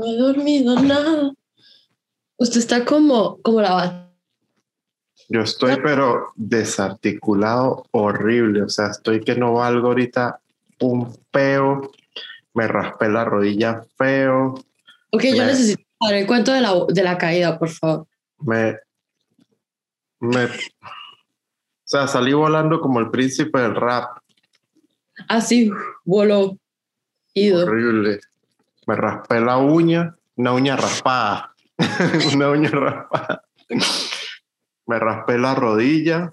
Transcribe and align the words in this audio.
no 0.00 0.06
he 0.06 0.16
dormido 0.16 0.80
nada. 0.80 1.32
Usted 2.36 2.58
está 2.58 2.84
como, 2.84 3.40
como 3.42 3.60
la 3.60 4.10
Yo 5.28 5.42
estoy 5.42 5.76
pero 5.82 6.32
desarticulado 6.36 7.84
horrible, 7.90 8.62
o 8.62 8.68
sea, 8.68 8.88
estoy 8.88 9.20
que 9.20 9.34
no 9.36 9.54
valgo 9.54 9.88
ahorita 9.88 10.40
un 10.80 11.14
peo, 11.30 11.90
me 12.54 12.66
raspé 12.66 13.08
la 13.08 13.24
rodilla 13.24 13.84
feo. 13.96 14.54
Ok, 15.12 15.22
yo 15.34 15.44
necesito 15.44 15.82
saber 16.00 16.16
el 16.22 16.26
cuento 16.26 16.52
de 16.52 16.62
la, 16.62 16.72
de 16.88 17.02
la 17.02 17.18
caída, 17.18 17.58
por 17.58 17.68
favor. 17.68 18.06
me, 18.38 18.76
me, 20.20 20.44
o 20.46 20.48
sea, 21.84 22.06
salí 22.06 22.32
volando 22.32 22.80
como 22.80 23.00
el 23.00 23.10
príncipe 23.10 23.60
del 23.60 23.74
rap, 23.74 24.20
Así, 25.28 25.70
voló. 26.04 26.56
Ido. 27.34 27.66
horrible. 27.66 28.20
Me 28.90 28.96
raspé 28.96 29.40
la 29.40 29.56
uña, 29.56 30.16
una 30.34 30.52
uña 30.52 30.74
raspada, 30.74 31.54
una 32.34 32.48
uña 32.48 32.70
raspada. 32.70 33.44
Me 34.84 34.98
raspé 34.98 35.38
la 35.38 35.54
rodilla, 35.54 36.32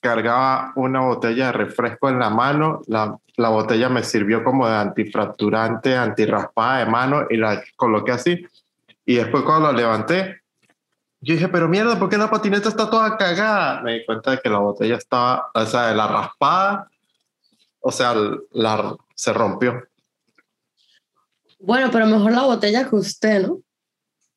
cargaba 0.00 0.72
una 0.74 1.02
botella 1.02 1.46
de 1.46 1.52
refresco 1.52 2.08
en 2.08 2.18
la 2.18 2.30
mano, 2.30 2.80
la, 2.88 3.16
la 3.36 3.48
botella 3.50 3.88
me 3.90 4.02
sirvió 4.02 4.42
como 4.42 4.66
de 4.66 4.74
antifracturante, 4.74 5.96
antirraspada 5.96 6.78
de 6.78 6.86
mano 6.86 7.26
y 7.30 7.36
la 7.36 7.62
coloqué 7.76 8.10
así. 8.10 8.44
Y 9.06 9.14
después 9.14 9.44
cuando 9.44 9.70
la 9.70 9.78
levanté, 9.78 10.40
yo 11.20 11.34
dije, 11.34 11.46
pero 11.46 11.68
mierda, 11.68 11.96
¿por 11.96 12.08
qué 12.08 12.18
la 12.18 12.28
patineta 12.28 12.70
está 12.70 12.90
toda 12.90 13.16
cagada? 13.16 13.82
Me 13.82 14.00
di 14.00 14.04
cuenta 14.04 14.32
de 14.32 14.40
que 14.40 14.50
la 14.50 14.58
botella 14.58 14.96
estaba, 14.96 15.48
o 15.54 15.64
sea, 15.64 15.86
de 15.86 15.94
la 15.94 16.08
raspada, 16.08 16.90
o 17.78 17.92
sea, 17.92 18.16
la, 18.50 18.96
se 19.14 19.32
rompió. 19.32 19.80
Bueno, 21.64 21.90
pero 21.90 22.06
mejor 22.06 22.32
la 22.32 22.42
botella 22.42 22.88
que 22.88 22.96
usted, 22.96 23.46
¿no? 23.46 23.60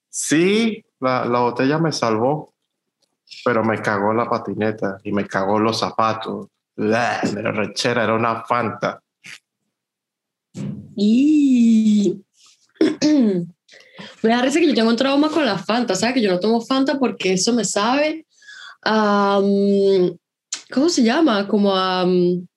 Sí, 0.10 0.84
la, 1.00 1.26
la 1.26 1.40
botella 1.40 1.78
me 1.78 1.92
salvó, 1.92 2.54
pero 3.44 3.64
me 3.64 3.82
cagó 3.82 4.14
la 4.14 4.30
patineta 4.30 4.98
y 5.04 5.12
me 5.12 5.26
cagó 5.26 5.60
los 5.60 5.80
zapatos. 5.80 6.48
Blah, 6.76 7.22
Me 7.34 7.42
la 7.42 7.52
rechera, 7.52 8.04
era 8.04 8.14
una 8.14 8.44
fanta. 8.46 9.02
Y 10.96 12.22
me 14.24 14.30
da 14.30 14.42
risa 14.42 14.60
que 14.60 14.68
yo 14.68 14.74
tengo 14.74 14.90
un 14.90 14.96
trauma 14.96 15.30
con 15.30 15.46
la 15.46 15.58
Fanta, 15.58 15.96
¿sabes? 15.96 16.16
Que 16.16 16.22
yo 16.22 16.32
no 16.32 16.40
tomo 16.40 16.62
Fanta 16.62 16.98
porque 16.98 17.34
eso 17.34 17.54
me 17.54 17.66
sabe 17.66 18.26
a, 18.84 19.40
mm, 19.44 20.18
¿cómo 20.72 20.90
se 20.90 21.04
llama? 21.04 21.48
Como 21.48 21.76
a 21.76 22.06
mm, 22.06 22.48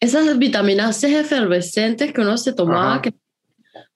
esas 0.00 0.38
vitaminas 0.38 0.96
C 0.96 1.18
efervescentes 1.18 2.12
que 2.12 2.20
uno 2.20 2.36
se 2.38 2.52
tomaba. 2.52 2.94
Ajá. 2.94 3.02
Que, 3.02 3.14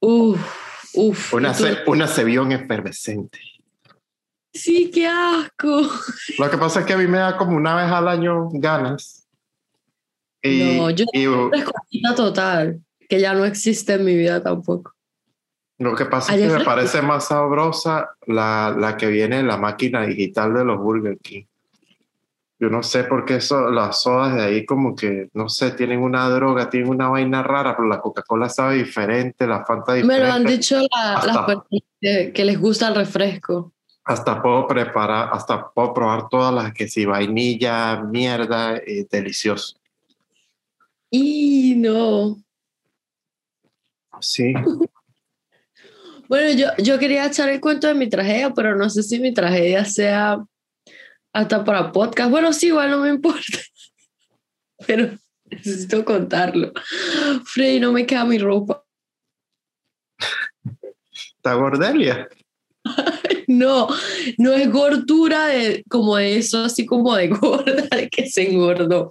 uf, 0.01 0.91
uf. 0.95 1.35
Una, 1.35 1.53
ce- 1.55 1.79
una 1.87 2.07
cebión 2.07 2.53
efervescente. 2.53 3.39
Sí, 4.53 4.91
qué 4.93 5.07
asco. 5.07 5.83
Lo 6.39 6.51
que 6.51 6.59
pasa 6.59 6.81
es 6.81 6.87
que 6.87 6.95
a 6.95 6.97
mí 6.99 7.07
me 7.07 7.19
da 7.19 7.37
como 7.37 7.57
una 7.57 7.77
vez 7.77 7.91
al 7.93 8.09
año 8.09 8.49
ganas. 8.53 9.27
Y, 10.43 10.77
No, 10.79 10.91
yo- 10.91 11.05
y 11.13 11.27
Frescosita 11.51 12.15
total, 12.15 12.81
que 13.09 13.21
ya 13.21 13.35
no 13.35 13.45
existe 13.45 13.95
en 13.95 14.05
mi 14.05 14.17
vida 14.17 14.43
tampoco. 14.43 14.93
lo 15.81 15.95
que 15.95 16.07
pasa 16.07 16.35
es 16.35 16.41
que 16.51 16.59
me 16.59 16.65
parece 16.65 17.03
más 17.03 17.29
sabrosa 17.29 18.11
la, 18.27 18.75
la 18.77 18.97
que 18.97 19.07
viene 19.09 19.39
en 19.41 19.47
la 19.47 19.57
máquina 19.59 20.03
digital 20.07 20.55
de 20.55 20.65
los 20.65 20.79
Burger 20.79 21.19
King. 21.19 21.45
Yo 22.61 22.69
no 22.71 22.83
sé 22.83 23.05
por 23.05 23.25
qué 23.25 23.37
eso, 23.37 23.71
las 23.71 24.03
sodas 24.03 24.35
de 24.35 24.43
ahí 24.43 24.67
como 24.67 24.97
que, 24.97 25.29
no 25.33 25.49
sé, 25.49 25.71
tienen 25.73 26.01
una 26.01 26.29
droga, 26.29 26.69
tienen 26.69 26.91
una 26.91 27.09
vaina 27.09 27.43
rara, 27.43 27.77
pero 27.77 27.89
la 27.89 28.01
Coca-Cola 28.01 28.49
sabe 28.49 28.77
diferente, 28.77 29.47
la 29.47 29.65
Fanta 29.65 29.93
Me 29.93 29.99
diferente. 30.03 30.27
lo 30.27 30.33
han 30.33 30.45
dicho 30.45 30.77
la- 30.81 31.15
Hasta- 31.15 31.27
las 31.33 31.47
personas 31.47 31.83
que, 32.01 32.33
que 32.33 32.45
les 32.45 32.61
gusta 32.61 32.89
el 32.89 32.97
refresco. 32.97 33.73
Hasta 34.05 34.43
puedo 34.43 34.67
preparar, 34.67 35.29
hasta 35.33 35.71
puedo 35.71 35.95
probar 35.95 36.29
todas 36.29 36.53
las 36.53 36.73
que 36.73 36.89
si 36.89 37.05
vainilla, 37.05 38.03
mierda, 38.03 38.77
eh, 38.79 39.07
delicioso. 39.09 39.77
Y 41.11 41.75
no. 41.77 42.39
Sí. 44.21 44.53
Bueno, 46.29 46.51
yo, 46.59 46.67
yo 46.85 46.99
quería 46.99 47.25
echar 47.25 47.49
el 47.49 47.59
cuento 47.59 47.87
de 47.87 47.95
mi 47.95 48.07
tragedia, 48.07 48.51
pero 48.53 48.77
no 48.77 48.91
sé 48.91 49.03
si 49.03 49.19
mi 49.19 49.33
tragedia 49.33 49.87
sea 49.87 50.45
hasta 51.33 51.65
para 51.65 51.93
podcast. 51.93 52.31
Bueno, 52.31 52.53
sí, 52.53 52.69
igual 52.69 52.91
no 52.91 52.99
me 52.99 53.09
importa. 53.15 53.59
Pero 54.87 55.19
necesito 55.51 56.05
contarlo. 56.05 56.73
Freddy, 57.45 57.81
no 57.81 57.93
me 57.93 58.07
queda 58.07 58.25
mi 58.25 58.39
ropa. 58.39 58.85
¿Está 61.37 61.55
gordelia? 61.55 62.29
No, 63.49 63.89
no 64.37 64.53
es 64.53 64.71
gordura 64.71 65.47
de, 65.47 65.83
como 65.89 66.17
de 66.17 66.37
eso, 66.37 66.65
así 66.65 66.85
como 66.85 67.17
de 67.17 67.29
gorda, 67.29 67.97
de 67.97 68.11
que 68.11 68.29
se 68.29 68.51
engordó, 68.51 69.11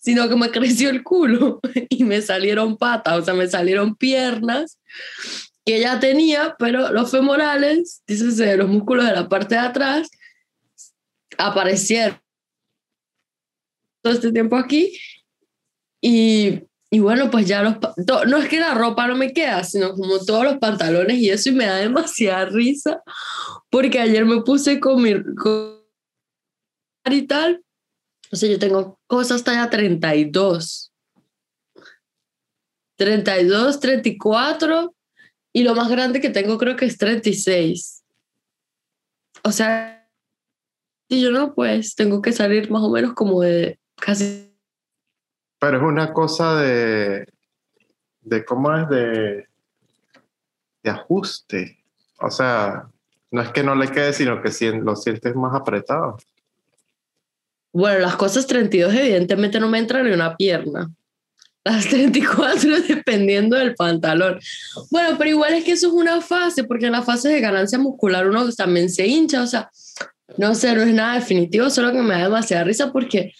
sino 0.00 0.28
que 0.28 0.34
me 0.34 0.50
creció 0.50 0.90
el 0.90 1.04
culo 1.04 1.60
y 1.88 2.02
me 2.02 2.20
salieron 2.20 2.76
patas, 2.76 3.20
o 3.20 3.24
sea, 3.24 3.34
me 3.34 3.46
salieron 3.46 3.94
piernas 3.94 4.78
que 5.64 5.80
ya 5.80 6.00
tenía, 6.00 6.56
pero 6.58 6.92
los 6.92 7.10
femorales, 7.10 8.02
dícese, 8.06 8.56
los 8.56 8.68
músculos 8.68 9.04
de 9.04 9.12
la 9.12 9.28
parte 9.28 9.54
de 9.54 9.60
atrás, 9.60 10.08
aparecieron 11.38 12.20
todo 14.02 14.12
este 14.14 14.32
tiempo 14.32 14.56
aquí. 14.56 14.98
Y, 16.00 16.60
y 16.90 16.98
bueno, 17.00 17.30
pues 17.30 17.46
ya 17.46 17.62
los, 17.62 17.76
to- 17.80 18.24
no 18.26 18.36
es 18.38 18.48
que 18.48 18.60
la 18.60 18.74
ropa 18.74 19.06
no 19.06 19.16
me 19.16 19.32
queda, 19.32 19.64
sino 19.64 19.94
como 19.94 20.18
todos 20.24 20.44
los 20.44 20.58
pantalones 20.58 21.18
y 21.18 21.30
eso 21.30 21.48
y 21.48 21.52
me 21.52 21.66
da 21.66 21.76
demasiada 21.76 22.44
risa 22.46 23.02
porque 23.70 23.98
ayer 23.98 24.24
me 24.24 24.42
puse 24.42 24.78
con 24.80 25.02
mi 25.02 25.14
con- 25.34 25.78
y 27.10 27.22
tal, 27.26 27.64
o 28.30 28.36
sea, 28.36 28.50
yo 28.50 28.58
tengo 28.58 29.00
cosas 29.06 29.42
talla 29.42 29.70
32, 29.70 30.92
32, 32.96 33.80
34 33.80 34.94
y 35.54 35.62
lo 35.62 35.74
más 35.74 35.88
grande 35.88 36.20
que 36.20 36.28
tengo 36.30 36.58
creo 36.58 36.76
que 36.76 36.84
es 36.84 36.98
36. 36.98 38.04
O 39.42 39.52
sea, 39.52 39.97
y 41.08 41.22
yo 41.22 41.30
no, 41.30 41.54
pues 41.54 41.94
tengo 41.94 42.20
que 42.20 42.32
salir 42.32 42.70
más 42.70 42.82
o 42.82 42.90
menos 42.90 43.14
como 43.14 43.40
de 43.40 43.78
casi 43.96 44.52
Pero 45.58 45.78
es 45.78 45.82
una 45.82 46.12
cosa 46.12 46.60
de, 46.60 47.26
de 48.20 48.44
cómo 48.44 48.76
es 48.76 48.88
de, 48.88 49.46
de 50.82 50.90
ajuste. 50.90 51.78
O 52.20 52.30
sea, 52.30 52.88
no 53.30 53.42
es 53.42 53.50
que 53.50 53.62
no 53.62 53.74
le 53.74 53.88
quede, 53.88 54.12
sino 54.12 54.42
que 54.42 54.50
lo 54.72 54.96
sientes 54.96 55.34
más 55.34 55.54
apretado. 55.54 56.18
Bueno, 57.72 58.00
las 58.00 58.16
cosas 58.16 58.46
32 58.46 58.94
evidentemente 58.94 59.60
no 59.60 59.68
me 59.68 59.78
entra 59.78 60.02
ni 60.02 60.10
una 60.10 60.36
pierna. 60.36 60.90
Las 61.64 61.86
34 61.86 62.80
dependiendo 62.88 63.56
del 63.56 63.74
pantalón. 63.74 64.40
Bueno, 64.90 65.16
pero 65.18 65.30
igual 65.30 65.54
es 65.54 65.64
que 65.64 65.72
eso 65.72 65.88
es 65.88 65.92
una 65.92 66.20
fase, 66.20 66.64
porque 66.64 66.86
en 66.86 66.92
la 66.92 67.02
fase 67.02 67.28
de 67.28 67.40
ganancia 67.40 67.78
muscular 67.78 68.26
uno 68.26 68.50
también 68.52 68.88
se 68.88 69.06
hincha, 69.06 69.42
o 69.42 69.46
sea, 69.46 69.70
no 70.36 70.54
sé, 70.54 70.74
no 70.74 70.82
es 70.82 70.92
nada 70.92 71.14
definitivo, 71.14 71.70
solo 71.70 71.92
que 71.92 72.02
me 72.02 72.14
da 72.14 72.24
demasiada 72.24 72.64
risa 72.64 72.92
porque 72.92 73.32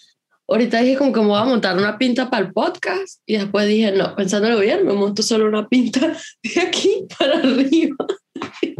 ahorita 0.47 0.81
dije 0.81 0.97
como 0.97 1.13
que 1.13 1.21
me 1.21 1.27
voy 1.27 1.39
a 1.39 1.45
montar 1.45 1.77
una 1.77 1.97
pinta 1.97 2.29
para 2.29 2.45
el 2.45 2.53
podcast 2.53 3.21
y 3.25 3.37
después 3.37 3.67
dije, 3.67 3.91
no, 3.91 4.15
pensándolo 4.15 4.59
bien, 4.59 4.85
me 4.85 4.93
monto 4.93 5.21
solo 5.21 5.47
una 5.47 5.67
pinta 5.67 5.99
de 6.43 6.61
aquí 6.61 7.05
para 7.17 7.37
arriba. 7.37 7.95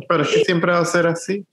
Pero 0.08 0.24
es 0.24 0.30
que 0.30 0.46
siempre 0.46 0.72
va 0.72 0.80
a 0.80 0.86
ser 0.86 1.08
así. 1.08 1.46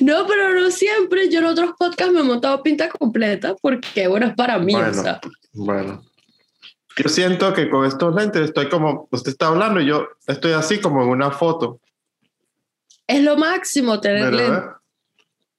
No, 0.00 0.26
pero 0.26 0.54
no 0.54 0.70
siempre. 0.70 1.28
Yo 1.30 1.40
en 1.40 1.46
otros 1.46 1.72
podcasts 1.78 2.12
me 2.12 2.20
he 2.20 2.22
montado 2.22 2.62
pinta 2.62 2.88
completa 2.88 3.54
porque, 3.60 4.06
bueno, 4.08 4.26
es 4.26 4.34
para 4.34 4.58
mí. 4.58 4.72
Bueno. 4.72 4.90
O 4.90 4.94
sea, 4.94 5.20
Bueno. 5.52 6.02
Yo 6.98 7.10
siento 7.10 7.52
que 7.52 7.68
con 7.68 7.84
estos 7.84 8.14
lentes 8.14 8.42
estoy 8.42 8.70
como, 8.70 9.06
usted 9.10 9.32
está 9.32 9.48
hablando 9.48 9.80
y 9.80 9.86
yo 9.86 10.08
estoy 10.26 10.52
así 10.52 10.80
como 10.80 11.02
en 11.02 11.10
una 11.10 11.30
foto. 11.30 11.78
es 13.06 13.22
lo 13.22 13.36
máximo 13.36 14.00
tener 14.00 14.32
lentes. 14.32 14.75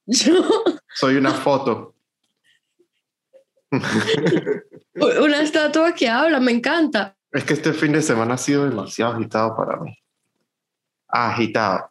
Yo, 0.08 0.42
Soy 0.94 1.16
una 1.16 1.32
foto. 1.32 1.94
una 3.70 5.42
estatua 5.42 5.94
que 5.94 6.08
habla, 6.08 6.40
me 6.40 6.52
encanta. 6.52 7.14
Es 7.30 7.44
que 7.44 7.52
este 7.52 7.74
fin 7.74 7.92
de 7.92 8.00
semana 8.00 8.34
ha 8.34 8.38
sido 8.38 8.66
demasiado 8.66 9.12
agitado 9.12 9.54
para 9.54 9.76
mí. 9.76 9.94
Agitado. 11.08 11.90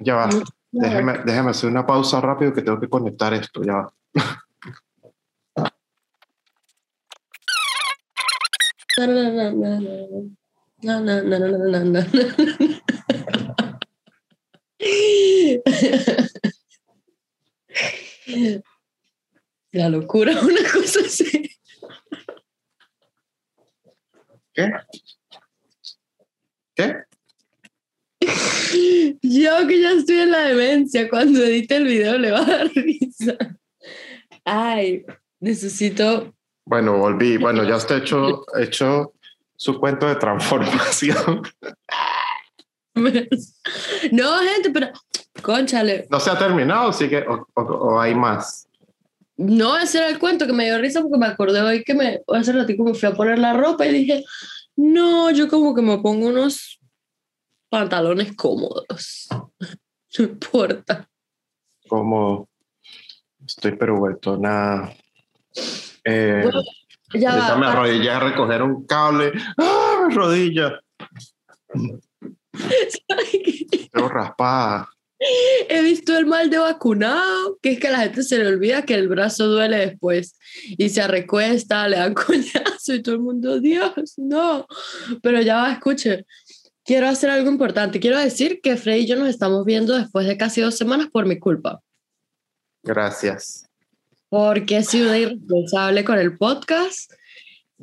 Ya 0.00 0.16
va. 0.16 0.28
Déjeme, 0.72 1.18
déjeme 1.24 1.50
hacer 1.50 1.70
una 1.70 1.86
pausa 1.86 2.20
rápido 2.20 2.52
que 2.52 2.62
tengo 2.62 2.80
que 2.80 2.88
conectar 2.88 3.32
esto. 3.32 3.62
Ya 3.62 3.74
va. 3.74 3.92
La 19.72 19.88
locura, 19.88 20.32
una 20.42 20.62
cosa 20.72 21.00
así. 21.00 21.50
¿Qué? 24.52 24.72
¿Qué? 26.74 26.96
Yo 29.22 29.66
que 29.66 29.80
ya 29.80 29.92
estoy 29.92 30.16
en 30.20 30.30
la 30.30 30.40
demencia, 30.48 31.08
cuando 31.08 31.42
edite 31.42 31.76
el 31.76 31.84
video 31.84 32.18
le 32.18 32.30
va 32.30 32.40
a 32.40 32.44
dar 32.44 32.68
risa. 32.74 33.36
Ay, 34.44 35.04
necesito... 35.38 36.34
Bueno, 36.64 36.98
volví. 36.98 37.36
Bueno, 37.36 37.64
ya 37.64 37.76
está 37.76 37.98
hecho, 37.98 38.44
hecho 38.58 39.12
su 39.56 39.78
cuento 39.78 40.06
de 40.06 40.16
transformación. 40.16 41.42
No, 44.12 44.38
gente, 44.40 44.70
pero 44.72 44.88
conchale. 45.42 46.06
No 46.10 46.20
se 46.20 46.30
ha 46.30 46.38
terminado, 46.38 46.92
sí 46.92 47.08
que, 47.08 47.18
o, 47.20 47.46
o- 47.54 47.62
o 47.62 48.00
hay 48.00 48.14
más. 48.14 48.66
No, 49.36 49.76
ese 49.78 49.98
era 49.98 50.08
el 50.08 50.18
cuento 50.18 50.46
que 50.46 50.52
me 50.52 50.64
dio 50.66 50.78
risa 50.78 51.00
porque 51.00 51.18
me 51.18 51.26
acordé 51.26 51.62
hoy 51.62 51.82
que 51.84 51.94
me, 51.94 52.20
hace 52.28 52.52
ratito 52.52 52.82
me 52.84 52.92
fui 52.94 53.08
a 53.08 53.14
poner 53.14 53.38
la 53.38 53.54
ropa 53.54 53.86
y 53.86 53.92
dije, 53.92 54.24
no, 54.76 55.30
yo 55.30 55.48
como 55.48 55.74
que 55.74 55.80
me 55.82 55.98
pongo 55.98 56.26
unos 56.28 56.78
pantalones 57.68 58.34
cómodos. 58.36 59.28
No 60.18 60.24
importa. 60.24 61.08
Como 61.88 62.48
estoy 63.46 63.76
pero 63.76 63.96
vuelto 63.96 64.36
nada. 64.36 64.92
Eh, 66.02 66.40
Bueno, 66.42 66.62
Ya 67.14 67.36
va, 67.36 67.56
me 67.56 67.66
arrodillé 67.66 68.10
a 68.10 68.18
recoger 68.18 68.60
un 68.62 68.84
cable. 68.86 69.32
¡Ah, 69.56 70.08
rodilla! 70.10 70.80
Tengo 73.92 74.08
raspada. 74.08 74.88
He 75.68 75.82
visto 75.82 76.16
el 76.16 76.24
mal 76.24 76.48
de 76.48 76.56
vacunado, 76.56 77.58
que 77.60 77.72
es 77.72 77.80
que 77.80 77.88
a 77.88 77.90
la 77.90 77.98
gente 77.98 78.22
se 78.22 78.38
le 78.38 78.46
olvida 78.46 78.86
que 78.86 78.94
el 78.94 79.06
brazo 79.06 79.48
duele 79.48 79.76
después 79.76 80.38
y 80.66 80.88
se 80.88 81.06
recuesta, 81.06 81.86
le 81.88 81.98
dan 81.98 82.14
coñazo 82.14 82.94
y 82.94 83.02
todo 83.02 83.16
el 83.16 83.20
mundo, 83.20 83.60
Dios, 83.60 84.14
no. 84.16 84.66
Pero 85.22 85.42
ya 85.42 85.56
va, 85.56 85.72
escuche, 85.72 86.24
quiero 86.84 87.06
hacer 87.06 87.28
algo 87.28 87.50
importante. 87.50 88.00
Quiero 88.00 88.18
decir 88.18 88.60
que 88.62 88.78
Frey 88.78 89.02
y 89.02 89.06
yo 89.06 89.16
nos 89.16 89.28
estamos 89.28 89.66
viendo 89.66 89.94
después 89.94 90.26
de 90.26 90.38
casi 90.38 90.62
dos 90.62 90.76
semanas 90.78 91.08
por 91.12 91.26
mi 91.26 91.38
culpa, 91.38 91.80
Gracias. 92.82 93.66
porque 94.30 94.78
he 94.78 94.84
sido 94.84 95.14
irresponsable 95.14 96.02
con 96.02 96.18
el 96.18 96.38
podcast 96.38 97.12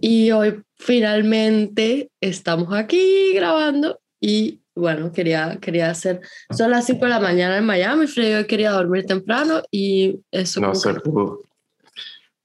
y 0.02 0.32
hoy 0.32 0.64
finalmente 0.76 2.10
estamos 2.20 2.74
aquí 2.74 3.34
grabando 3.36 4.00
y 4.20 4.62
bueno, 4.76 5.12
quería, 5.12 5.58
quería 5.60 5.90
hacer, 5.90 6.22
son 6.56 6.70
las 6.72 6.86
5 6.86 7.06
de 7.06 7.10
la 7.10 7.20
mañana 7.20 7.58
en 7.58 7.66
Miami, 7.66 8.06
Frey 8.08 8.34
hoy 8.36 8.46
quería 8.46 8.72
dormir 8.72 9.06
temprano 9.06 9.62
y 9.72 10.20
eso 10.32 10.62
No 10.62 10.76
se 10.76 10.94
que- 10.94 11.00
pudo. 11.00 11.42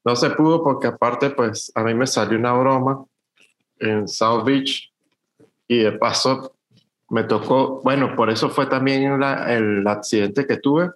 No 0.04 0.16
se 0.16 0.30
pudo 0.30 0.64
porque 0.64 0.88
aparte, 0.88 1.30
pues, 1.30 1.70
a 1.74 1.84
mí 1.84 1.94
me 1.94 2.06
salió 2.06 2.38
una 2.38 2.52
broma 2.54 3.04
en 3.78 4.08
South 4.08 4.44
Beach 4.44 4.90
y 5.68 5.78
de 5.78 5.92
paso 5.92 6.54
me 7.10 7.24
tocó, 7.24 7.80
bueno, 7.84 8.16
por 8.16 8.30
eso 8.30 8.48
fue 8.48 8.66
también 8.66 9.20
la- 9.20 9.52
el 9.54 9.86
accidente 9.86 10.46
que 10.46 10.56
tuve, 10.56 10.90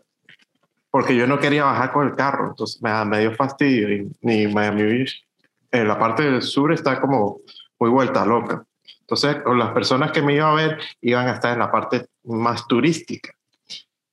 porque 0.91 1.15
yo 1.15 1.27
no 1.27 1.39
quería 1.39 1.65
bajar 1.65 1.93
con 1.93 2.09
el 2.09 2.15
carro, 2.17 2.49
entonces 2.49 2.81
me, 2.83 3.05
me 3.05 3.21
dio 3.21 3.35
fastidio 3.35 3.93
y 3.95 4.11
ni 4.23 4.47
Miami 4.47 4.83
Beach, 4.85 5.23
en 5.71 5.87
la 5.87 5.99
parte 5.99 6.23
del 6.23 6.41
sur 6.43 6.73
está 6.73 6.99
como 7.01 7.41
muy 7.79 7.91
vuelta 7.91 8.25
loca. 8.25 8.65
Entonces, 9.09 9.37
las 9.57 9.71
personas 9.71 10.11
que 10.11 10.21
me 10.21 10.35
iban 10.35 10.51
a 10.51 10.55
ver 10.55 10.79
iban 11.01 11.29
a 11.29 11.35
estar 11.35 11.53
en 11.53 11.61
la 11.61 11.71
parte 11.71 12.07
más 12.25 12.67
turística. 12.67 13.33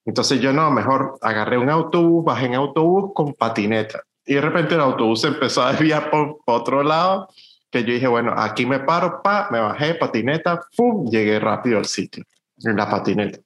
Entonces 0.05 0.39
yo 0.39 0.53
no, 0.53 0.69
mejor 0.69 1.17
agarré 1.21 1.57
un 1.57 1.69
autobús, 1.69 2.23
bajé 2.23 2.45
en 2.45 2.55
autobús 2.55 3.11
con 3.15 3.33
patineta. 3.33 4.03
Y 4.25 4.35
de 4.35 4.41
repente 4.41 4.75
el 4.75 4.81
autobús 4.81 5.23
empezó 5.23 5.63
a 5.63 5.71
desviar 5.71 6.11
por, 6.11 6.37
por 6.45 6.61
otro 6.61 6.83
lado, 6.83 7.27
que 7.71 7.83
yo 7.83 7.93
dije, 7.93 8.07
bueno, 8.07 8.35
aquí 8.37 8.67
me 8.67 8.79
paro, 8.79 9.21
pa, 9.23 9.47
me 9.49 9.59
bajé, 9.59 9.95
patineta, 9.95 10.61
¡pum! 10.77 11.09
Llegué 11.09 11.39
rápido 11.39 11.79
al 11.79 11.85
sitio, 11.85 12.23
en 12.63 12.75
la 12.75 12.87
patineta. 12.87 13.39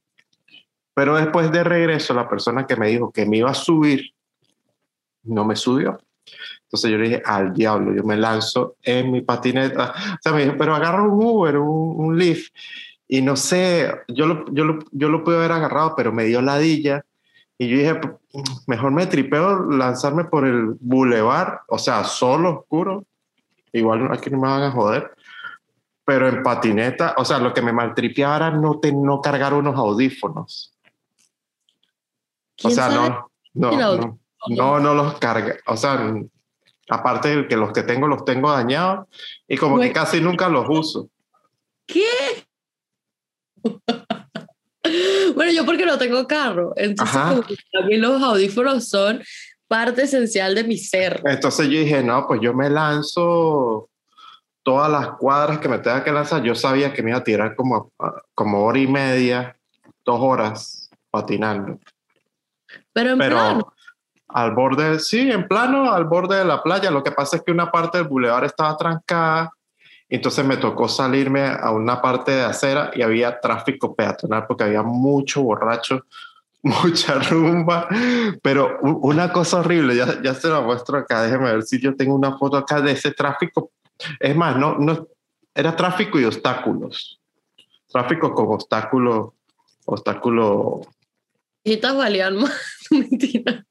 Pero 0.94 1.16
después 1.16 1.50
de 1.52 1.64
regreso, 1.64 2.14
la 2.14 2.28
persona 2.28 2.66
que 2.68 2.76
me 2.76 2.88
dijo 2.88 3.10
que 3.12 3.26
me 3.26 3.38
iba 3.38 3.52
a 3.52 3.54
subir, 3.54 4.14
no 5.24 5.46
me 5.46 5.56
subió. 5.56 5.98
Entonces 6.68 6.92
yo 6.92 6.98
le 6.98 7.08
dije, 7.08 7.24
al 7.26 7.54
diablo, 7.54 7.96
yo 7.96 8.04
me 8.04 8.18
lanzo 8.18 8.76
en 8.84 9.10
mi 9.10 9.22
patineta. 9.22 9.94
O 9.96 10.18
sea, 10.22 10.34
me 10.34 10.44
dijo, 10.44 10.56
pero 10.58 10.76
agarra 10.76 11.02
un 11.02 11.24
Uber, 11.24 11.58
un, 11.58 12.06
un 12.06 12.18
Lyft. 12.18 12.52
Y 13.08 13.22
no 13.22 13.38
sé, 13.38 13.90
yo 14.10 14.28
lo, 14.28 14.46
yo, 14.52 14.66
lo, 14.66 14.80
yo 14.92 15.08
lo 15.08 15.24
pude 15.24 15.38
haber 15.38 15.54
agarrado, 15.54 15.96
pero 15.96 16.12
me 16.12 16.26
dio 16.26 16.42
ladilla. 16.42 17.06
Y 17.58 17.70
yo 17.70 17.78
dije, 17.78 18.02
mejor 18.68 18.92
me 18.92 19.08
tripeo 19.08 19.64
lanzarme 19.72 20.26
por 20.26 20.46
el 20.46 20.76
bulevar, 20.82 21.62
o 21.70 21.78
sea, 21.78 22.04
solo, 22.04 22.60
oscuro. 22.60 23.06
Igual 23.72 24.12
aquí 24.12 24.30
no 24.30 24.40
me 24.40 24.50
van 24.50 24.64
a 24.64 24.72
joder. 24.72 25.12
Pero 26.04 26.28
en 26.28 26.44
patineta, 26.44 27.16
o 27.18 27.24
sea, 27.24 27.40
lo 27.40 27.54
que 27.54 27.62
me 27.62 27.72
maltripeaba 27.72 28.36
era 28.36 28.52
no, 28.52 28.80
te, 28.80 28.92
no 28.92 29.22
cargar 29.22 29.54
unos 29.54 29.78
audífonos. 29.78 30.74
O 32.64 32.68
¿Quién 32.68 32.74
sea, 32.74 32.90
no, 32.90 33.32
no, 33.54 33.72
no, 33.72 34.20
no, 34.50 34.80
no 34.80 34.94
los 34.94 35.18
cargué. 35.20 35.60
O 35.66 35.78
sea, 35.78 36.14
aparte 36.90 37.36
de 37.36 37.48
que 37.48 37.56
los 37.58 37.72
que 37.74 37.84
tengo 37.84 38.08
los 38.08 38.24
tengo 38.26 38.52
dañados 38.52 39.08
y 39.48 39.58
como 39.58 39.76
que 39.76 39.88
Bueno. 39.88 39.94
casi 39.94 40.22
nunca 40.22 40.50
los 40.50 40.66
uso. 40.70 41.10
¿Qué? 41.86 42.04
bueno, 45.36 45.52
yo 45.52 45.66
porque 45.66 45.86
no 45.86 45.98
tengo 45.98 46.28
carro, 46.28 46.74
entonces 46.76 47.22
que 47.72 47.84
mí 47.86 47.98
los 47.98 48.22
audífonos 48.22 48.88
son 48.88 49.22
parte 49.68 50.04
esencial 50.04 50.56
de 50.56 50.64
mi 50.64 50.78
ser. 50.78 51.22
Entonces 51.26 51.68
yo 51.68 51.80
dije, 51.80 52.04
no, 52.04 52.26
pues 52.28 52.40
yo 52.42 52.54
me 52.54 52.70
lanzo 52.70 53.90
todas 54.64 54.90
las 54.92 55.10
cuadras 55.18 55.60
que 55.60 55.70
me 55.70 55.80
tenga 55.80 56.04
que 56.04 56.12
lanzar. 56.12 56.44
Yo 56.44 56.56
sabía 56.56 56.94
que 56.94 57.02
me 57.04 57.12
iba 57.12 57.20
a 57.20 57.24
tirar 57.24 57.56
como, 57.56 57.92
como 58.34 58.64
hora 58.66 58.80
y 58.80 58.88
media, 58.88 59.58
dos 60.06 60.20
horas 60.22 60.90
patinando. 61.10 61.80
Pero 62.94 63.12
en 63.12 63.18
Pero 63.18 63.36
plan, 63.36 63.64
al 64.38 64.52
borde, 64.52 65.00
sí, 65.00 65.32
en 65.32 65.48
plano, 65.48 65.92
al 65.92 66.06
borde 66.06 66.38
de 66.38 66.46
la 66.46 66.62
playa. 66.62 66.92
Lo 66.92 67.04
que 67.04 67.12
pasa 67.12 67.38
es 67.38 67.44
que 67.44 67.52
una 67.52 67.72
parte 67.72 67.98
del 67.98 68.08
bulevar 68.08 68.44
estaba 68.44 68.78
trancada. 68.78 69.52
Entonces 70.08 70.46
me 70.46 70.58
tocó 70.58 70.88
salirme 70.88 71.48
a 71.48 71.72
una 71.72 72.00
parte 72.02 72.32
de 72.32 72.44
acera 72.44 72.92
y 72.94 73.02
había 73.02 73.40
tráfico 73.40 73.96
peatonal 73.96 74.46
porque 74.46 74.66
había 74.66 74.84
mucho 74.84 75.42
borracho, 75.42 76.06
mucha 76.62 77.16
rumba. 77.16 77.88
Pero 78.44 78.80
una 78.82 79.34
cosa 79.34 79.62
horrible, 79.62 79.96
ya, 79.96 80.22
ya 80.22 80.36
se 80.36 80.50
la 80.50 80.62
muestro 80.62 81.00
acá. 81.00 81.24
Déjeme 81.24 81.52
ver 81.52 81.64
si 81.64 81.82
yo 81.82 81.96
tengo 81.96 82.14
una 82.14 82.38
foto 82.38 82.58
acá 82.58 82.80
de 82.80 82.92
ese 82.92 83.12
tráfico. 83.12 83.72
Es 84.20 84.36
más, 84.36 84.56
no, 84.56 84.78
no 84.78 85.08
era 85.56 85.76
tráfico 85.76 86.20
y 86.20 86.26
obstáculos. 86.26 87.20
Tráfico 87.90 88.36
con 88.36 88.54
obstáculos, 88.54 89.30
obstáculo, 89.86 90.82
Chiquitas 91.68 91.98
valían 91.98 92.38
más. 92.38 92.54
Mentira. 92.92 93.66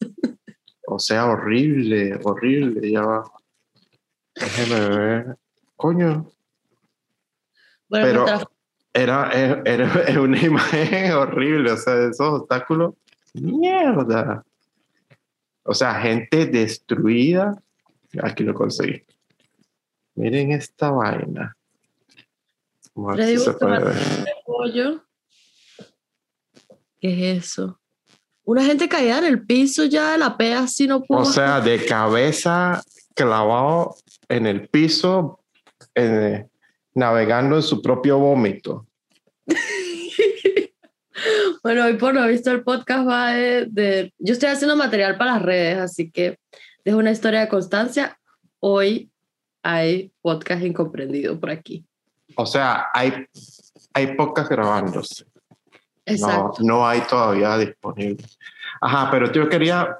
O 0.87 0.99
sea, 0.99 1.27
horrible, 1.27 2.19
horrible. 2.25 2.91
Ya 2.91 3.03
va. 3.03 3.25
Déjeme 4.35 4.89
ver. 4.89 5.37
Coño. 5.77 6.31
Bueno, 7.89 8.07
Pero- 8.07 8.25
mientras- 8.25 8.49
Era, 8.95 9.31
era, 9.31 9.63
era 9.67 10.21
una 10.23 10.41
imagen 10.43 11.13
horrible, 11.13 11.71
o 11.73 11.77
sea, 11.77 12.09
esos 12.09 12.41
obstáculos, 12.41 12.95
mierda. 13.35 14.43
O 15.65 15.75
sea, 15.75 15.95
gente 16.01 16.47
destruida. 16.47 17.61
Aquí 18.23 18.43
lo 18.43 18.55
conseguí. 18.55 19.03
Miren 20.15 20.53
esta 20.53 20.91
vaina. 20.91 21.55
Vamos 22.95 23.13
a 23.13 23.17
ver 23.17 23.39
si 23.39 23.45
se 23.45 23.53
puede. 23.53 23.93
¿Qué 26.99 27.37
es 27.37 27.45
eso? 27.45 27.79
Una 28.47 28.65
gente 28.65 28.89
caída 28.89 29.19
en 29.19 29.25
el 29.25 29.45
piso 29.45 29.85
ya 29.85 30.13
de 30.13 30.19
la 30.19 30.37
pea 30.37 30.61
así 30.61 30.87
no 30.87 31.03
pudo. 31.03 31.19
O 31.19 31.25
sea, 31.25 31.61
de 31.61 31.85
cabeza 31.85 32.81
clavado 33.15 33.97
en 34.29 34.47
el 34.47 34.69
piso, 34.69 35.41
eh, 35.97 36.47
navegando 36.95 37.57
en 37.57 37.63
su 37.63 37.83
propio 37.83 38.19
vómito. 38.19 38.87
Bueno, 41.63 41.85
hoy 41.87 41.95
por 41.95 42.15
lo 42.15 42.27
visto 42.29 42.51
el 42.53 42.63
podcast 42.63 43.09
va 43.09 43.33
de, 43.33 43.67
de- 43.71 44.15
Yo 44.19 44.35
estoy 44.35 44.51
haciendo 44.51 44.77
material 44.77 45.17
para 45.17 45.33
las 45.33 45.43
redes, 45.43 45.79
así 45.79 46.11
que 46.11 46.39
es 46.85 46.95
una 46.95 47.11
historia 47.11 47.41
de 47.41 47.49
constancia. 47.49 48.19
Hoy 48.61 49.11
hay 49.63 50.13
podcast 50.23 50.63
incomprendido 50.63 51.41
por 51.41 51.51
aquí. 51.51 51.85
O 52.37 52.47
sea, 52.47 52.87
hay, 52.95 53.27
hay 53.95 54.15
pocas 54.15 54.49
grabándose. 54.49 55.25
No, 56.07 56.53
no 56.61 56.87
hay 56.87 57.01
todavía 57.01 57.59
disponible. 57.59 58.25
Ajá, 58.81 59.11
pero 59.11 59.33
yo 59.33 59.49
quería, 59.49 59.99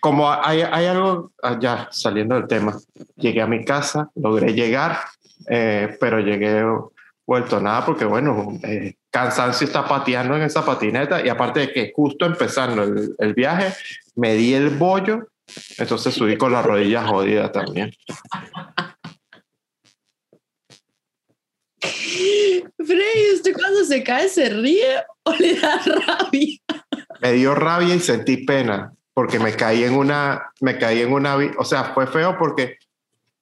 como 0.00 0.30
hay, 0.30 0.62
hay 0.62 0.86
algo, 0.86 1.32
ah, 1.42 1.58
ya 1.60 1.88
saliendo 1.90 2.34
del 2.36 2.46
tema, 2.46 2.76
llegué 3.16 3.42
a 3.42 3.46
mi 3.46 3.64
casa, 3.64 4.10
logré 4.14 4.54
llegar, 4.54 4.98
eh, 5.48 5.96
pero 6.00 6.20
llegué 6.20 6.64
vuelto 7.26 7.56
a 7.56 7.60
nada 7.60 7.84
porque, 7.84 8.04
bueno, 8.04 8.58
eh, 8.62 8.94
cansancio 9.10 9.66
está 9.66 9.86
pateando 9.86 10.36
en 10.36 10.42
esa 10.42 10.64
patineta 10.64 11.24
y 11.24 11.28
aparte 11.28 11.60
de 11.60 11.72
que 11.72 11.92
justo 11.94 12.24
empezando 12.24 12.82
el, 12.82 13.14
el 13.18 13.34
viaje, 13.34 13.74
me 14.14 14.34
di 14.34 14.54
el 14.54 14.70
bollo, 14.70 15.28
entonces 15.78 16.14
subí 16.14 16.36
con 16.36 16.52
la 16.52 16.62
rodilla 16.62 17.06
jodida 17.06 17.52
también. 17.52 17.92
Freddy, 22.78 23.34
¿usted 23.34 23.52
cuando 23.54 23.84
se 23.84 24.02
cae 24.02 24.28
se 24.28 24.48
ríe 24.48 25.04
o 25.24 25.32
le 25.32 25.58
da 25.58 25.80
rabia? 26.06 26.58
Me 27.20 27.32
dio 27.32 27.54
rabia 27.54 27.94
y 27.94 28.00
sentí 28.00 28.44
pena 28.44 28.92
porque 29.14 29.38
me 29.38 29.54
caí 29.54 29.84
en 29.84 29.94
una, 29.94 30.52
me 30.60 30.78
caí 30.78 31.00
en 31.00 31.12
una, 31.12 31.36
o 31.58 31.64
sea, 31.64 31.94
fue 31.94 32.06
feo 32.06 32.36
porque 32.38 32.78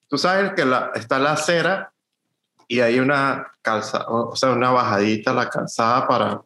tú 0.09 0.17
sabes 0.17 0.53
que 0.55 0.65
está 0.95 1.19
la 1.19 1.33
acera 1.33 1.93
y 2.69 2.81
hay 2.81 3.01
una 3.01 3.49
calza, 3.61 4.07
o 4.09 4.37
sea, 4.37 4.51
una 4.51 4.71
bajadita 4.71 5.35
la 5.35 5.49
calzada 5.51 6.07
para, 6.07 6.41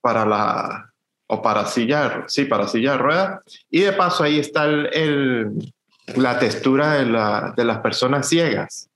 para 0.00 0.24
la, 0.24 0.92
o 1.26 1.42
para 1.42 1.66
silla, 1.66 2.24
sí, 2.28 2.44
para 2.44 2.68
silla 2.68 2.92
de 2.92 2.98
ruedas. 2.98 3.40
Y 3.68 3.80
de 3.80 3.92
paso 3.92 4.22
ahí 4.22 4.38
está 4.38 4.64
el 4.64 5.72
la 6.16 6.38
textura 6.38 6.94
de, 6.94 7.06
la, 7.06 7.52
de 7.56 7.64
las 7.64 7.78
personas 7.78 8.28
ciegas. 8.28 8.90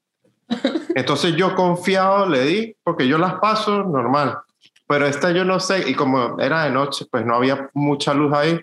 Entonces 0.95 1.37
yo 1.37 1.55
confiado 1.55 2.29
le 2.29 2.45
di, 2.45 2.77
porque 2.83 3.07
yo 3.07 3.19
las 3.19 3.35
paso 3.35 3.85
normal, 3.85 4.39
pero 4.87 5.07
esta 5.07 5.31
yo 5.31 5.45
no 5.45 5.61
sé, 5.61 5.89
y 5.89 5.95
como 5.95 6.41
era 6.41 6.65
de 6.65 6.71
noche, 6.71 7.07
pues 7.11 7.25
no 7.25 7.37
había 7.37 7.71
mucha 7.75 8.15
luz 8.15 8.33
ahí, 8.33 8.59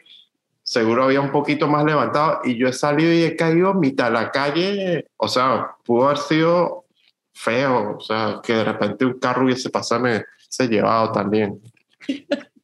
seguro 0.64 1.04
había 1.04 1.22
un 1.22 1.32
poquito 1.32 1.68
más 1.68 1.86
levantado, 1.86 2.42
y 2.44 2.58
yo 2.58 2.68
he 2.68 2.74
salido 2.74 3.14
y 3.14 3.24
he 3.24 3.36
caído 3.36 3.74
mitad 3.74 4.06
de 4.06 4.12
la 4.12 4.32
calle, 4.32 5.08
o 5.18 5.28
sea, 5.28 5.76
pudo 5.86 6.06
haber 6.06 6.18
sido 6.18 6.86
feo, 7.34 7.98
o 7.98 8.00
sea, 8.00 8.40
que 8.42 8.54
de 8.54 8.64
repente 8.64 9.06
un 9.06 9.20
carro 9.20 9.46
hubiese 9.46 9.70
pasado, 9.70 10.02
me 10.02 10.24
se 10.50 10.68
llevado 10.68 11.12
también. 11.12 11.62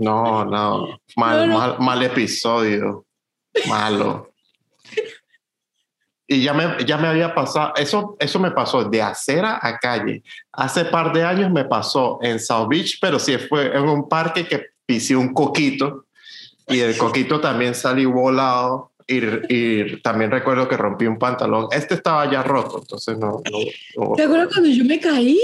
No, 0.00 0.46
no, 0.46 0.98
mal, 1.14 1.46
Mal, 1.46 1.78
mal 1.78 2.02
episodio, 2.02 3.04
malo. 3.68 4.29
Y 6.32 6.42
ya 6.42 6.54
me, 6.54 6.84
ya 6.86 6.96
me 6.96 7.08
había 7.08 7.34
pasado, 7.34 7.72
eso, 7.74 8.16
eso 8.20 8.38
me 8.38 8.52
pasó 8.52 8.84
de 8.84 9.02
acera 9.02 9.58
a 9.60 9.80
calle. 9.80 10.22
Hace 10.52 10.84
par 10.84 11.12
de 11.12 11.24
años 11.24 11.50
me 11.50 11.64
pasó 11.64 12.20
en 12.22 12.38
South 12.38 12.68
Beach, 12.68 12.98
pero 13.00 13.18
sí 13.18 13.36
fue 13.36 13.76
en 13.76 13.82
un 13.88 14.08
parque 14.08 14.46
que 14.46 14.66
pisé 14.86 15.16
un 15.16 15.34
coquito 15.34 16.06
y 16.68 16.78
el 16.78 16.96
coquito 16.96 17.40
también 17.40 17.74
salí 17.74 18.04
volado 18.04 18.92
y, 19.08 19.18
y, 19.48 20.00
también 20.02 20.30
recuerdo 20.30 20.68
que 20.68 20.76
rompí 20.76 21.04
un 21.04 21.18
pantalón. 21.18 21.66
Este 21.72 21.94
estaba 21.94 22.30
ya 22.30 22.44
roto, 22.44 22.78
entonces 22.78 23.18
no. 23.18 23.42
no, 23.96 24.14
¿Te 24.14 24.22
acuerdas 24.22 24.50
cuando 24.52 24.70
yo 24.70 24.84
me 24.84 25.00
caí 25.00 25.36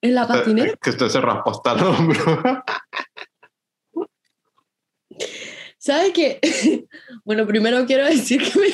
en 0.00 0.12
la 0.16 0.26
patineta? 0.26 0.76
Que 0.82 0.90
usted 0.90 1.08
se 1.08 1.20
raspó 1.20 1.52
hasta 1.52 1.74
el 1.74 1.84
hombro. 1.84 2.64
¿Sabes 5.78 6.12
qué? 6.12 6.40
bueno, 7.24 7.46
primero 7.46 7.86
quiero 7.86 8.06
decir 8.06 8.42
que 8.42 8.58
me, 8.58 8.66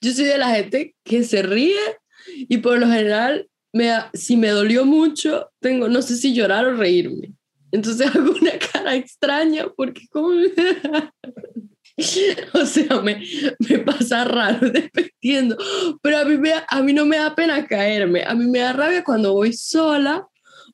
yo 0.00 0.12
soy 0.12 0.24
de 0.24 0.38
la 0.38 0.50
gente 0.50 0.94
que 1.04 1.24
se 1.24 1.42
ríe 1.42 1.78
y 2.26 2.58
por 2.58 2.78
lo 2.78 2.86
general, 2.86 3.48
me, 3.72 3.92
si 4.14 4.36
me 4.36 4.48
dolió 4.48 4.84
mucho, 4.84 5.50
tengo, 5.60 5.88
no 5.88 6.02
sé 6.02 6.16
si 6.16 6.34
llorar 6.34 6.66
o 6.66 6.76
reírme. 6.76 7.32
Entonces 7.72 8.06
hago 8.14 8.32
una 8.32 8.52
cara 8.58 8.96
extraña 8.96 9.66
porque 9.76 10.02
como... 10.10 10.28
o 12.52 12.66
sea, 12.66 13.00
me, 13.00 13.24
me 13.58 13.78
pasa 13.78 14.24
raro 14.24 14.70
dependiendo. 14.70 15.56
Pero 16.02 16.18
a 16.18 16.24
mí, 16.24 16.36
me, 16.36 16.52
a 16.68 16.82
mí 16.82 16.92
no 16.92 17.06
me 17.06 17.16
da 17.16 17.34
pena 17.34 17.66
caerme. 17.66 18.22
A 18.24 18.34
mí 18.34 18.46
me 18.46 18.60
da 18.60 18.72
rabia 18.72 19.04
cuando 19.04 19.32
voy 19.32 19.52
sola 19.52 20.26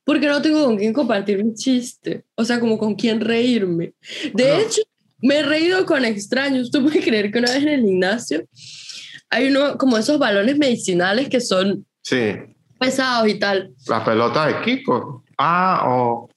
porque 0.04 0.26
no 0.26 0.42
tengo 0.42 0.64
con 0.64 0.76
quién 0.76 0.92
compartir 0.92 1.42
un 1.42 1.54
chiste. 1.54 2.24
O 2.34 2.44
sea, 2.44 2.58
como 2.58 2.78
con 2.78 2.94
quién 2.94 3.20
reírme. 3.20 3.94
De 4.34 4.60
hecho, 4.60 4.82
me 5.22 5.38
he 5.38 5.42
reído 5.42 5.86
con 5.86 6.04
extraños. 6.04 6.70
Tú 6.70 6.82
puedes 6.82 7.04
creer 7.04 7.30
que 7.30 7.38
una 7.38 7.50
vez 7.50 7.62
en 7.62 7.68
el 7.68 7.82
gimnasio 7.82 8.44
hay 9.30 9.48
uno 9.48 9.78
como 9.78 9.96
esos 9.96 10.18
balones 10.18 10.58
medicinales 10.58 11.28
que 11.28 11.40
son 11.40 11.86
sí. 12.02 12.34
pesados 12.78 13.28
y 13.28 13.38
tal. 13.38 13.72
La 13.86 14.04
pelota 14.04 14.46
de 14.46 14.60
Kiko. 14.60 15.24
Ah, 15.38 15.84
o. 15.86 16.28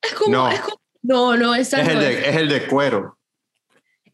Es 0.00 0.12
como. 0.12 0.36
No, 0.36 0.50
es 0.50 0.60
como, 0.60 0.78
no, 1.02 1.36
no, 1.36 1.54
esa 1.54 1.80
es, 1.80 1.86
no 1.86 1.92
el 1.94 2.00
de, 2.00 2.28
es 2.28 2.36
el 2.36 2.48
de 2.48 2.66
cuero. 2.66 3.18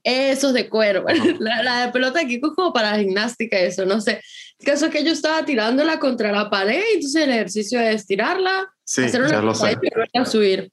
Esos 0.02 0.54
de 0.54 0.68
cuero. 0.70 1.04
La, 1.40 1.62
la, 1.62 1.86
de 1.86 1.92
pelota 1.92 2.20
de 2.20 2.26
Kiko 2.26 2.48
es 2.48 2.54
como 2.54 2.72
para 2.72 2.98
gimnástica, 2.98 3.58
eso, 3.58 3.84
no 3.84 4.00
sé. 4.00 4.22
El 4.58 4.66
caso 4.66 4.86
es 4.86 4.92
que 4.92 5.04
yo 5.04 5.12
estaba 5.12 5.44
tirándola 5.44 5.98
contra 5.98 6.32
la 6.32 6.48
pared, 6.48 6.82
y 6.92 6.94
entonces 6.94 7.22
el 7.22 7.30
ejercicio 7.30 7.80
es 7.80 7.96
estirarla, 7.96 8.72
sí, 8.84 9.04
hacer 9.04 9.22
una 9.22 9.54
sé. 9.54 9.76
y 10.12 10.18
a 10.18 10.24
subir 10.24 10.70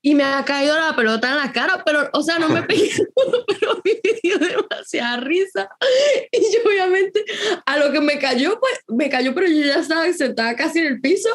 y 0.00 0.14
me 0.14 0.22
ha 0.22 0.44
caído 0.44 0.78
la 0.78 0.94
pelota 0.94 1.30
en 1.30 1.36
la 1.36 1.52
cara, 1.52 1.82
pero, 1.84 2.08
o 2.12 2.22
sea, 2.22 2.38
no 2.38 2.48
me 2.48 2.62
pegué, 2.68 2.90
pero 3.46 3.82
me 3.84 4.00
dio 4.22 4.38
demasiada 4.38 5.18
risa. 5.18 5.68
Y 6.30 6.40
yo, 6.54 6.60
obviamente, 6.64 7.24
a 7.66 7.78
lo 7.78 7.92
que 7.92 8.00
me 8.00 8.18
cayó, 8.18 8.58
pues 8.60 8.80
me 8.88 9.08
cayó, 9.08 9.34
pero 9.34 9.48
yo 9.48 9.64
ya 9.64 9.80
estaba 9.80 10.10
sentada 10.12 10.54
casi 10.56 10.78
en 10.78 10.86
el 10.86 11.00
piso 11.00 11.28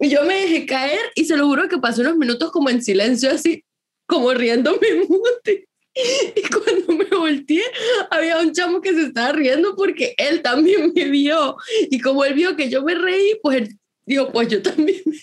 y 0.00 0.08
yo 0.08 0.24
me 0.24 0.42
dejé 0.42 0.66
caer 0.66 1.00
y 1.14 1.24
se 1.24 1.36
lo 1.36 1.46
juro 1.46 1.68
que 1.68 1.78
pasé 1.78 2.02
unos 2.02 2.16
minutos 2.16 2.50
como 2.52 2.70
en 2.70 2.82
silencio, 2.82 3.30
así, 3.30 3.64
como 4.06 4.32
riéndome 4.32 4.94
mute. 5.08 5.68
Y 5.94 6.42
cuando 6.42 6.92
me 6.92 7.06
volteé, 7.06 7.62
había 8.10 8.38
un 8.38 8.52
chamo 8.52 8.82
que 8.82 8.92
se 8.92 9.02
estaba 9.04 9.32
riendo 9.32 9.74
porque 9.74 10.14
él 10.18 10.42
también 10.42 10.92
me 10.94 11.04
vio. 11.06 11.56
Y 11.90 12.00
como 12.00 12.24
él 12.24 12.34
vio 12.34 12.54
que 12.54 12.68
yo 12.68 12.82
me 12.82 12.94
reí, 12.94 13.38
pues 13.42 13.56
él 13.56 13.78
dijo, 14.04 14.30
pues 14.30 14.48
yo 14.48 14.62
también 14.62 15.00
me 15.06 15.16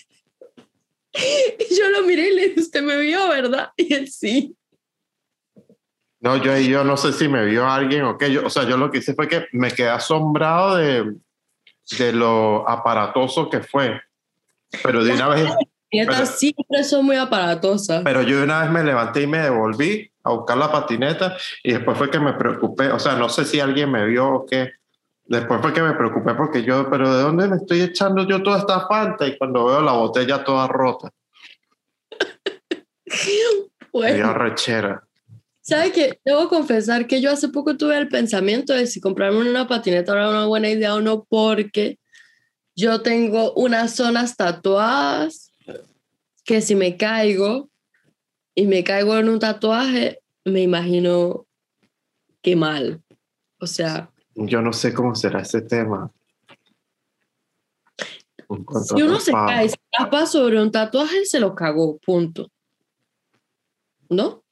y 1.14 1.74
yo 1.78 1.88
lo 1.90 2.02
miré 2.02 2.28
y 2.28 2.34
le 2.34 2.48
dije, 2.48 2.60
usted 2.60 2.82
me 2.82 2.98
vio, 2.98 3.28
¿verdad? 3.28 3.70
Y 3.76 3.94
él 3.94 4.08
sí. 4.08 4.56
No, 6.20 6.36
yo, 6.38 6.56
yo 6.56 6.84
no 6.84 6.96
sé 6.96 7.12
si 7.12 7.28
me 7.28 7.44
vio 7.44 7.68
alguien 7.68 8.04
o 8.04 8.16
qué. 8.16 8.32
Yo, 8.32 8.46
o 8.46 8.50
sea, 8.50 8.64
yo 8.64 8.76
lo 8.76 8.90
que 8.90 8.98
hice 8.98 9.14
fue 9.14 9.28
que 9.28 9.46
me 9.52 9.70
quedé 9.70 9.90
asombrado 9.90 10.76
de, 10.76 11.14
de 11.98 12.12
lo 12.12 12.68
aparatoso 12.68 13.50
que 13.50 13.60
fue. 13.60 14.00
Pero 14.82 15.04
de 15.04 15.12
una 15.12 15.28
vez... 15.28 15.50
Pero, 15.90 16.26
siempre 16.26 16.82
son 16.82 17.04
muy 17.04 17.16
aparatosas. 17.16 18.02
Pero 18.02 18.22
yo 18.22 18.38
de 18.38 18.44
una 18.44 18.62
vez 18.62 18.70
me 18.70 18.82
levanté 18.82 19.22
y 19.22 19.26
me 19.28 19.38
devolví 19.38 20.10
a 20.24 20.32
buscar 20.32 20.56
la 20.56 20.72
patineta 20.72 21.36
y 21.62 21.72
después 21.72 21.96
fue 21.96 22.10
que 22.10 22.18
me 22.18 22.32
preocupé. 22.32 22.90
O 22.90 22.98
sea, 22.98 23.14
no 23.14 23.28
sé 23.28 23.44
si 23.44 23.60
alguien 23.60 23.92
me 23.92 24.04
vio 24.06 24.28
o 24.28 24.46
qué. 24.46 24.72
Después 25.26 25.60
fue 25.62 25.72
que 25.72 25.82
me 25.82 25.94
preocupé 25.94 26.34
porque 26.34 26.62
yo, 26.62 26.90
pero 26.90 27.16
¿de 27.16 27.22
dónde 27.22 27.48
me 27.48 27.56
estoy 27.56 27.80
echando 27.80 28.26
yo 28.26 28.42
toda 28.42 28.58
esta 28.58 28.86
fanta? 28.86 29.26
Y 29.26 29.38
cuando 29.38 29.66
veo 29.66 29.80
la 29.80 29.92
botella 29.92 30.44
toda 30.44 30.68
rota. 30.68 31.10
bueno, 33.92 34.34
rechera. 34.34 35.02
¿Sabes 35.62 35.92
qué? 35.92 36.20
Debo 36.26 36.50
confesar 36.50 37.06
que 37.06 37.22
yo 37.22 37.30
hace 37.30 37.48
poco 37.48 37.78
tuve 37.78 37.96
el 37.96 38.08
pensamiento 38.08 38.74
de 38.74 38.86
si 38.86 39.00
comprarme 39.00 39.48
una 39.48 39.66
patineta 39.66 40.12
era 40.12 40.28
una 40.28 40.44
buena 40.44 40.68
idea 40.68 40.94
o 40.94 41.00
no, 41.00 41.24
porque 41.24 41.98
yo 42.76 43.00
tengo 43.00 43.54
unas 43.54 43.94
zonas 43.94 44.36
tatuadas 44.36 45.54
que 46.44 46.60
si 46.60 46.74
me 46.74 46.98
caigo 46.98 47.70
y 48.54 48.66
me 48.66 48.84
caigo 48.84 49.16
en 49.16 49.30
un 49.30 49.38
tatuaje, 49.38 50.20
me 50.44 50.60
imagino 50.60 51.46
que 52.42 52.56
mal. 52.56 53.02
O 53.58 53.66
sea, 53.66 54.10
yo 54.34 54.62
no 54.62 54.72
sé 54.72 54.92
cómo 54.92 55.14
será 55.14 55.40
ese 55.40 55.62
tema. 55.62 56.10
Si 58.86 59.02
uno 59.02 59.20
se 59.20 59.32
cae, 59.32 59.68
se 59.68 59.76
tapa 59.90 60.26
sobre 60.26 60.60
un 60.60 60.70
tatuaje, 60.70 61.24
se 61.24 61.40
lo 61.40 61.54
cagó, 61.54 61.98
punto. 61.98 62.50
¿No? 64.08 64.42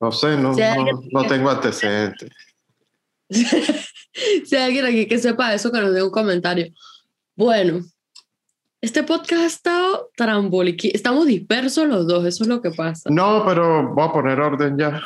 No 0.00 0.12
sé, 0.12 0.36
no, 0.36 0.54
si 0.54 0.60
no, 0.60 1.00
no, 1.10 1.26
tengo 1.26 1.50
antecedentes. 1.50 2.30
si 3.28 4.56
hay 4.56 4.62
alguien 4.62 4.86
aquí 4.86 5.06
que 5.06 5.18
sepa 5.18 5.52
eso, 5.52 5.70
que 5.72 5.80
nos 5.80 5.92
dé 5.92 6.02
un 6.02 6.10
comentario. 6.10 6.72
Bueno, 7.36 7.84
este 8.80 9.02
podcast 9.02 9.42
ha 9.42 9.46
estado 9.46 10.10
trambólico. 10.16 10.86
Estamos 10.92 11.26
dispersos 11.26 11.88
los 11.88 12.06
dos, 12.06 12.24
eso 12.24 12.44
es 12.44 12.48
lo 12.48 12.62
que 12.62 12.70
pasa. 12.70 13.10
No, 13.10 13.44
pero 13.44 13.92
voy 13.92 14.08
a 14.08 14.12
poner 14.12 14.40
orden 14.40 14.78
ya. 14.78 15.02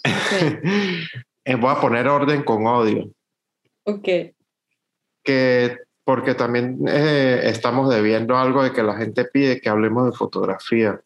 Okay. 0.00 0.60
voy 1.58 1.70
a 1.70 1.80
poner 1.80 2.08
orden 2.08 2.42
con 2.42 2.66
odio. 2.66 3.10
Ok. 3.84 4.08
Que 5.22 5.78
porque 6.04 6.34
también 6.34 6.78
eh, 6.86 7.40
estamos 7.44 7.88
debiendo 7.88 8.36
algo 8.36 8.62
de 8.62 8.72
que 8.72 8.82
la 8.82 8.96
gente 8.96 9.24
pide 9.24 9.60
que 9.60 9.70
hablemos 9.70 10.10
de 10.10 10.16
fotografía. 10.16 11.00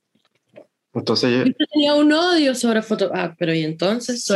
Entonces, 0.92 1.46
yo 1.46 1.66
tenía 1.70 1.94
un 1.94 2.12
odio 2.12 2.54
sobre 2.54 2.82
fotografía, 2.82 3.26
ah, 3.26 3.36
pero 3.38 3.54
y 3.54 3.62
entonces 3.62 4.24
sí, 4.24 4.34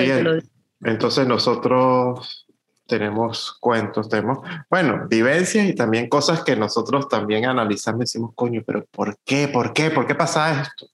entonces 0.85 1.27
nosotros 1.27 2.47
tenemos 2.87 3.57
cuentos, 3.59 4.09
tenemos, 4.09 4.39
bueno, 4.69 5.07
vivencias 5.09 5.67
y 5.67 5.75
también 5.75 6.09
cosas 6.09 6.45
que 6.45 6.55
nosotros 6.55 7.09
también 7.09 7.47
analizamos 7.47 8.01
y 8.01 8.03
decimos, 8.03 8.33
coño, 8.35 8.63
pero 8.67 8.85
¿por 8.91 9.17
qué? 9.25 9.49
¿Por 9.49 9.73
qué? 9.73 9.91
¿Por 9.91 10.07
qué 10.07 10.15
pasa 10.15 10.63
esto? 10.63 10.87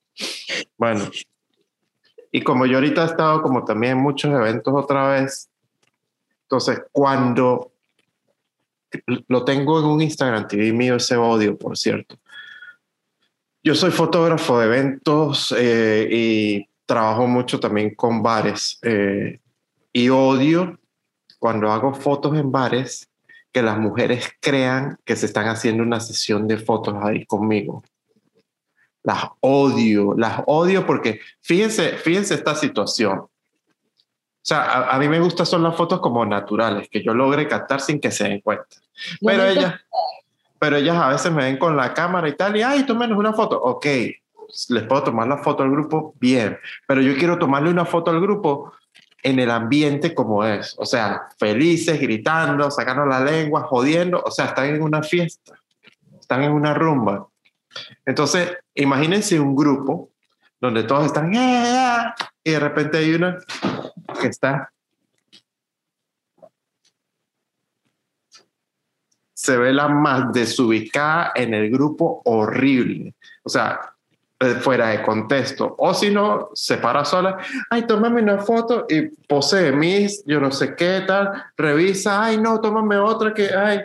Bueno, 0.76 1.10
y 2.30 2.42
como 2.42 2.66
yo 2.66 2.76
ahorita 2.76 3.02
he 3.02 3.06
estado 3.06 3.42
como 3.42 3.64
también 3.64 3.92
en 3.92 4.02
muchos 4.02 4.32
eventos 4.32 4.74
otra 4.74 5.08
vez, 5.08 5.48
entonces 6.42 6.82
cuando 6.92 7.72
lo 9.28 9.44
tengo 9.44 9.80
en 9.80 9.86
un 9.86 10.00
Instagram 10.00 10.48
TV 10.48 10.72
mío 10.72 10.96
ese 10.96 11.16
odio, 11.16 11.56
por 11.56 11.76
cierto. 11.76 12.16
Yo 13.62 13.74
soy 13.74 13.90
fotógrafo 13.90 14.58
de 14.58 14.66
eventos 14.66 15.54
eh, 15.56 16.08
y 16.10 16.68
trabajo 16.86 17.26
mucho 17.26 17.60
también 17.60 17.94
con 17.94 18.22
bares 18.22 18.78
eh, 18.82 19.40
y 19.92 20.08
odio 20.08 20.78
cuando 21.38 21.70
hago 21.70 21.92
fotos 21.92 22.36
en 22.38 22.50
bares 22.50 23.10
que 23.52 23.62
las 23.62 23.78
mujeres 23.78 24.30
crean 24.40 24.98
que 25.04 25.16
se 25.16 25.26
están 25.26 25.48
haciendo 25.48 25.82
una 25.82 26.00
sesión 26.00 26.48
de 26.48 26.58
fotos 26.58 26.94
ahí 27.02 27.26
conmigo. 27.26 27.82
Las 29.02 29.24
odio, 29.40 30.14
las 30.16 30.42
odio 30.46 30.86
porque 30.86 31.20
fíjense, 31.40 31.96
fíjense 31.96 32.34
esta 32.34 32.54
situación. 32.54 33.18
O 33.18 33.30
sea, 34.48 34.88
a, 34.90 34.98
mí 34.98 35.08
me 35.08 35.20
gustan 35.20 35.46
son 35.46 35.62
las 35.62 35.76
fotos 35.76 36.00
como 36.00 36.24
naturales, 36.24 36.88
que 36.90 37.02
yo 37.02 37.12
logre 37.12 37.46
captar 37.46 37.80
sin 37.80 38.00
que 38.00 38.10
se 38.10 38.24
den 38.24 38.40
cuenta. 38.40 38.76
Pero 39.20 39.44
ellas, 39.44 39.74
pero 40.58 40.76
ellas 40.76 40.96
a 40.96 41.10
veces 41.10 41.30
me 41.32 41.44
ven 41.44 41.58
con 41.58 41.76
la 41.76 41.92
cámara 41.92 42.28
y 42.28 42.32
tal, 42.34 42.56
y 42.56 42.62
ay, 42.62 42.84
tómenos 42.84 43.18
una 43.18 43.32
foto. 43.32 43.60
Ok, 43.60 43.86
les 44.70 44.82
puedo 44.84 45.02
tomar 45.02 45.28
la 45.28 45.38
foto 45.38 45.62
al 45.62 45.70
grupo, 45.70 46.14
bien, 46.18 46.58
pero 46.86 47.00
yo 47.02 47.16
quiero 47.16 47.38
tomarle 47.38 47.70
una 47.70 47.84
foto 47.84 48.10
al 48.10 48.20
grupo 48.20 48.72
en 49.22 49.38
el 49.38 49.50
ambiente 49.50 50.14
como 50.14 50.44
es, 50.44 50.74
o 50.78 50.86
sea, 50.86 51.28
felices, 51.38 52.00
gritando, 52.00 52.70
sacando 52.70 53.04
la 53.04 53.20
lengua, 53.20 53.62
jodiendo, 53.62 54.22
o 54.24 54.30
sea, 54.30 54.46
están 54.46 54.66
en 54.66 54.82
una 54.82 55.02
fiesta, 55.02 55.54
están 56.18 56.42
en 56.42 56.52
una 56.52 56.72
rumba. 56.72 57.28
Entonces, 58.06 58.56
imagínense 58.82 59.38
un 59.38 59.54
grupo 59.54 60.10
donde 60.60 60.82
todos 60.82 61.06
están, 61.06 61.32
y 61.32 62.50
de 62.50 62.58
repente 62.58 62.98
hay 62.98 63.14
una 63.14 63.38
que 64.20 64.26
está 64.26 64.72
se 69.38 69.56
ve 69.56 69.72
la 69.72 69.86
más 69.86 70.32
desubicada 70.32 71.30
en 71.36 71.54
el 71.54 71.70
grupo 71.70 72.22
horrible. 72.24 73.14
O 73.44 73.48
sea, 73.48 73.78
eh, 74.40 74.54
fuera 74.54 74.88
de 74.88 75.02
contexto. 75.02 75.76
O 75.78 75.94
si 75.94 76.10
no, 76.10 76.50
se 76.54 76.76
para 76.76 77.04
sola, 77.04 77.38
ay, 77.70 77.86
tómame 77.86 78.20
una 78.20 78.38
foto 78.38 78.84
y 78.88 79.02
posee 79.26 79.72
mis, 79.72 80.24
yo 80.26 80.40
no 80.40 80.50
sé 80.50 80.74
qué 80.74 81.02
tal, 81.06 81.32
revisa, 81.56 82.24
ay, 82.24 82.38
no, 82.38 82.60
tómame 82.60 82.96
otra 82.98 83.32
que, 83.32 83.48
ay, 83.54 83.80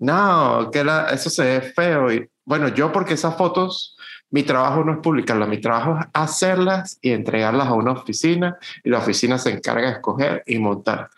no, 0.00 0.70
que 0.72 0.82
la, 0.82 1.08
eso 1.10 1.30
se 1.30 1.44
ve 1.44 1.60
feo. 1.60 2.12
Y 2.12 2.28
bueno, 2.44 2.68
yo 2.68 2.92
porque 2.92 3.14
esas 3.14 3.36
fotos, 3.36 3.95
mi 4.30 4.42
trabajo 4.42 4.84
no 4.84 4.92
es 4.92 4.98
publicarlas, 4.98 5.48
mi 5.48 5.60
trabajo 5.60 5.98
es 5.98 6.06
hacerlas 6.12 6.98
y 7.00 7.12
entregarlas 7.12 7.68
a 7.68 7.74
una 7.74 7.92
oficina 7.92 8.58
y 8.82 8.90
la 8.90 8.98
oficina 8.98 9.38
se 9.38 9.50
encarga 9.50 9.88
de 9.88 9.94
escoger 9.94 10.42
y 10.46 10.58
montar. 10.58 11.10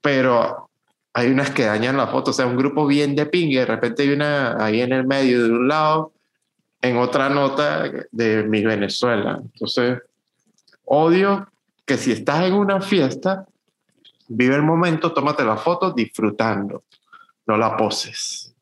Pero 0.00 0.70
hay 1.12 1.30
unas 1.30 1.50
que 1.50 1.64
dañan 1.64 1.96
la 1.96 2.08
foto, 2.08 2.30
o 2.30 2.34
sea, 2.34 2.46
un 2.46 2.56
grupo 2.56 2.86
bien 2.86 3.14
de 3.14 3.26
ping 3.26 3.48
y 3.48 3.56
de 3.56 3.66
repente 3.66 4.02
hay 4.02 4.10
una 4.10 4.62
ahí 4.64 4.80
en 4.80 4.92
el 4.92 5.06
medio 5.06 5.44
de 5.44 5.50
un 5.50 5.68
lado 5.68 6.12
en 6.80 6.98
otra 6.98 7.28
nota 7.28 7.90
de 8.10 8.42
mi 8.44 8.64
Venezuela. 8.64 9.40
Entonces, 9.40 10.00
odio 10.84 11.48
que 11.86 11.96
si 11.96 12.12
estás 12.12 12.44
en 12.44 12.54
una 12.54 12.80
fiesta, 12.80 13.46
vive 14.28 14.56
el 14.56 14.62
momento, 14.62 15.12
tómate 15.12 15.44
la 15.44 15.56
foto 15.56 15.92
disfrutando, 15.92 16.84
no 17.46 17.56
la 17.56 17.76
poses. 17.76 18.54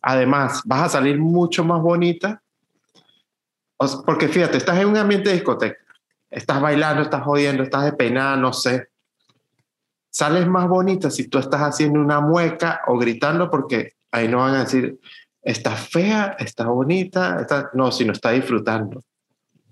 Además, 0.00 0.62
vas 0.64 0.82
a 0.82 0.88
salir 0.88 1.18
mucho 1.18 1.64
más 1.64 1.80
bonita, 1.80 2.42
porque 4.06 4.28
fíjate, 4.28 4.58
estás 4.58 4.78
en 4.78 4.88
un 4.88 4.96
ambiente 4.96 5.28
de 5.28 5.36
discoteca, 5.36 5.78
estás 6.30 6.60
bailando, 6.60 7.02
estás 7.02 7.22
jodiendo, 7.22 7.62
estás 7.62 7.84
de 7.84 7.92
pena, 7.92 8.36
no 8.36 8.52
sé. 8.52 8.88
Sales 10.10 10.46
más 10.46 10.68
bonita 10.68 11.10
si 11.10 11.28
tú 11.28 11.38
estás 11.38 11.60
haciendo 11.60 12.00
una 12.00 12.20
mueca 12.20 12.82
o 12.86 12.98
gritando, 12.98 13.50
porque 13.50 13.94
ahí 14.10 14.28
no 14.28 14.38
van 14.38 14.54
a 14.54 14.64
decir, 14.64 14.98
está 15.42 15.72
fea, 15.72 16.36
está 16.38 16.66
bonita, 16.66 17.40
está, 17.40 17.70
no, 17.74 17.90
sino 17.90 18.12
está 18.12 18.30
disfrutando. 18.30 19.02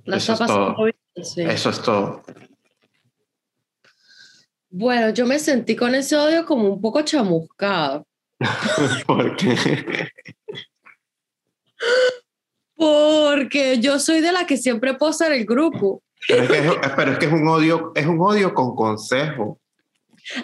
Eso 0.05 0.33
es 0.33 0.39
todo. 0.39 0.77
Eso 1.15 1.71
es 1.71 1.83
todo. 1.83 2.23
Bueno, 4.71 5.11
yo 5.11 5.27
me 5.27 5.39
sentí 5.39 5.75
con 5.75 5.95
ese 5.95 6.17
odio 6.17 6.47
como 6.47 6.69
un 6.69 6.81
poco 6.81 7.03
chamuscado. 7.03 8.07
¿Por 9.07 9.37
qué? 9.37 10.09
Porque 12.81 13.79
yo 13.79 13.99
soy 13.99 14.23
de 14.23 14.33
la 14.33 14.47
que 14.47 14.57
siempre 14.57 14.95
posa 14.95 15.27
en 15.27 15.35
el 15.35 15.45
grupo. 15.45 16.03
Pero 16.27 16.45
es, 16.45 16.49
que 16.49 16.81
pero 16.97 17.13
es 17.13 17.19
que 17.19 17.27
es 17.27 17.33
un 17.33 17.47
odio, 17.47 17.93
es 17.95 18.07
un 18.07 18.19
odio 18.19 18.55
con 18.55 18.75
consejo. 18.75 19.61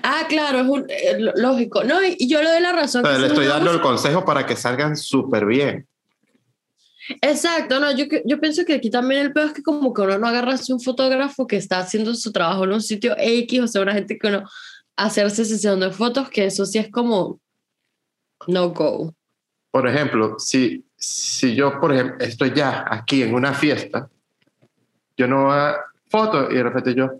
Ah, 0.03 0.27
claro, 0.29 0.61
es 0.61 0.68
un, 0.68 0.85
eh, 0.88 1.16
lógico. 1.37 1.83
No, 1.83 1.96
y 2.05 2.29
yo 2.29 2.42
le 2.42 2.51
doy 2.51 2.61
la 2.61 2.72
razón. 2.72 3.03
Pero 3.03 3.18
le 3.18 3.29
estoy 3.29 3.46
dando 3.46 3.70
el 3.70 3.81
consejo 3.81 4.22
para 4.27 4.44
que 4.44 4.55
salgan 4.55 4.96
súper 4.96 5.46
bien. 5.46 5.88
Exacto, 7.22 7.81
no, 7.81 7.96
yo, 7.96 8.05
yo 8.27 8.38
pienso 8.38 8.66
que 8.66 8.75
aquí 8.75 8.90
también 8.90 9.22
el 9.22 9.33
peor 9.33 9.46
es 9.46 9.53
que 9.55 9.62
como 9.62 9.94
que 9.94 10.03
uno 10.03 10.18
no 10.18 10.27
agarra 10.27 10.55
a 10.55 10.72
un 10.72 10.81
fotógrafo 10.81 11.46
que 11.46 11.57
está 11.57 11.79
haciendo 11.79 12.14
su 12.14 12.33
trabajo 12.33 12.64
en 12.64 12.72
un 12.72 12.83
sitio 12.83 13.14
X, 13.16 13.61
o 13.61 13.66
sea, 13.68 13.81
una 13.81 13.94
gente 13.94 14.18
que 14.18 14.27
uno 14.27 14.44
hacerse 14.96 15.46
sesión 15.46 15.81
de 15.81 15.90
fotos, 15.90 16.29
que 16.29 16.44
eso 16.46 16.66
sí 16.66 16.79
es 16.79 16.90
como 16.90 17.40
no 18.46 18.70
go. 18.70 19.14
Por 19.70 19.88
ejemplo, 19.88 20.37
si, 20.38 20.86
si 20.96 21.54
yo, 21.54 21.78
por 21.78 21.92
ejemplo, 21.92 22.24
estoy 22.24 22.52
ya 22.54 22.85
aquí 22.88 23.22
en 23.22 23.35
una 23.35 23.52
fiesta, 23.52 24.09
yo 25.16 25.28
no 25.28 25.44
voy 25.44 25.56
a 25.56 25.76
foto 26.09 26.50
y 26.50 26.54
de 26.54 26.62
repente 26.62 26.94
yo, 26.94 27.11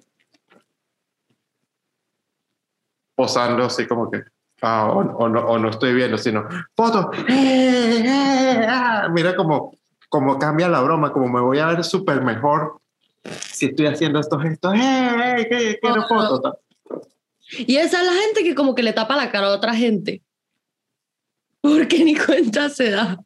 posando 3.14 3.64
así 3.64 3.86
como 3.86 4.10
que, 4.10 4.22
ah, 4.62 4.90
o, 4.90 5.28
no, 5.28 5.40
o, 5.40 5.58
no, 5.58 5.70
estoy 5.70 5.94
viendo, 5.94 6.18
sino, 6.18 6.48
foto, 6.74 7.10
¡Eh, 7.28 8.02
eh, 8.04 8.66
ah! 8.68 9.08
mira 9.12 9.36
cómo, 9.36 9.76
cómo 10.08 10.38
cambia 10.38 10.68
la 10.68 10.80
broma, 10.80 11.12
como 11.12 11.28
me 11.28 11.40
voy 11.40 11.58
a 11.58 11.66
ver 11.66 11.84
súper 11.84 12.22
mejor 12.22 12.80
si 13.24 13.66
estoy 13.66 13.86
haciendo 13.86 14.20
estos 14.20 14.42
gestos, 14.42 14.74
¡eh, 14.74 15.48
eh 15.50 15.78
quiero 15.80 16.06
foto! 16.06 16.58
Y 17.50 17.76
esa 17.76 18.00
es 18.00 18.06
la 18.06 18.12
gente 18.12 18.42
que 18.42 18.54
como 18.54 18.74
que 18.74 18.82
le 18.82 18.92
tapa 18.92 19.16
la 19.16 19.30
cara 19.30 19.48
a 19.48 19.54
otra 19.54 19.74
gente. 19.74 20.22
Porque 21.60 22.04
ni 22.04 22.16
cuenta 22.16 22.68
se 22.68 22.90
da. 22.90 23.18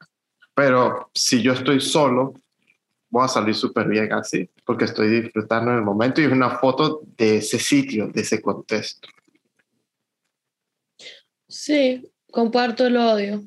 Pero 0.61 1.09
si 1.15 1.41
yo 1.41 1.55
estoy 1.55 1.81
solo, 1.81 2.35
voy 3.09 3.25
a 3.25 3.29
salir 3.29 3.55
súper 3.55 3.89
bien 3.89 4.13
así, 4.13 4.47
porque 4.67 4.85
estoy 4.85 5.09
disfrutando 5.09 5.71
en 5.71 5.79
el 5.79 5.83
momento 5.83 6.21
y 6.21 6.25
es 6.25 6.33
una 6.33 6.59
foto 6.59 7.01
de 7.17 7.39
ese 7.39 7.59
sitio, 7.59 8.09
de 8.09 8.21
ese 8.21 8.43
contexto. 8.43 9.09
Sí, 11.49 12.13
comparto 12.31 12.87
el 12.87 12.99
odio. 12.99 13.43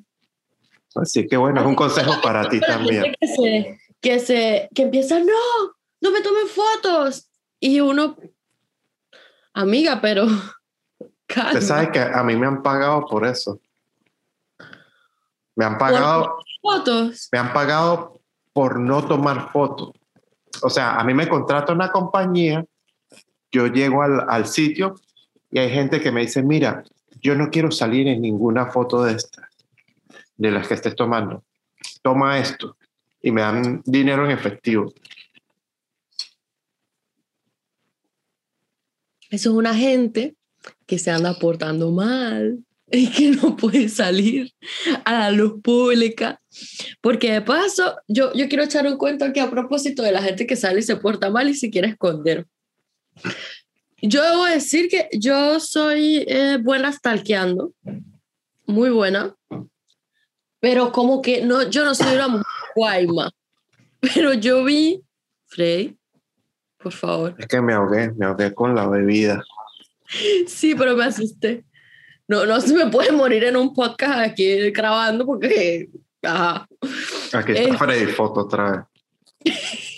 Así 0.95 1.27
que 1.27 1.37
bueno, 1.37 1.61
es 1.61 1.67
un 1.67 1.75
consejo 1.75 2.19
para 2.19 2.49
ti 2.49 2.59
también. 2.59 3.13
Que 3.19 3.27
se, 3.27 3.79
que 4.01 4.19
se, 4.19 4.69
que 4.73 4.81
empieza, 4.81 5.19
no, 5.19 5.75
no 6.01 6.11
me 6.11 6.21
tomen 6.21 6.47
fotos. 6.47 7.29
Y 7.59 7.79
uno, 7.79 8.17
amiga, 9.53 10.01
pero... 10.01 10.25
Usted 11.29 11.61
sabe 11.61 11.91
que 11.91 11.99
a 11.99 12.23
mí 12.23 12.35
me 12.35 12.47
han 12.47 12.63
pagado 12.63 13.05
por 13.05 13.23
eso. 13.23 13.59
Me 15.55 15.63
han 15.63 15.77
pagado... 15.77 16.39
fotos? 16.63 17.27
Me 17.31 17.39
han 17.39 17.53
pagado 17.53 18.21
por 18.53 18.79
no 18.79 19.05
tomar 19.05 19.51
fotos. 19.51 19.91
O 20.61 20.69
sea, 20.69 20.95
a 20.95 21.03
mí 21.03 21.13
me 21.13 21.27
contrata 21.27 21.73
una 21.73 21.91
compañía, 21.91 22.63
yo 23.51 23.67
llego 23.67 24.01
al, 24.01 24.25
al 24.29 24.47
sitio 24.47 24.95
y 25.51 25.59
hay 25.59 25.69
gente 25.69 25.99
que 25.99 26.11
me 26.11 26.21
dice, 26.21 26.41
mira, 26.41 26.83
yo 27.21 27.35
no 27.35 27.49
quiero 27.49 27.69
salir 27.69 28.07
en 28.07 28.21
ninguna 28.21 28.71
foto 28.71 29.03
de 29.03 29.15
estas, 29.15 29.45
de 30.37 30.51
las 30.51 30.67
que 30.67 30.75
estés 30.75 30.95
tomando. 30.95 31.43
Toma 32.01 32.39
esto 32.39 32.77
y 33.21 33.31
me 33.31 33.41
dan 33.41 33.81
dinero 33.85 34.25
en 34.25 34.31
efectivo. 34.31 34.93
Eso 39.29 39.49
es 39.49 39.55
una 39.55 39.73
gente 39.75 40.35
que 40.85 40.99
se 40.99 41.11
anda 41.11 41.33
portando 41.33 41.91
mal 41.91 42.63
y 42.95 43.09
que 43.09 43.31
no 43.31 43.57
puede 43.57 43.89
salir 43.89 44.53
a 45.03 45.13
la 45.13 45.31
luz 45.31 45.59
pública. 45.63 46.39
Porque 47.01 47.31
de 47.31 47.41
paso, 47.41 47.97
yo, 48.07 48.31
yo 48.33 48.47
quiero 48.47 48.63
echar 48.63 48.85
un 48.85 48.97
cuento 48.97 49.25
aquí 49.25 49.39
a 49.39 49.49
propósito 49.49 50.03
de 50.03 50.11
la 50.11 50.21
gente 50.21 50.45
que 50.45 50.55
sale 50.55 50.79
y 50.79 50.83
se 50.83 50.95
porta 50.97 51.31
mal 51.31 51.49
y 51.49 51.55
se 51.55 51.71
quiere 51.71 51.87
esconder. 51.87 52.45
Yo 53.99 54.21
debo 54.21 54.45
decir 54.45 54.89
que 54.89 55.09
yo 55.11 55.59
soy 55.59 56.23
eh, 56.27 56.59
buena 56.61 56.91
stalkeando, 56.91 57.73
muy 58.67 58.91
buena, 58.91 59.35
pero 60.59 60.91
como 60.91 61.21
que 61.21 61.43
no, 61.43 61.67
yo 61.69 61.83
no 61.83 61.95
soy 61.95 62.13
una 62.13 62.27
mujer 62.27 62.45
guayma, 62.75 63.31
pero 63.99 64.33
yo 64.33 64.63
vi, 64.63 65.01
Frey, 65.47 65.97
por 66.77 66.91
favor. 66.91 67.35
Es 67.39 67.47
que 67.47 67.59
me 67.59 67.73
ahogué, 67.73 68.11
me 68.11 68.27
ahogué 68.27 68.53
con 68.53 68.75
la 68.75 68.87
bebida. 68.87 69.43
Sí, 70.45 70.75
pero 70.75 70.95
me 70.95 71.05
asusté. 71.05 71.65
No, 72.27 72.45
no 72.45 72.61
se 72.61 72.73
me 72.73 72.87
puede 72.87 73.11
morir 73.11 73.43
en 73.43 73.57
un 73.57 73.73
podcast 73.73 74.19
aquí 74.19 74.71
grabando 74.71 75.25
porque... 75.25 75.89
Ajá. 76.21 76.67
Aquí 77.33 77.51
está 77.51 77.77
Freddy 77.77 78.11
Foto 78.13 78.41
otra 78.41 78.87
vez. 79.43 79.53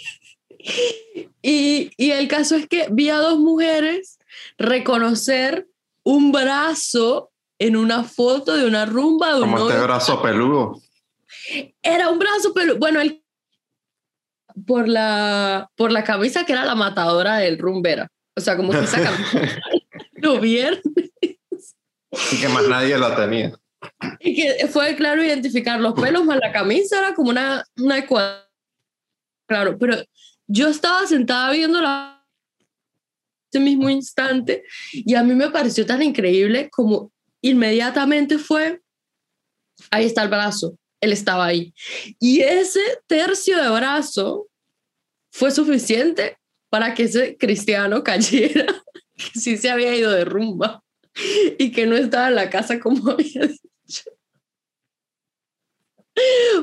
Y, 1.47 1.91
y, 1.97 2.09
el 2.09 2.27
caso 2.27 2.55
es 2.55 2.67
que 2.67 2.87
vi 2.89 3.09
a 3.09 3.17
dos 3.17 3.37
mujeres 3.37 4.17
reconocer 4.57 5.67
un 6.03 6.31
brazo 6.31 7.31
en 7.59 7.75
una 7.75 8.03
foto 8.03 8.55
de 8.55 8.65
una 8.65 8.87
rumba. 8.87 9.35
De 9.35 9.41
Como 9.41 9.69
este 9.69 9.79
brazo 9.79 10.21
peludo. 10.23 10.81
Era 11.83 12.09
un 12.09 12.17
brazo 12.17 12.51
peludo. 12.51 12.79
Bueno, 12.79 12.99
el, 12.99 13.23
por, 14.65 14.87
la, 14.87 15.69
por 15.75 15.91
la 15.91 16.03
camisa 16.03 16.45
que 16.45 16.53
era 16.53 16.65
la 16.65 16.75
matadora 16.75 17.37
del 17.37 17.59
rumbera. 17.59 18.07
O 18.35 18.41
sea, 18.41 18.57
como 18.57 18.71
que 18.71 18.79
esa 18.79 19.03
camisa 19.03 19.59
lo 20.13 20.39
viernes. 20.39 21.11
Y 22.31 22.39
que 22.39 22.47
más 22.49 22.67
nadie 22.67 22.97
lo 22.97 23.15
tenía. 23.15 23.57
Y 24.19 24.35
que 24.35 24.67
fue 24.67 24.95
claro 24.95 25.23
identificar 25.23 25.79
los 25.79 25.93
pelos 25.93 26.25
más 26.25 26.39
la 26.39 26.51
camisa, 26.51 26.99
era 26.99 27.13
como 27.13 27.29
una, 27.29 27.63
una 27.77 27.97
ecuación. 27.99 28.43
Claro, 29.47 29.77
pero 29.77 29.97
yo 30.47 30.69
estaba 30.69 31.05
sentada 31.05 31.51
viendo 31.51 31.81
la 31.81 32.15
ese 33.51 33.63
mismo 33.63 33.89
instante 33.89 34.63
y 34.91 35.15
a 35.15 35.23
mí 35.23 35.33
me 35.33 35.49
pareció 35.49 35.85
tan 35.85 36.01
increíble 36.01 36.69
como 36.69 37.13
inmediatamente 37.41 38.37
fue, 38.37 38.81
ahí 39.91 40.05
está 40.05 40.23
el 40.23 40.29
brazo, 40.29 40.77
él 40.99 41.13
estaba 41.13 41.45
ahí. 41.45 41.73
Y 42.19 42.41
ese 42.41 42.81
tercio 43.07 43.61
de 43.61 43.69
brazo 43.69 44.47
fue 45.31 45.51
suficiente 45.51 46.37
para 46.69 46.93
que 46.93 47.03
ese 47.03 47.37
cristiano 47.37 48.03
cayera, 48.03 48.65
que 49.15 49.39
sí 49.39 49.57
se 49.57 49.69
había 49.69 49.95
ido 49.95 50.11
de 50.11 50.25
rumba 50.25 50.83
y 51.57 51.71
que 51.71 51.85
no 51.85 51.95
estaba 51.95 52.29
en 52.29 52.35
la 52.35 52.49
casa 52.49 52.79
como 52.79 53.09
había 53.11 53.47
dicho. 53.47 54.03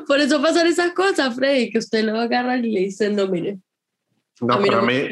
Por 0.07 0.21
eso 0.21 0.41
pasan 0.41 0.67
esas 0.67 0.93
cosas, 0.93 1.35
Freddy, 1.35 1.71
que 1.71 1.79
usted 1.79 2.05
lo 2.05 2.19
agarra 2.19 2.57
y 2.57 2.71
le 2.71 2.81
dice, 2.81 3.11
no, 3.11 3.27
mire. 3.27 3.59
No, 4.41 4.59
para 4.61 4.83
mí, 4.83 5.09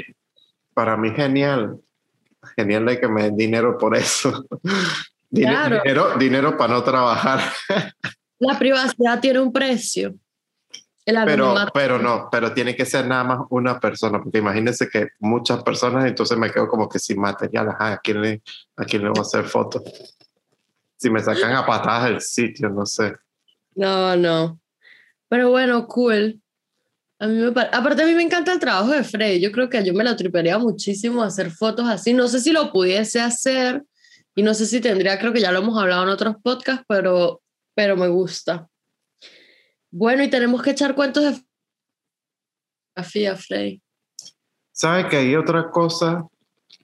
para 0.73 0.97
mí 0.97 1.11
genial. 1.11 1.79
Genial 2.57 2.87
de 2.87 2.99
que 2.99 3.07
me 3.07 3.25
den 3.25 3.37
dinero 3.37 3.77
por 3.77 3.95
eso. 3.95 4.47
Dinero, 5.29 6.17
dinero 6.19 6.57
para 6.57 6.73
no 6.73 6.83
trabajar. 6.83 7.41
La 8.39 8.59
privacidad 8.59 9.21
tiene 9.21 9.41
un 9.41 9.53
precio. 9.53 10.15
Pero, 11.25 11.55
pero 11.73 11.99
no, 11.99 12.29
pero 12.31 12.53
tiene 12.53 12.75
que 12.75 12.85
ser 12.85 13.07
nada 13.07 13.25
más 13.25 13.39
una 13.51 13.79
persona, 13.79 14.23
porque 14.23 14.39
imagínense 14.39 14.89
que 14.89 15.09
muchas 15.19 15.63
personas, 15.63 16.07
entonces 16.07 16.37
me 16.37 16.51
quedo 16.51 16.69
como 16.69 16.89
que 16.89 16.99
sin 16.99 17.21
material, 17.21 17.75
¿a 17.79 17.99
quién 18.03 18.21
le, 18.23 18.43
a 18.77 18.85
quién 18.85 19.03
le 19.03 19.09
voy 19.09 19.19
a 19.19 19.23
hacer 19.23 19.45
fotos? 19.45 19.83
Si 20.97 21.11
me 21.11 21.21
sacan 21.21 21.53
a 21.55 21.65
patadas 21.65 22.11
del 22.11 22.21
sitio, 22.21 22.69
no 22.69 22.85
sé. 22.85 23.15
No, 23.75 24.17
no. 24.17 24.61
Pero 25.29 25.51
bueno, 25.51 25.87
cool. 25.87 26.41
A 27.19 27.27
mí 27.27 27.35
me 27.35 27.49
Aparte, 27.49 28.03
a 28.03 28.07
mí 28.07 28.15
me 28.15 28.23
encanta 28.23 28.53
el 28.53 28.59
trabajo 28.59 28.91
de 28.91 29.05
Freddy. 29.05 29.41
Yo 29.41 29.53
creo 29.53 29.69
que 29.69 29.85
yo 29.85 29.93
me 29.95 30.05
lo 30.05 30.17
tripearía 30.17 30.59
muchísimo 30.59 31.23
hacer 31.23 31.51
fotos 31.51 31.87
así. 31.89 32.15
No 32.15 32.29
sé 32.29 32.41
si 32.41 32.51
lo 32.51 32.73
pudiese 32.73 33.21
hacer 33.21 33.85
y 34.35 34.43
no 34.43 34.55
sé 34.55 34.65
si 34.65 34.81
tendría, 34.81 35.19
creo 35.19 35.33
que 35.33 35.41
ya 35.41 35.53
lo 35.53 35.59
hemos 35.59 35.79
hablado 35.79 36.03
en 36.05 36.09
otros 36.09 36.37
podcasts, 36.43 36.85
pero, 36.89 37.43
pero 37.75 37.95
me 37.97 38.09
gusta. 38.09 38.70
Bueno, 39.91 40.23
y 40.23 40.31
tenemos 40.31 40.63
que 40.63 40.71
echar 40.71 40.95
cuentos 40.95 41.25
de 41.25 41.43
fotografía, 42.95 43.37
Freddy. 43.37 43.83
¿Sabe 44.73 45.09
que 45.09 45.17
hay 45.17 45.37
otra 45.37 45.71
cosa 45.71 46.27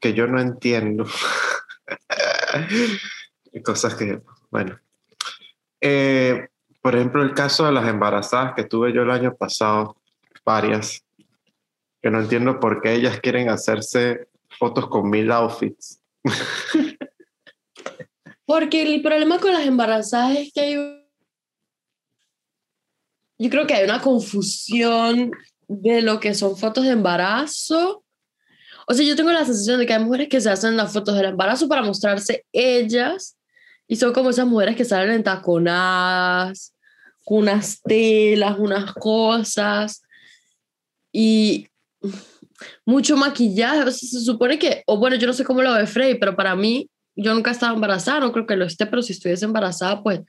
que 0.00 0.12
yo 0.12 0.26
no 0.26 0.40
entiendo? 0.40 1.06
Cosas 3.64 3.94
que, 3.94 4.20
bueno. 4.50 4.78
Eh, 5.80 6.48
por 6.82 6.94
ejemplo, 6.94 7.22
el 7.22 7.34
caso 7.34 7.64
de 7.64 7.72
las 7.72 7.88
embarazadas 7.88 8.54
que 8.54 8.64
tuve 8.64 8.92
yo 8.92 9.02
el 9.02 9.10
año 9.10 9.34
pasado, 9.34 9.96
varias, 10.44 11.02
que 12.02 12.10
no 12.10 12.20
entiendo 12.20 12.60
por 12.60 12.80
qué 12.80 12.94
ellas 12.94 13.20
quieren 13.20 13.48
hacerse 13.48 14.28
fotos 14.58 14.88
con 14.88 15.10
mil 15.10 15.30
outfits. 15.32 16.00
Porque 18.46 18.82
el 18.82 19.02
problema 19.02 19.40
con 19.40 19.52
las 19.52 19.66
embarazadas 19.66 20.36
es 20.36 20.52
que 20.52 20.60
hay... 20.60 21.05
Yo 23.38 23.50
creo 23.50 23.66
que 23.66 23.74
hay 23.74 23.84
una 23.84 24.00
confusión 24.00 25.30
de 25.68 26.02
lo 26.02 26.20
que 26.20 26.34
son 26.34 26.56
fotos 26.56 26.84
de 26.84 26.90
embarazo. 26.90 28.04
O 28.86 28.94
sea, 28.94 29.04
yo 29.04 29.16
tengo 29.16 29.32
la 29.32 29.44
sensación 29.44 29.78
de 29.78 29.86
que 29.86 29.94
hay 29.94 30.04
mujeres 30.04 30.28
que 30.28 30.40
se 30.40 30.50
hacen 30.50 30.76
las 30.76 30.92
fotos 30.92 31.16
del 31.16 31.26
embarazo 31.26 31.68
para 31.68 31.82
mostrarse 31.82 32.44
ellas 32.52 33.36
y 33.88 33.96
son 33.96 34.12
como 34.12 34.30
esas 34.30 34.46
mujeres 34.46 34.76
que 34.76 34.84
salen 34.84 35.10
entaconadas, 35.10 36.74
unas 37.26 37.80
telas, 37.82 38.56
unas 38.58 38.92
cosas 38.94 40.02
y 41.12 41.68
mucho 42.84 43.16
maquillaje. 43.16 43.90
se 43.90 44.20
supone 44.20 44.58
que, 44.58 44.82
o 44.86 44.98
bueno, 44.98 45.16
yo 45.16 45.26
no 45.26 45.32
sé 45.32 45.44
cómo 45.44 45.62
lo 45.62 45.74
ve 45.74 45.86
Frey, 45.86 46.18
pero 46.18 46.36
para 46.36 46.54
mí, 46.54 46.88
yo 47.16 47.34
nunca 47.34 47.50
estaba 47.50 47.74
embarazada, 47.74 48.20
no 48.20 48.32
creo 48.32 48.46
que 48.46 48.56
lo 48.56 48.64
esté, 48.66 48.86
pero 48.86 49.02
si 49.02 49.12
estuviese 49.12 49.44
embarazada, 49.44 50.02
pues 50.02 50.20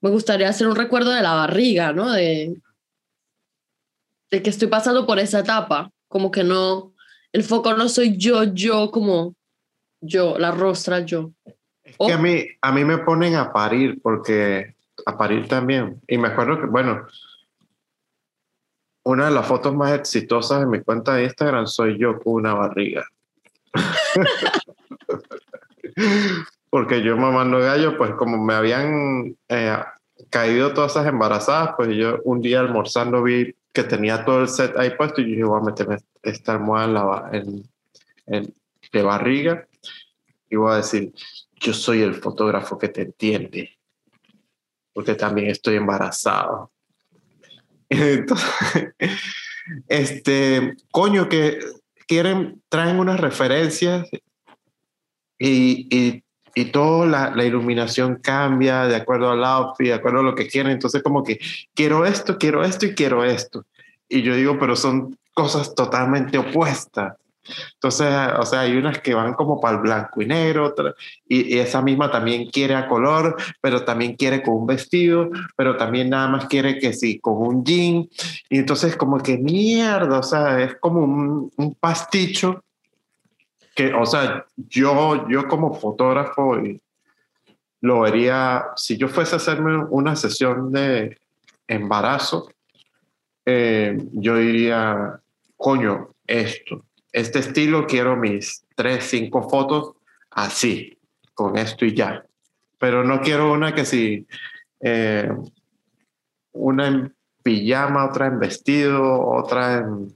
me 0.00 0.10
gustaría 0.10 0.48
hacer 0.48 0.66
un 0.66 0.76
recuerdo 0.76 1.10
de 1.10 1.22
la 1.22 1.34
barriga, 1.34 1.92
¿no? 1.92 2.10
De, 2.12 2.56
de 4.30 4.42
que 4.42 4.50
estoy 4.50 4.68
pasando 4.68 5.06
por 5.06 5.18
esa 5.18 5.40
etapa, 5.40 5.90
como 6.08 6.30
que 6.30 6.44
no, 6.44 6.94
el 7.32 7.44
foco 7.44 7.74
no 7.74 7.88
soy 7.88 8.16
yo, 8.16 8.44
yo 8.44 8.90
como 8.90 9.34
yo, 10.00 10.38
la 10.38 10.50
rostra 10.50 11.00
yo. 11.00 11.32
Es 11.82 11.96
que 11.98 12.12
a 12.12 12.18
mí, 12.18 12.46
a 12.60 12.72
mí 12.72 12.84
me 12.84 12.98
ponen 12.98 13.34
a 13.34 13.52
parir 13.52 14.00
porque 14.00 14.74
a 15.04 15.16
parir 15.16 15.48
también. 15.48 16.00
Y 16.06 16.18
me 16.18 16.28
acuerdo 16.28 16.60
que, 16.60 16.66
bueno, 16.66 17.06
una 19.02 19.26
de 19.26 19.30
las 19.32 19.46
fotos 19.46 19.74
más 19.74 19.92
exitosas 19.92 20.60
de 20.60 20.66
mi 20.66 20.80
cuenta 20.82 21.14
de 21.14 21.24
Instagram 21.24 21.66
soy 21.66 21.98
yo 21.98 22.18
con 22.20 22.34
una 22.34 22.54
barriga. 22.54 23.04
Porque 26.70 27.02
yo 27.02 27.16
mamando 27.16 27.58
gallo, 27.58 27.98
pues 27.98 28.12
como 28.14 28.42
me 28.42 28.54
habían 28.54 29.36
eh, 29.48 29.76
caído 30.30 30.72
todas 30.72 30.92
esas 30.92 31.06
embarazadas, 31.06 31.74
pues 31.76 31.96
yo 31.96 32.20
un 32.24 32.40
día 32.40 32.60
almorzando 32.60 33.22
vi 33.22 33.54
que 33.72 33.84
tenía 33.84 34.24
todo 34.24 34.42
el 34.42 34.48
set 34.48 34.76
ahí 34.76 34.90
puesto 34.96 35.20
y 35.20 35.24
yo 35.24 35.30
dije, 35.30 35.44
voy 35.44 35.60
a 35.60 35.64
meterme 35.64 35.98
esta 36.22 36.52
almohada 36.52 37.30
en, 37.32 37.64
en, 38.26 38.54
de 38.92 39.02
barriga 39.02 39.66
y 40.48 40.56
voy 40.56 40.72
a 40.72 40.76
decir, 40.76 41.12
yo 41.56 41.72
soy 41.72 42.02
el 42.02 42.14
fotógrafo 42.14 42.78
que 42.78 42.88
te 42.88 43.02
entiende 43.02 43.76
porque 44.92 45.14
también 45.14 45.48
estoy 45.48 45.76
embarazado. 45.76 46.70
Entonces, 47.88 48.94
este, 49.88 50.76
coño, 50.90 51.28
que 51.28 51.58
quieren, 52.06 52.62
traen 52.68 52.98
unas 52.98 53.20
referencias 53.20 54.08
y, 55.38 55.88
y, 55.90 56.24
y 56.54 56.66
toda 56.66 57.32
la, 57.34 57.44
iluminación 57.44 58.16
cambia 58.16 58.84
de 58.84 58.96
acuerdo 58.96 59.30
al 59.30 59.44
outfit, 59.44 59.88
de 59.88 59.94
acuerdo 59.94 60.20
a 60.20 60.24
lo 60.24 60.34
que 60.34 60.48
quieren. 60.48 60.72
Entonces, 60.72 61.02
como 61.02 61.22
que 61.22 61.38
quiero 61.74 62.04
esto, 62.04 62.38
quiero 62.38 62.64
esto 62.64 62.86
y 62.86 62.94
quiero 62.94 63.24
esto. 63.24 63.66
Y 64.08 64.22
yo 64.22 64.34
digo, 64.34 64.58
pero 64.58 64.76
son 64.76 65.16
cosas 65.34 65.74
totalmente 65.74 66.38
opuestas. 66.38 67.14
Entonces, 67.74 68.06
o 68.38 68.44
sea, 68.44 68.60
hay 68.60 68.76
unas 68.76 69.00
que 69.00 69.14
van 69.14 69.34
como 69.34 69.60
para 69.60 69.76
el 69.76 69.82
blanco 69.82 70.20
y 70.22 70.26
negro, 70.26 70.74
y, 71.26 71.58
esa 71.58 71.82
misma 71.82 72.10
también 72.10 72.48
quiere 72.50 72.74
a 72.74 72.86
color, 72.86 73.36
pero 73.60 73.84
también 73.84 74.14
quiere 74.14 74.42
con 74.42 74.54
un 74.54 74.66
vestido, 74.66 75.30
pero 75.56 75.76
también 75.76 76.10
nada 76.10 76.28
más 76.28 76.46
quiere 76.46 76.78
que 76.78 76.92
sí, 76.92 77.18
con 77.18 77.38
un 77.38 77.64
jean. 77.64 78.08
Y 78.48 78.58
entonces 78.58 78.96
como 78.96 79.18
que 79.18 79.38
mierda, 79.38 80.18
o 80.18 80.22
sea, 80.22 80.60
es 80.60 80.76
como 80.76 81.00
un, 81.00 81.50
un 81.56 81.74
pasticho 81.74 82.62
o 83.94 84.06
sea, 84.06 84.44
yo, 84.56 85.28
yo 85.28 85.48
como 85.48 85.74
fotógrafo 85.74 86.56
lo 87.80 88.00
vería, 88.00 88.66
si 88.76 88.96
yo 88.96 89.08
fuese 89.08 89.34
a 89.34 89.38
hacerme 89.38 89.76
una 89.90 90.16
sesión 90.16 90.72
de 90.72 91.18
embarazo, 91.66 92.50
eh, 93.46 93.96
yo 94.12 94.36
diría, 94.36 95.20
coño, 95.56 96.10
esto 96.26 96.84
este 97.12 97.40
estilo, 97.40 97.86
quiero 97.86 98.16
mis 98.16 98.64
tres, 98.74 99.04
cinco 99.04 99.48
fotos 99.48 99.92
así, 100.30 100.98
con 101.34 101.56
esto 101.56 101.84
y 101.84 101.94
ya. 101.94 102.24
Pero 102.78 103.04
no 103.04 103.20
quiero 103.20 103.52
una 103.52 103.74
que 103.74 103.84
si, 103.84 104.26
eh, 104.80 105.30
una 106.52 106.88
en 106.88 107.14
pijama, 107.42 108.06
otra 108.06 108.26
en 108.26 108.38
vestido, 108.38 109.26
otra 109.26 109.78
en 109.78 110.14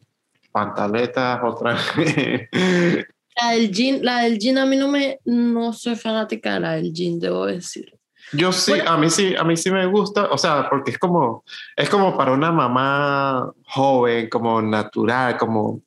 pantaletas, 0.53 1.41
otra 1.43 1.77
La 3.37 3.51
del 3.51 3.71
jean, 3.71 4.05
la 4.05 4.23
del 4.23 4.39
jean 4.39 4.59
a 4.59 4.67
mí 4.67 4.77
no 4.77 4.89
me, 4.89 5.19
no 5.25 5.73
soy 5.73 5.97
fanática 5.97 6.55
de 6.55 6.61
la 6.61 6.73
del 6.73 6.93
jean, 6.93 7.19
debo 7.19 7.47
decir. 7.47 7.99
Yo 8.33 8.53
sí, 8.53 8.73
a 8.85 8.97
mí 8.97 9.11
sí, 9.11 9.35
a 9.37 9.45
mí 9.45 9.57
sí 9.57 9.71
me 9.71 9.87
gusta, 9.87 10.27
o 10.31 10.39
sea, 10.39 10.69
porque 10.69 10.93
es 10.93 10.99
como, 10.99 11.45
es 11.77 11.89
como 11.89 12.17
para 12.17 12.33
una 12.33 12.51
mamá 12.51 13.53
joven, 13.67 14.29
como 14.29 14.63
natural, 14.63 15.37
como 15.37 15.81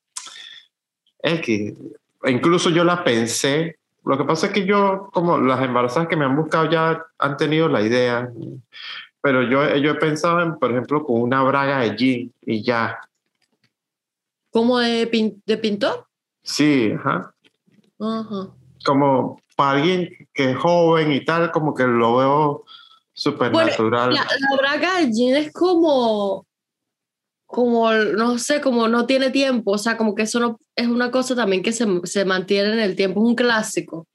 X. 1.21 1.73
Incluso 2.25 2.69
yo 2.69 2.83
la 2.83 3.03
pensé. 3.03 3.77
Lo 4.05 4.17
que 4.17 4.23
pasa 4.23 4.47
es 4.47 4.53
que 4.53 4.65
yo, 4.65 5.10
como 5.12 5.38
las 5.38 5.62
embarazadas 5.62 6.07
que 6.07 6.15
me 6.15 6.25
han 6.25 6.36
buscado 6.36 6.69
ya 6.69 7.05
han 7.17 7.38
tenido 7.38 7.67
la 7.67 7.81
idea, 7.81 8.29
pero 9.21 9.43
yo, 9.43 9.75
yo 9.75 9.91
he 9.91 9.95
pensado 9.95 10.41
en, 10.41 10.57
por 10.57 10.71
ejemplo, 10.71 11.03
con 11.03 11.21
una 11.21 11.43
braga 11.43 11.79
de 11.79 11.95
jean 11.97 12.33
y 12.45 12.63
ya. 12.63 12.99
¿Como 14.51 14.79
de, 14.79 15.36
de 15.45 15.57
pintor? 15.57 16.07
Sí, 16.43 16.93
ajá. 16.97 17.33
Como 18.86 19.41
para 19.55 19.79
alguien 19.79 20.10
que 20.33 20.51
es 20.51 20.57
joven 20.57 21.12
y 21.12 21.25
tal, 21.25 21.51
como 21.51 21.73
que 21.73 21.83
lo 21.83 22.17
veo 22.17 22.65
súper 23.13 23.51
natural. 23.51 24.13
La, 24.13 24.23
la, 24.23 24.57
braga 24.57 25.01
es 25.01 25.51
como 25.51 26.47
como, 27.47 27.91
no 27.93 28.38
sé, 28.38 28.60
como 28.62 28.89
no 28.89 29.05
tiene 29.05 29.31
tiempo, 29.31 29.71
o 29.71 29.77
sea, 29.77 29.97
como 29.97 30.13
que 30.13 30.23
eso 30.23 30.39
no, 30.39 30.60
es 30.75 30.88
una 30.88 31.10
cosa 31.10 31.33
también 31.33 31.63
que 31.63 31.71
se, 31.71 31.88
se 32.03 32.25
mantiene 32.25 32.73
en 32.73 32.79
el 32.79 32.95
tiempo, 32.95 33.21
es 33.21 33.25
un 33.25 33.36
clásico. 33.36 34.05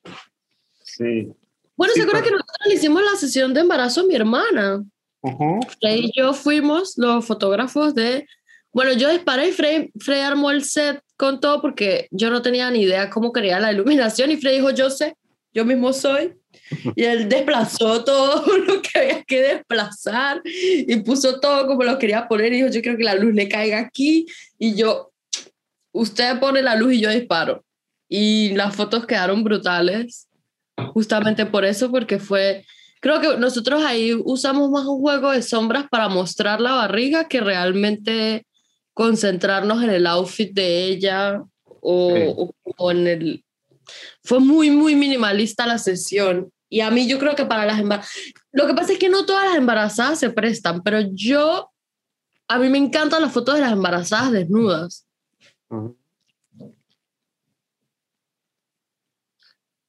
Sí. 0.85 1.33
Bueno, 1.75 1.95
Sí, 1.95 2.01
¿se 2.01 2.07
acuerda 2.07 2.23
que 2.23 2.31
nosotros 2.31 2.67
le 2.67 2.75
hicimos 2.75 3.03
la 3.03 3.17
sesión 3.17 3.55
de 3.55 3.63
embarazo 3.63 4.03
a 4.03 4.05
mi 4.05 4.15
hermana? 4.15 4.85
Ujú. 5.23 5.61
Frey 5.81 6.07
y 6.07 6.13
yo 6.15 6.35
fuimos 6.35 6.95
los 6.99 7.25
fotógrafos 7.25 7.95
de... 7.95 8.27
Bueno, 8.73 8.93
yo 8.95 9.11
disparé 9.11 9.49
y 9.49 9.53
Frey, 9.53 9.93
Frey 10.01 10.21
armó 10.21 10.51
el 10.51 10.65
set 10.65 11.03
con 11.17 11.41
todo 11.41 11.61
porque 11.61 12.09
yo 12.11 12.31
no 12.31 12.41
tenía 12.41 12.71
ni 12.71 12.83
idea 12.83 13.11
cómo 13.11 13.33
quería 13.33 13.61
la 13.61 13.73
iluminación 13.73 14.31
y 14.31 14.39
Frey 14.39 14.57
dijo, 14.57 14.71
yo 14.71 14.89
sé, 14.89 15.15
yo 15.53 15.65
mismo 15.65 15.93
soy. 15.93 16.35
Y 16.97 17.05
él 17.05 17.29
desplazó 17.29 18.03
todo 18.03 18.45
lo 18.67 18.81
que 18.81 18.99
había 18.99 19.23
que 19.25 19.43
desplazar 19.43 20.41
y 20.45 20.97
puso 21.01 21.39
todo 21.39 21.67
como 21.67 21.83
lo 21.83 21.99
quería 21.99 22.27
poner 22.29 22.53
y 22.53 22.57
dijo, 22.57 22.69
yo 22.69 22.81
quiero 22.81 22.97
que 22.97 23.05
la 23.05 23.15
luz 23.15 23.35
le 23.35 23.49
caiga 23.49 23.79
aquí 23.79 24.27
y 24.59 24.75
yo, 24.75 25.13
usted 25.93 26.39
pone 26.41 26.63
la 26.63 26.75
luz 26.77 26.95
y 26.95 27.01
yo 27.01 27.11
disparo. 27.11 27.65
Y 28.09 28.55
las 28.55 28.75
fotos 28.75 29.07
quedaron 29.07 29.43
brutales, 29.43 30.29
justamente 30.93 31.47
por 31.47 31.65
eso, 31.65 31.91
porque 31.91 32.19
fue 32.19 32.65
creo 33.01 33.21
que 33.21 33.37
nosotros 33.37 33.83
ahí 33.85 34.15
usamos 34.15 34.71
más 34.71 34.87
un 34.87 35.01
juego 35.01 35.33
de 35.33 35.43
sombras 35.43 35.87
para 35.91 36.09
mostrar 36.09 36.61
la 36.61 36.73
barriga 36.73 37.27
que 37.27 37.41
realmente 37.41 38.47
concentrarnos 38.95 39.83
en 39.83 39.91
el 39.91 40.07
outfit 40.07 40.53
de 40.53 40.85
ella 40.85 41.43
o, 41.81 42.15
Sí. 42.15 42.23
o- 42.37 42.55
o 42.77 42.91
en 42.91 43.07
el... 43.07 43.45
Fue 44.23 44.39
muy, 44.41 44.71
muy 44.71 44.95
minimalista 44.95 45.67
la 45.67 45.79
sesión. 45.79 46.51
Y 46.69 46.81
a 46.81 46.91
mí 46.91 47.07
yo 47.09 47.19
creo 47.19 47.35
que 47.35 47.45
para 47.45 47.67
las 47.67 47.79
embarazadas... 47.81 48.15
Lo 48.53 48.67
que 48.67 48.75
pasa 48.75 48.93
es 48.93 48.99
que 48.99 49.09
no 49.11 49.27
todas 49.27 49.45
las 49.47 49.57
embarazadas 49.57 50.19
se 50.19 50.31
prestan, 50.31 50.83
pero 50.83 51.01
yo... 51.13 51.71
A 52.49 52.59
mí 52.59 52.69
me 52.69 52.79
encantan 52.79 53.23
las 53.23 53.33
fotos 53.33 53.55
de 53.55 53.61
las 53.63 53.73
embarazadas 53.73 54.33
desnudas. 54.33 55.07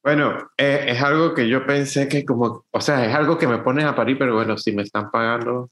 Bueno, 0.02 0.50
eh, 0.58 0.84
es 0.88 1.02
algo 1.02 1.32
que 1.34 1.48
yo 1.48 1.64
pensé 1.66 2.08
que 2.08 2.24
como, 2.24 2.64
o 2.70 2.80
sea, 2.80 3.06
es 3.06 3.14
algo 3.14 3.38
que 3.38 3.46
me 3.46 3.58
pone 3.58 3.84
a 3.84 3.94
parir, 3.94 4.18
pero 4.18 4.34
bueno, 4.34 4.58
si 4.58 4.72
me 4.72 4.82
están 4.82 5.10
pagando 5.10 5.70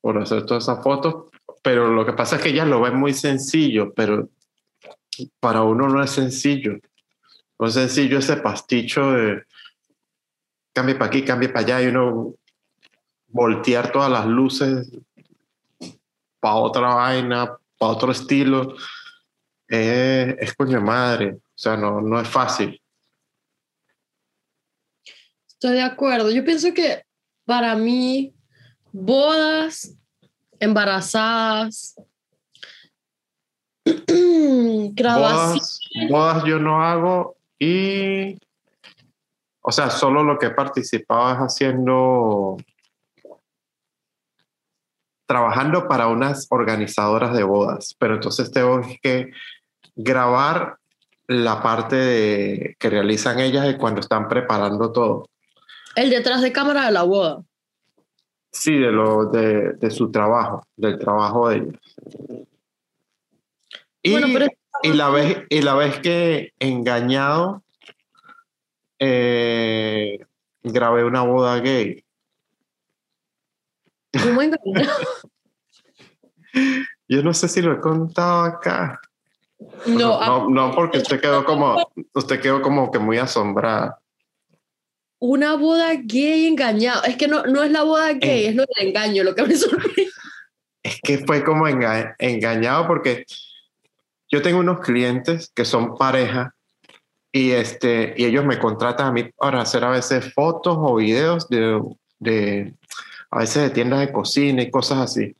por 0.00 0.18
hacer 0.18 0.44
todas 0.44 0.64
esas 0.64 0.82
fotos, 0.82 1.30
pero 1.62 1.92
lo 1.92 2.04
que 2.06 2.12
pasa 2.12 2.36
es 2.36 2.42
que 2.42 2.50
ellas 2.50 2.66
lo 2.66 2.80
ven 2.80 2.96
muy 2.96 3.12
sencillo, 3.12 3.92
pero 3.94 4.28
para 5.40 5.62
uno 5.62 5.88
no 5.88 6.02
es 6.02 6.10
sencillo. 6.10 6.78
No 7.58 7.66
es 7.66 7.74
sencillo 7.74 8.18
ese 8.18 8.36
pasticho 8.36 9.12
de 9.12 9.42
cambie 10.72 10.94
para 10.94 11.06
aquí, 11.06 11.24
cambie 11.24 11.48
para 11.48 11.64
allá 11.64 11.82
y 11.82 11.86
uno 11.88 12.34
voltear 13.28 13.90
todas 13.90 14.10
las 14.10 14.26
luces 14.26 14.90
para 16.40 16.54
otra 16.54 16.94
vaina, 16.94 17.58
para 17.78 17.92
otro 17.92 18.12
estilo. 18.12 18.76
Eh, 19.68 20.36
es 20.38 20.54
coño 20.54 20.80
madre, 20.80 21.34
o 21.34 21.58
sea, 21.58 21.76
no, 21.76 22.00
no 22.00 22.20
es 22.20 22.28
fácil. 22.28 22.80
Estoy 25.46 25.72
de 25.72 25.82
acuerdo. 25.82 26.30
Yo 26.30 26.44
pienso 26.44 26.72
que 26.72 27.04
para 27.44 27.74
mí, 27.74 28.32
bodas, 28.92 29.96
embarazadas. 30.60 31.96
Bodas, 34.98 35.80
bodas 36.08 36.44
yo 36.44 36.58
no 36.58 36.82
hago 36.82 37.36
y, 37.58 38.38
o 39.62 39.72
sea, 39.72 39.90
solo 39.90 40.22
lo 40.22 40.38
que 40.38 40.46
he 40.46 40.50
participado 40.50 41.32
es 41.32 41.38
haciendo, 41.38 42.56
trabajando 45.26 45.88
para 45.88 46.08
unas 46.08 46.46
organizadoras 46.50 47.32
de 47.34 47.44
bodas, 47.44 47.94
pero 47.98 48.14
entonces 48.14 48.50
tengo 48.50 48.80
que 49.02 49.30
grabar 49.96 50.76
la 51.26 51.62
parte 51.62 51.96
de, 51.96 52.76
que 52.78 52.90
realizan 52.90 53.38
ellas 53.38 53.66
de 53.66 53.76
cuando 53.76 54.00
están 54.00 54.28
preparando 54.28 54.92
todo. 54.92 55.28
El 55.94 56.10
detrás 56.10 56.42
de 56.42 56.52
cámara 56.52 56.86
de 56.86 56.92
la 56.92 57.02
boda. 57.02 57.42
Sí, 58.50 58.72
de, 58.78 58.90
lo, 58.90 59.26
de, 59.26 59.74
de 59.74 59.90
su 59.90 60.10
trabajo, 60.10 60.66
del 60.76 60.98
trabajo 60.98 61.48
de 61.48 61.56
ellos. 61.56 61.74
Y, 64.02 64.12
Bueno, 64.12 64.26
pero 64.32 64.46
y 64.82 64.92
la 64.92 65.10
vez, 65.10 65.44
y 65.48 65.62
la 65.62 65.74
vez 65.74 65.98
que 66.00 66.52
engañado 66.58 67.62
eh, 68.98 70.18
grabé 70.62 71.04
una 71.04 71.22
boda 71.22 71.60
gay. 71.60 72.04
¿cómo 74.22 74.42
engañar? 74.42 74.88
Yo 77.08 77.22
no 77.22 77.32
sé 77.32 77.48
si 77.48 77.62
lo 77.62 77.72
he 77.72 77.80
contado 77.80 78.42
acá. 78.42 79.00
No, 79.86 80.20
no, 80.20 80.48
no, 80.48 80.74
porque 80.74 80.98
usted 80.98 81.20
quedó 81.20 81.44
como, 81.44 81.90
usted 82.14 82.40
quedó 82.40 82.62
como 82.62 82.90
que 82.90 82.98
muy 82.98 83.18
asombrada. 83.18 83.98
Una 85.20 85.56
boda 85.56 85.92
gay 86.02 86.46
engañado. 86.46 87.02
Es 87.04 87.16
que 87.16 87.28
no, 87.28 87.44
no 87.44 87.62
es 87.62 87.70
la 87.70 87.82
boda 87.82 88.12
gay, 88.12 88.44
Eh. 88.44 88.48
es 88.48 88.54
lo 88.54 88.64
del 88.76 88.88
engaño, 88.88 89.24
lo 89.24 89.34
que 89.34 89.42
me 89.42 89.54
sorprende. 89.56 90.08
Es 90.82 91.00
que 91.02 91.18
fue 91.18 91.42
como 91.44 91.66
enga- 91.68 92.14
engañado 92.18 92.86
porque 92.86 93.24
yo 94.30 94.42
tengo 94.42 94.60
unos 94.60 94.80
clientes 94.80 95.50
que 95.54 95.64
son 95.64 95.96
pareja 95.96 96.54
y, 97.32 97.50
este, 97.50 98.14
y 98.16 98.24
ellos 98.24 98.44
me 98.44 98.58
contratan 98.58 99.06
a 99.08 99.12
mí 99.12 99.24
para 99.36 99.60
hacer 99.60 99.84
a 99.84 99.90
veces 99.90 100.32
fotos 100.32 100.76
o 100.78 100.96
videos 100.96 101.48
de, 101.48 101.82
de 102.18 102.74
a 103.30 103.38
veces 103.40 103.64
de 103.64 103.70
tiendas 103.70 104.00
de 104.00 104.12
cocina 104.12 104.62
y 104.62 104.70
cosas 104.70 104.98
así. 104.98 105.34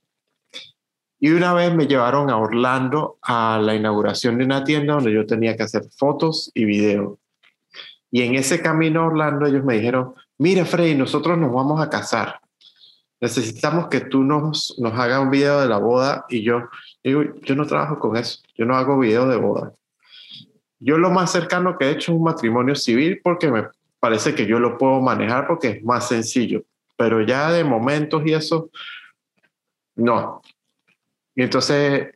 Y 1.20 1.30
una 1.30 1.52
vez 1.54 1.74
me 1.74 1.86
llevaron 1.86 2.30
a 2.30 2.36
Orlando 2.36 3.18
a 3.22 3.58
la 3.62 3.74
inauguración 3.74 4.38
de 4.38 4.44
una 4.44 4.62
tienda 4.64 4.94
donde 4.94 5.12
yo 5.12 5.26
tenía 5.26 5.56
que 5.56 5.64
hacer 5.64 5.82
fotos 5.96 6.50
y 6.54 6.64
videos. 6.64 7.18
Y 8.10 8.22
en 8.22 8.34
ese 8.34 8.62
camino 8.62 9.06
Orlando 9.06 9.46
ellos 9.46 9.64
me 9.64 9.74
dijeron, 9.74 10.14
mira 10.38 10.64
Freddy, 10.64 10.94
nosotros 10.94 11.36
nos 11.38 11.52
vamos 11.52 11.80
a 11.80 11.90
casar. 11.90 12.40
Necesitamos 13.20 13.88
que 13.88 14.00
tú 14.00 14.22
nos, 14.22 14.76
nos 14.78 14.92
hagas 14.94 15.20
un 15.20 15.30
video 15.30 15.60
de 15.60 15.68
la 15.68 15.78
boda. 15.78 16.24
Y 16.28 16.42
yo 16.42 16.68
digo, 17.02 17.22
yo 17.42 17.54
no 17.54 17.66
trabajo 17.66 17.98
con 17.98 18.16
eso, 18.16 18.40
yo 18.56 18.64
no 18.64 18.76
hago 18.76 18.98
videos 18.98 19.28
de 19.28 19.36
boda. 19.36 19.72
Yo 20.80 20.96
lo 20.96 21.10
más 21.10 21.32
cercano 21.32 21.76
que 21.76 21.86
he 21.86 21.90
hecho 21.90 22.12
es 22.12 22.18
un 22.18 22.22
matrimonio 22.22 22.74
civil 22.76 23.20
porque 23.22 23.50
me 23.50 23.66
parece 23.98 24.34
que 24.34 24.46
yo 24.46 24.60
lo 24.60 24.78
puedo 24.78 25.00
manejar 25.00 25.46
porque 25.46 25.68
es 25.68 25.84
más 25.84 26.08
sencillo. 26.08 26.62
Pero 26.96 27.20
ya 27.22 27.50
de 27.50 27.64
momentos 27.64 28.22
y 28.24 28.32
eso, 28.32 28.70
no. 29.96 30.40
Y 31.34 31.42
entonces, 31.42 32.08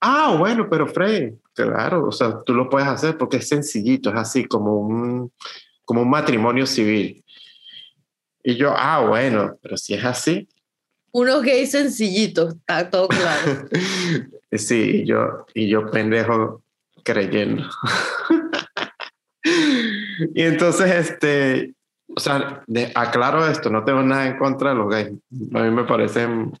ah, 0.00 0.34
bueno, 0.38 0.68
pero 0.68 0.86
Freddy, 0.86 1.34
claro, 1.54 2.06
o 2.08 2.12
sea, 2.12 2.42
tú 2.44 2.52
lo 2.54 2.68
puedes 2.68 2.88
hacer 2.88 3.16
porque 3.16 3.38
es 3.38 3.48
sencillito, 3.48 4.10
es 4.10 4.16
así 4.16 4.44
como 4.44 4.76
un, 4.78 5.32
como 5.84 6.02
un 6.02 6.10
matrimonio 6.10 6.66
civil. 6.66 7.24
Y 8.42 8.56
yo, 8.56 8.74
ah, 8.76 9.06
bueno, 9.06 9.56
pero 9.62 9.76
si 9.76 9.94
es 9.94 10.04
así, 10.04 10.48
Unos 11.16 11.42
gays 11.44 11.70
sencillitos, 11.70 12.54
está 12.56 12.90
todo 12.90 13.06
claro. 13.06 13.68
sí, 14.50 15.02
y 15.02 15.06
yo, 15.06 15.46
y 15.54 15.68
yo 15.68 15.88
pendejo 15.88 16.64
creyendo. 17.04 17.62
y 20.34 20.42
entonces, 20.42 20.90
este, 20.92 21.72
o 22.08 22.18
sea, 22.18 22.64
de- 22.66 22.90
aclaro 22.96 23.46
esto, 23.46 23.70
no 23.70 23.84
tengo 23.84 24.02
nada 24.02 24.26
en 24.26 24.38
contra 24.38 24.70
de 24.70 24.76
los 24.76 24.88
gays. 24.90 25.12
A 25.54 25.62
mí 25.62 25.70
me 25.70 25.84
parecen 25.84 26.52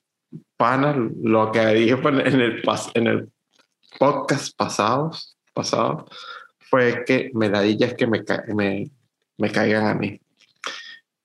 panas. 0.56 0.96
Lo 1.20 1.50
que 1.50 1.66
dije 1.66 1.98
en 2.04 2.40
el, 2.40 2.62
en 2.94 3.06
el 3.08 3.32
podcast 3.98 4.56
pasados, 4.56 5.36
pasado 5.52 6.06
fue 6.70 7.04
que 7.06 7.30
me 7.34 7.46
es 7.46 7.94
que 7.94 8.06
me, 8.06 8.24
ca- 8.24 8.44
me, 8.54 8.90
me 9.38 9.50
caigan 9.50 9.86
a 9.86 9.94
mí. 9.94 10.20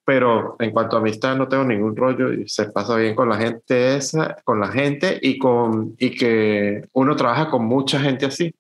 Pero 0.06 0.56
en 0.60 0.72
cuanto 0.72 0.96
a 0.96 1.00
amistad 1.00 1.36
no 1.36 1.48
tengo 1.48 1.64
ningún 1.64 1.96
rollo 1.96 2.34
y 2.34 2.48
se 2.50 2.66
pasa 2.72 2.96
bien 2.96 3.16
con 3.16 3.30
la 3.30 3.38
gente 3.38 3.96
esa, 3.96 4.36
con 4.44 4.60
la 4.60 4.68
gente 4.70 5.20
y 5.22 5.38
con 5.38 5.96
y 6.00 6.12
que 6.12 6.88
uno 6.94 7.16
trabaja 7.16 7.50
con 7.50 7.66
mucha 7.66 8.00
gente 8.00 8.26
así 8.26 8.54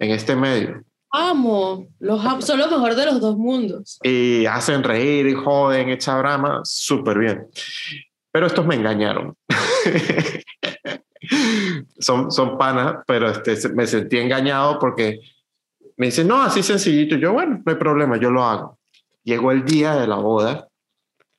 en 0.00 0.10
este 0.10 0.34
medio 0.36 0.82
Amo, 1.10 1.86
los 2.00 2.24
am- 2.24 2.42
son 2.42 2.58
lo 2.58 2.68
mejor 2.68 2.94
de 2.94 3.06
los 3.06 3.20
dos 3.20 3.36
mundos. 3.38 3.98
y 4.02 4.44
hacen 4.46 4.82
reír 4.82 5.26
y 5.26 5.34
joden, 5.34 5.88
echan 5.88 6.18
brama, 6.20 6.60
súper 6.64 7.18
bien. 7.18 7.46
Pero 8.30 8.46
estos 8.46 8.66
me 8.66 8.74
engañaron. 8.74 9.34
son, 11.98 12.30
son 12.30 12.58
panas, 12.58 13.02
pero 13.06 13.30
este, 13.30 13.68
me 13.70 13.86
sentí 13.86 14.18
engañado 14.18 14.78
porque 14.78 15.20
me 15.96 16.06
dicen, 16.06 16.28
no, 16.28 16.42
así 16.42 16.62
sencillito. 16.62 17.16
Yo, 17.16 17.32
bueno, 17.32 17.62
no 17.64 17.72
hay 17.72 17.78
problema, 17.78 18.16
yo 18.18 18.30
lo 18.30 18.44
hago. 18.44 18.78
Llegó 19.24 19.52
el 19.52 19.64
día 19.64 19.94
de 19.96 20.06
la 20.06 20.16
boda 20.16 20.68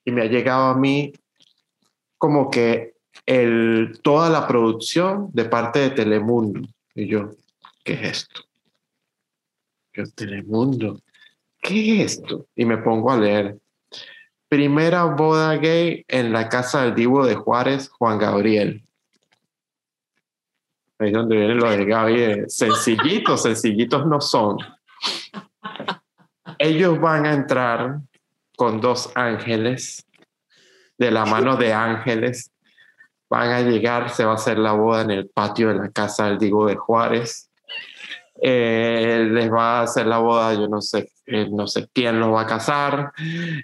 y 0.05 0.11
me 0.11 0.21
ha 0.21 0.25
llegado 0.25 0.65
a 0.65 0.77
mí 0.77 1.13
como 2.17 2.49
que 2.49 2.93
el, 3.25 3.99
toda 4.01 4.29
la 4.29 4.47
producción 4.47 5.29
de 5.33 5.45
parte 5.45 5.79
de 5.79 5.89
Telemundo. 5.91 6.61
Y 6.93 7.07
yo, 7.07 7.31
¿qué 7.83 7.93
es 7.93 8.01
esto? 8.03 8.41
Yo, 9.93 10.03
Telemundo. 10.13 10.99
¿qué 11.61 12.01
es 12.01 12.13
esto? 12.13 12.47
Y 12.55 12.65
me 12.65 12.77
pongo 12.77 13.11
a 13.11 13.17
leer. 13.17 13.57
Primera 14.47 15.03
boda 15.03 15.55
gay 15.57 16.03
en 16.07 16.31
la 16.33 16.49
casa 16.49 16.83
del 16.83 16.95
divo 16.95 17.25
de 17.25 17.35
Juárez, 17.35 17.89
Juan 17.89 18.17
Gabriel. 18.17 18.83
Ahí 20.99 21.07
es 21.07 21.13
donde 21.13 21.37
viene 21.37 21.55
lo 21.55 21.69
de 21.69 21.85
Gaby. 21.85 22.43
Sencillitos, 22.47 23.43
sencillitos 23.43 24.05
no 24.05 24.19
son. 24.19 24.57
Ellos 26.57 26.99
van 26.99 27.25
a 27.25 27.33
entrar 27.33 27.99
con 28.57 28.81
dos 28.81 29.09
ángeles, 29.15 30.05
de 30.97 31.11
la 31.11 31.25
mano 31.25 31.55
de 31.55 31.71
ángeles, 31.71 32.51
van 33.29 33.49
a 33.51 33.61
llegar, 33.61 34.09
se 34.09 34.25
va 34.25 34.33
a 34.33 34.35
hacer 34.35 34.57
la 34.57 34.73
boda 34.73 35.01
en 35.03 35.11
el 35.11 35.29
patio 35.29 35.69
de 35.69 35.75
la 35.75 35.89
casa 35.89 36.25
del 36.25 36.37
Diego 36.37 36.65
de 36.67 36.75
Juárez. 36.75 37.48
Eh, 38.41 39.27
les 39.31 39.51
va 39.51 39.79
a 39.79 39.81
hacer 39.83 40.05
la 40.07 40.19
boda, 40.19 40.53
yo 40.53 40.67
no 40.67 40.81
sé, 40.81 41.09
eh, 41.25 41.47
no 41.51 41.67
sé 41.67 41.89
quién 41.93 42.19
los 42.19 42.33
va 42.33 42.41
a 42.41 42.45
casar, 42.45 43.11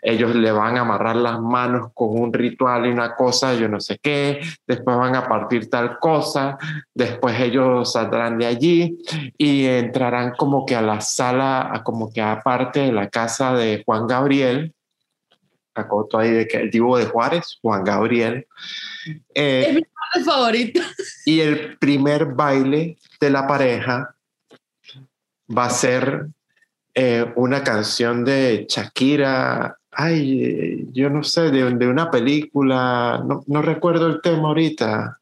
ellos 0.01 0.35
le 0.35 0.51
van 0.51 0.77
a 0.77 0.81
amarrar 0.81 1.15
las 1.15 1.39
manos 1.39 1.91
con 1.93 2.19
un 2.19 2.33
ritual 2.33 2.85
y 2.85 2.89
una 2.89 3.15
cosa, 3.15 3.53
yo 3.53 3.69
no 3.69 3.79
sé 3.79 3.99
qué, 4.01 4.41
después 4.67 4.97
van 4.97 5.15
a 5.15 5.27
partir 5.27 5.69
tal 5.69 5.97
cosa, 5.99 6.57
después 6.93 7.39
ellos 7.39 7.93
saldrán 7.93 8.37
de 8.37 8.47
allí 8.47 8.97
y 9.37 9.65
entrarán 9.65 10.33
como 10.37 10.65
que 10.65 10.75
a 10.75 10.81
la 10.81 10.99
sala, 10.99 11.81
como 11.85 12.11
que 12.11 12.21
aparte 12.21 12.81
de 12.81 12.91
la 12.91 13.09
casa 13.09 13.53
de 13.53 13.81
Juan 13.85 14.07
Gabriel, 14.07 14.73
acoto 15.73 16.17
ahí 16.17 16.31
de 16.31 16.47
que 16.47 16.57
el 16.57 16.71
Divo 16.71 16.97
de 16.97 17.05
Juárez, 17.05 17.59
Juan 17.61 17.83
Gabriel. 17.83 18.47
Eh, 19.33 19.65
es 19.67 19.75
mi 19.75 20.23
favorito. 20.23 20.81
Y 21.25 21.41
el 21.41 21.77
primer 21.77 22.33
baile 22.33 22.97
de 23.19 23.29
la 23.29 23.45
pareja 23.45 24.14
va 25.47 25.65
a 25.65 25.69
ser 25.69 26.27
eh, 26.93 27.25
una 27.35 27.63
canción 27.63 28.23
de 28.23 28.65
Shakira, 28.69 29.77
ay, 29.91 30.87
yo 30.93 31.09
no 31.09 31.23
sé, 31.23 31.51
de, 31.51 31.87
una 31.87 32.09
película, 32.11 33.23
no, 33.25 33.43
no, 33.47 33.61
recuerdo 33.61 34.07
el 34.07 34.21
tema 34.21 34.49
ahorita, 34.49 35.19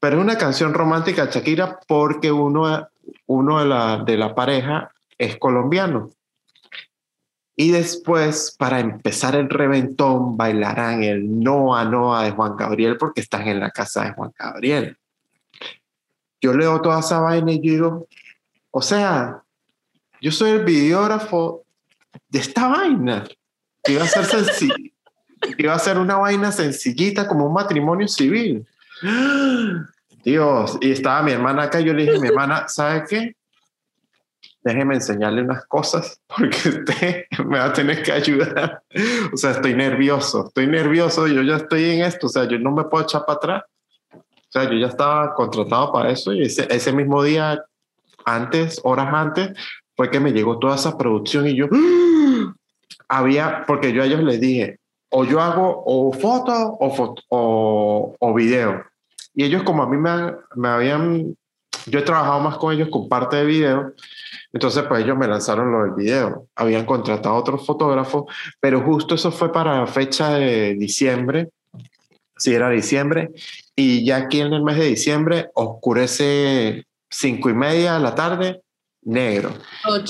pero 0.00 0.20
una 0.20 0.38
canción 0.38 0.74
romántica 0.74 1.26
de 1.26 1.32
Shakira 1.32 1.78
porque 1.86 2.30
uno, 2.30 2.88
uno 3.26 3.58
de, 3.60 3.66
la, 3.66 4.02
de 4.04 4.16
la 4.16 4.34
pareja 4.34 4.90
es 5.18 5.36
colombiano. 5.36 6.10
Y 7.58 7.70
después, 7.70 8.54
para 8.58 8.80
empezar 8.80 9.34
el 9.34 9.48
reventón, 9.48 10.36
bailarán 10.36 11.02
el 11.02 11.40
Noa 11.40 11.86
Noa 11.86 12.24
de 12.24 12.32
Juan 12.32 12.54
Gabriel 12.54 12.98
porque 12.98 13.22
están 13.22 13.48
en 13.48 13.60
la 13.60 13.70
casa 13.70 14.04
de 14.04 14.12
Juan 14.12 14.32
Gabriel. 14.38 14.98
Yo 16.42 16.52
leo 16.52 16.82
toda 16.82 17.00
esa 17.00 17.20
vaina 17.20 17.52
y 17.52 17.58
digo, 17.58 18.08
o 18.78 18.82
sea, 18.82 19.42
yo 20.20 20.30
soy 20.30 20.50
el 20.50 20.64
videógrafo 20.66 21.64
de 22.28 22.40
esta 22.40 22.68
vaina. 22.68 23.24
Iba 23.88 24.04
a 24.04 24.06
ser 24.06 24.26
iba 25.56 25.72
a 25.72 25.78
ser 25.78 25.96
una 25.96 26.16
vaina 26.16 26.52
sencillita 26.52 27.26
como 27.26 27.46
un 27.46 27.54
matrimonio 27.54 28.06
civil. 28.06 28.66
Dios, 30.22 30.76
y 30.82 30.90
estaba 30.90 31.22
mi 31.22 31.32
hermana 31.32 31.62
acá 31.62 31.80
y 31.80 31.84
yo 31.84 31.94
le 31.94 32.02
dije, 32.02 32.20
mi 32.20 32.28
hermana, 32.28 32.68
¿sabe 32.68 33.04
qué? 33.08 33.36
Déjeme 34.62 34.96
enseñarle 34.96 35.40
unas 35.40 35.64
cosas 35.64 36.20
porque 36.26 36.68
usted 36.68 37.24
me 37.46 37.58
va 37.58 37.64
a 37.64 37.72
tener 37.72 38.02
que 38.02 38.12
ayudar. 38.12 38.82
O 39.32 39.38
sea, 39.38 39.52
estoy 39.52 39.72
nervioso, 39.72 40.48
estoy 40.48 40.66
nervioso, 40.66 41.26
yo 41.28 41.40
ya 41.40 41.56
estoy 41.56 41.92
en 41.92 42.02
esto, 42.02 42.26
o 42.26 42.30
sea, 42.30 42.44
yo 42.44 42.58
no 42.58 42.72
me 42.72 42.84
puedo 42.84 43.04
echar 43.04 43.24
para 43.24 43.36
atrás. 43.38 43.62
O 44.12 44.50
sea, 44.50 44.64
yo 44.64 44.74
ya 44.74 44.88
estaba 44.88 45.32
contratado 45.32 45.90
para 45.94 46.10
eso 46.10 46.34
y 46.34 46.42
ese, 46.42 46.66
ese 46.68 46.92
mismo 46.92 47.22
día 47.22 47.64
antes, 48.26 48.80
horas 48.84 49.08
antes, 49.12 49.52
fue 49.96 50.10
que 50.10 50.20
me 50.20 50.32
llegó 50.32 50.58
toda 50.58 50.74
esa 50.74 50.98
producción 50.98 51.46
y 51.46 51.56
yo 51.56 51.66
¡Ah! 51.72 52.52
había, 53.08 53.64
porque 53.66 53.92
yo 53.92 54.02
a 54.02 54.06
ellos 54.06 54.22
les 54.22 54.40
dije, 54.40 54.78
o 55.08 55.24
yo 55.24 55.40
hago 55.40 55.82
o 55.86 56.12
foto 56.12 56.52
o, 56.52 57.14
o, 57.28 58.16
o 58.18 58.34
video. 58.34 58.84
Y 59.34 59.44
ellos 59.44 59.62
como 59.62 59.82
a 59.82 59.88
mí 59.88 59.96
me, 59.96 60.34
me 60.56 60.68
habían, 60.68 61.36
yo 61.86 61.98
he 61.98 62.02
trabajado 62.02 62.40
más 62.40 62.58
con 62.58 62.74
ellos 62.74 62.88
con 62.90 63.08
parte 63.08 63.36
de 63.36 63.44
video, 63.44 63.92
entonces 64.52 64.82
pues 64.88 65.04
ellos 65.04 65.16
me 65.16 65.28
lanzaron 65.28 65.70
lo 65.70 65.84
del 65.84 65.92
video. 65.92 66.46
Habían 66.56 66.84
contratado 66.84 67.34
a 67.34 67.38
otros 67.38 67.64
fotógrafos, 67.64 68.24
pero 68.60 68.80
justo 68.80 69.14
eso 69.14 69.30
fue 69.30 69.52
para 69.52 69.80
la 69.80 69.86
fecha 69.86 70.30
de 70.30 70.74
diciembre, 70.74 71.50
si 72.36 72.52
era 72.52 72.68
diciembre, 72.70 73.30
y 73.74 74.04
ya 74.04 74.16
aquí 74.16 74.40
en 74.40 74.52
el 74.52 74.62
mes 74.62 74.76
de 74.78 74.86
diciembre 74.86 75.50
oscurece 75.54 76.86
cinco 77.10 77.50
y 77.50 77.54
media 77.54 77.94
de 77.94 78.00
la 78.00 78.14
tarde, 78.14 78.62
negro. 79.02 79.52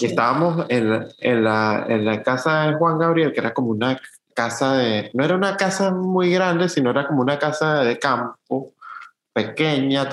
estábamos 0.00 0.66
en 0.68 0.90
la, 0.90 1.06
en, 1.18 1.44
la, 1.44 1.86
en 1.88 2.04
la 2.04 2.22
casa 2.22 2.66
de 2.66 2.74
Juan 2.74 2.98
Gabriel, 2.98 3.32
que 3.32 3.40
era 3.40 3.52
como 3.52 3.70
una 3.70 4.00
casa 4.34 4.76
de, 4.76 5.10
no 5.14 5.24
era 5.24 5.34
una 5.34 5.56
casa 5.56 5.90
muy 5.90 6.30
grande, 6.30 6.68
sino 6.68 6.90
era 6.90 7.06
como 7.06 7.22
una 7.22 7.38
casa 7.38 7.82
de 7.82 7.98
campo, 7.98 8.74
pequeña, 9.32 10.08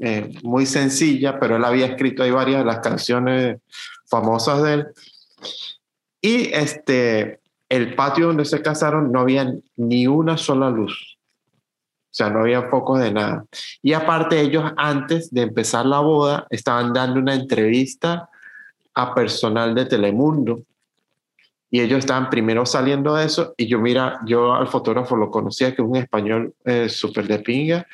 eh, 0.00 0.30
muy 0.42 0.66
sencilla, 0.66 1.38
pero 1.38 1.56
él 1.56 1.64
había 1.64 1.86
escrito 1.86 2.22
ahí 2.22 2.30
varias 2.30 2.60
de 2.60 2.64
las 2.64 2.80
canciones 2.80 3.58
famosas 4.06 4.62
de 4.62 4.74
él. 4.74 4.86
Y 6.20 6.52
este, 6.52 7.40
el 7.68 7.94
patio 7.94 8.28
donde 8.28 8.44
se 8.44 8.62
casaron 8.62 9.12
no 9.12 9.20
había 9.20 9.52
ni 9.76 10.06
una 10.06 10.36
sola 10.36 10.70
luz. 10.70 11.17
O 12.10 12.14
sea, 12.18 12.30
no 12.30 12.40
había 12.40 12.62
focos 12.62 13.00
de 13.00 13.12
nada. 13.12 13.44
Y 13.82 13.92
aparte 13.92 14.40
ellos 14.40 14.72
antes 14.76 15.30
de 15.30 15.42
empezar 15.42 15.84
la 15.84 16.00
boda 16.00 16.46
estaban 16.48 16.92
dando 16.92 17.20
una 17.20 17.34
entrevista 17.34 18.30
a 18.94 19.14
personal 19.14 19.74
de 19.74 19.84
Telemundo. 19.84 20.62
Y 21.70 21.80
ellos 21.80 21.98
estaban 21.98 22.30
primero 22.30 22.64
saliendo 22.64 23.14
de 23.14 23.26
eso 23.26 23.52
y 23.58 23.66
yo 23.66 23.78
mira, 23.78 24.20
yo 24.24 24.54
al 24.54 24.68
fotógrafo 24.68 25.16
lo 25.16 25.30
conocía, 25.30 25.76
que 25.76 25.82
es 25.82 25.88
un 25.88 25.96
español 25.96 26.54
eh, 26.64 26.88
súper 26.88 27.28
de 27.28 27.40
pinga, 27.40 27.86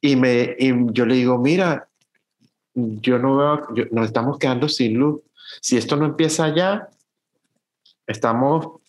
y, 0.00 0.14
me, 0.14 0.54
y 0.56 0.72
yo 0.92 1.04
le 1.04 1.16
digo, 1.16 1.38
mira, 1.38 1.88
yo 2.74 3.18
no 3.18 3.36
veo, 3.36 3.88
nos 3.90 4.06
estamos 4.06 4.38
quedando 4.38 4.68
sin 4.68 4.94
luz. 4.94 5.22
Si 5.60 5.76
esto 5.76 5.96
no 5.96 6.04
empieza 6.04 6.54
ya, 6.54 6.88
estamos 8.06 8.80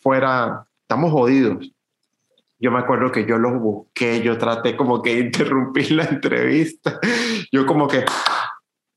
fuera, 0.00 0.66
estamos 0.82 1.12
jodidos 1.12 1.70
yo 2.58 2.70
me 2.70 2.80
acuerdo 2.80 3.12
que 3.12 3.24
yo 3.24 3.38
los 3.38 3.60
busqué, 3.60 4.20
yo 4.20 4.36
traté 4.36 4.76
como 4.76 5.00
que 5.00 5.18
interrumpir 5.18 5.92
la 5.92 6.04
entrevista. 6.04 6.98
Yo 7.52 7.64
como 7.66 7.86
que, 7.86 8.04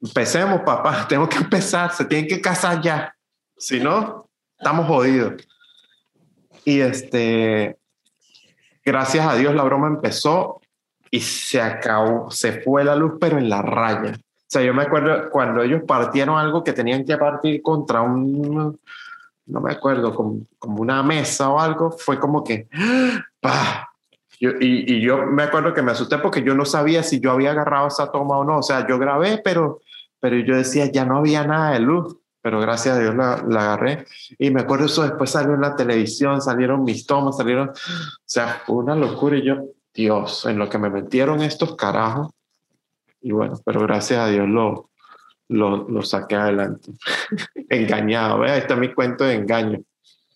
empecemos, 0.02 0.62
papá, 0.62 1.08
tengo 1.08 1.30
que 1.30 1.38
empezar, 1.38 1.94
se 1.94 2.06
tienen 2.06 2.28
que 2.28 2.42
casar 2.42 2.82
ya. 2.82 3.16
Si 3.58 3.80
no, 3.80 4.30
estamos 4.58 4.88
jodidos. 4.88 5.48
Y 6.66 6.80
este, 6.80 7.78
gracias 8.84 9.28
a 9.28 9.36
Dios 9.36 9.54
la 9.56 9.64
broma 9.64 9.88
empezó 9.88 10.62
y 11.10 11.20
se 11.20 11.62
acabó, 11.62 12.32
se 12.32 12.62
fue 12.62 12.84
la 12.84 12.96
luz, 12.96 13.14
pero 13.20 13.38
en 13.38 13.50
la 13.50 13.62
raya. 13.62 14.14
O 14.18 14.54
sea, 14.54 14.64
yo 14.64 14.74
me 14.74 14.84
acuerdo 14.84 15.30
cuando 15.30 15.62
ellos 15.62 15.82
partieron 15.88 16.38
algo 16.38 16.64
que 16.64 16.74
tenían 16.74 17.06
que 17.06 17.18
partir 17.18 17.62
contra 17.62 18.02
un, 18.02 18.80
no 19.52 19.60
me 19.62 19.74
acuerdo, 19.74 20.16
como, 20.16 20.42
como 20.58 20.82
una 20.82 21.04
mesa 21.04 21.50
o 21.50 21.60
algo, 21.60 21.92
fue 21.92 22.20
como 22.20 22.44
que, 22.44 22.68
¡pah! 23.40 23.90
Yo, 24.40 24.52
y, 24.60 24.96
y, 24.96 25.02
yo 25.02 25.26
me 25.28 25.44
acuerdo 25.44 25.74
que 25.74 25.84
me 25.84 25.92
asusté 25.92 26.18
porque 26.18 26.42
yo 26.42 26.56
no 26.56 26.66
sabía 26.66 27.04
si 27.04 27.20
yo 27.20 27.32
había 27.32 27.52
agarrado 27.52 27.88
esa 27.88 28.12
toma 28.12 28.40
o 28.40 28.44
no. 28.44 28.58
O 28.58 28.64
sea, 28.64 28.88
yo 28.88 28.98
grabé, 28.98 29.40
pero, 29.44 29.82
pero 30.20 30.38
yo 30.38 30.56
decía, 30.56 30.92
ya 30.92 31.06
no 31.06 31.18
había 31.18 31.44
nada 31.46 31.74
de 31.74 31.80
luz. 31.80 32.18
Pero 32.42 32.60
gracias 32.60 32.98
a 32.98 33.00
Dios 33.00 33.14
la, 33.14 33.44
la 33.48 33.62
agarré. 33.62 34.06
Y 34.40 34.50
me 34.50 34.62
acuerdo 34.62 34.86
eso 34.86 35.04
después 35.04 35.30
salió 35.30 35.54
en 35.54 35.62
la 35.62 35.76
televisión, 35.76 36.42
salieron 36.42 36.84
mis 36.84 37.06
tomas, 37.06 37.38
salieron. 37.38 37.70
O 37.70 37.74
sea, 38.26 38.64
una 38.68 38.96
locura. 38.96 39.38
Y 39.38 39.46
yo, 39.46 39.58
Dios, 39.94 40.48
en 40.48 40.58
lo 40.58 40.68
que 40.68 40.80
me 40.80 40.90
metieron 40.90 41.44
estos 41.44 41.76
carajos. 41.76 42.32
Y 43.22 43.32
bueno, 43.32 43.60
pero 43.64 43.82
gracias 43.82 44.20
a 44.20 44.28
Dios 44.28 44.48
lo, 44.48 44.90
lo, 45.52 45.88
lo 45.90 46.02
saqué 46.02 46.36
adelante. 46.36 46.92
Engañado, 47.70 48.40
¿ves? 48.40 48.52
Ahí 48.52 48.60
está 48.60 48.76
mi 48.76 48.94
cuento 48.94 49.26
de 49.26 49.36
engaño. 49.36 49.84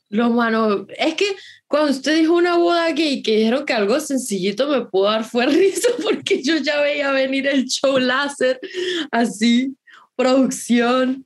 Lo 0.10 0.30
mano, 0.30 0.86
es 0.98 1.16
que 1.16 1.36
cuando 1.68 1.92
usted 1.92 2.18
dijo 2.18 2.36
una 2.36 2.58
boda 2.58 2.92
gay 2.92 3.24
que 3.24 3.38
dijeron 3.38 3.66
que 3.66 3.74
algo 3.74 4.00
sencillito 4.00 4.68
me 4.68 4.86
pudo 4.86 5.06
dar 5.06 5.24
fue 5.24 5.46
risa 5.48 5.90
porque 6.04 6.44
yo 6.44 6.58
ya 6.58 6.82
veía 6.82 7.12
venir 7.12 7.48
el 7.48 7.66
show 7.66 7.98
láser 7.98 8.60
así, 9.12 9.76
producción. 10.16 11.26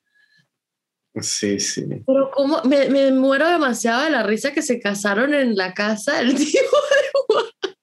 Sí, 1.22 1.60
sí. 1.60 1.86
Pero 2.06 2.32
como 2.32 2.62
me, 2.64 2.90
me, 2.90 3.12
muero 3.12 3.50
demasiado 3.50 4.04
de 4.04 4.12
la 4.12 4.24
risa 4.24 4.54
que 4.54 4.62
se 4.62 4.80
casaron 4.80 5.34
en 5.34 5.56
la 5.56 5.74
casa 5.74 6.20
del 6.20 6.36
tío 6.38 6.62
de 6.62 7.76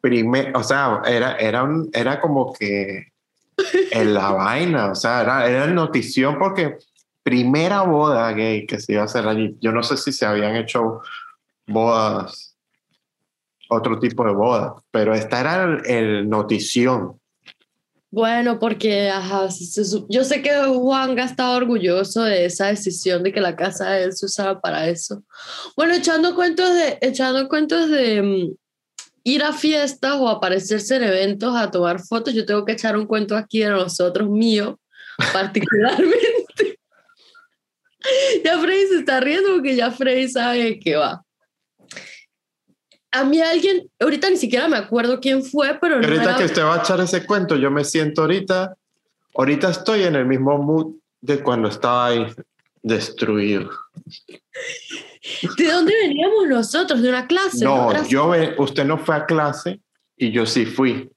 Primer, 0.00 0.56
o 0.56 0.62
sea, 0.62 1.02
era, 1.06 1.36
era, 1.36 1.62
un, 1.64 1.90
era 1.92 2.20
como 2.20 2.52
que 2.52 3.08
en 3.90 4.14
la 4.14 4.30
vaina, 4.32 4.90
o 4.90 4.94
sea, 4.94 5.22
era, 5.22 5.48
era 5.48 5.66
notición 5.66 6.38
porque 6.38 6.78
primera 7.22 7.82
boda 7.82 8.32
gay 8.32 8.66
que 8.66 8.80
se 8.80 8.92
iba 8.94 9.02
a 9.02 9.04
hacer 9.04 9.26
allí. 9.26 9.56
Yo 9.60 9.72
no 9.72 9.82
sé 9.82 9.96
si 9.96 10.12
se 10.12 10.24
habían 10.24 10.56
hecho 10.56 11.00
bodas, 11.66 12.56
otro 13.68 13.98
tipo 13.98 14.24
de 14.24 14.32
boda, 14.32 14.74
pero 14.90 15.14
esta 15.14 15.40
era 15.40 15.78
el, 15.84 16.28
notición. 16.28 17.20
Bueno, 18.10 18.58
porque 18.58 19.12
yo 20.08 20.24
sé 20.24 20.40
que 20.40 20.50
Juan 20.64 21.18
estaba 21.18 21.56
orgulloso 21.56 22.22
de 22.22 22.46
esa 22.46 22.68
decisión 22.68 23.22
de 23.22 23.32
que 23.32 23.40
la 23.42 23.54
casa 23.54 23.90
de 23.90 24.04
él 24.04 24.12
se 24.14 24.24
usaba 24.24 24.58
para 24.62 24.88
eso. 24.88 25.22
Bueno, 25.76 25.92
echando 25.92 26.34
cuentos 26.34 26.72
de, 26.72 26.96
echando 27.02 27.46
cuentos 27.48 27.90
de, 27.90 28.22
mm, 28.22 28.56
ir 29.28 29.42
a 29.42 29.52
fiestas 29.52 30.14
o 30.18 30.28
aparecerse 30.28 30.96
en 30.96 31.04
eventos 31.04 31.54
a 31.54 31.70
tomar 31.70 32.00
fotos, 32.00 32.34
yo 32.34 32.46
tengo 32.46 32.64
que 32.64 32.72
echar 32.72 32.96
un 32.96 33.06
cuento 33.06 33.36
aquí 33.36 33.60
de 33.60 33.70
nosotros 33.70 34.28
mío, 34.28 34.80
particularmente. 35.32 36.78
ya 38.44 38.58
Freddy 38.58 38.86
se 38.86 38.98
está 39.00 39.20
riendo 39.20 39.52
porque 39.54 39.76
ya 39.76 39.90
Freddy 39.90 40.28
sabe 40.28 40.78
que 40.80 40.96
va. 40.96 41.22
A 43.10 43.24
mí 43.24 43.40
alguien, 43.40 43.90
ahorita 44.00 44.30
ni 44.30 44.36
siquiera 44.36 44.68
me 44.68 44.76
acuerdo 44.76 45.20
quién 45.20 45.42
fue, 45.42 45.78
pero... 45.80 45.96
ahorita 45.96 46.36
que 46.36 46.44
usted 46.44 46.62
va 46.62 46.76
a 46.76 46.78
echar 46.78 47.00
ese 47.00 47.26
cuento, 47.26 47.56
yo 47.56 47.70
me 47.70 47.84
siento 47.84 48.22
ahorita, 48.22 48.76
ahorita 49.34 49.70
estoy 49.70 50.02
en 50.04 50.14
el 50.14 50.26
mismo 50.26 50.58
mood 50.58 50.94
de 51.20 51.42
cuando 51.42 51.68
estaba 51.68 52.06
ahí 52.06 52.26
destruido. 52.82 53.70
¿De 55.56 55.64
dónde 55.70 55.92
veníamos 56.02 56.46
nosotros? 56.48 57.02
¿De 57.02 57.08
una 57.08 57.26
clase? 57.26 57.64
No, 57.64 58.06
yo 58.06 58.32
usted 58.58 58.84
no 58.84 58.98
fue 58.98 59.16
a 59.16 59.26
clase 59.26 59.80
y 60.16 60.30
yo 60.30 60.46
sí 60.46 60.66
fui. 60.66 61.10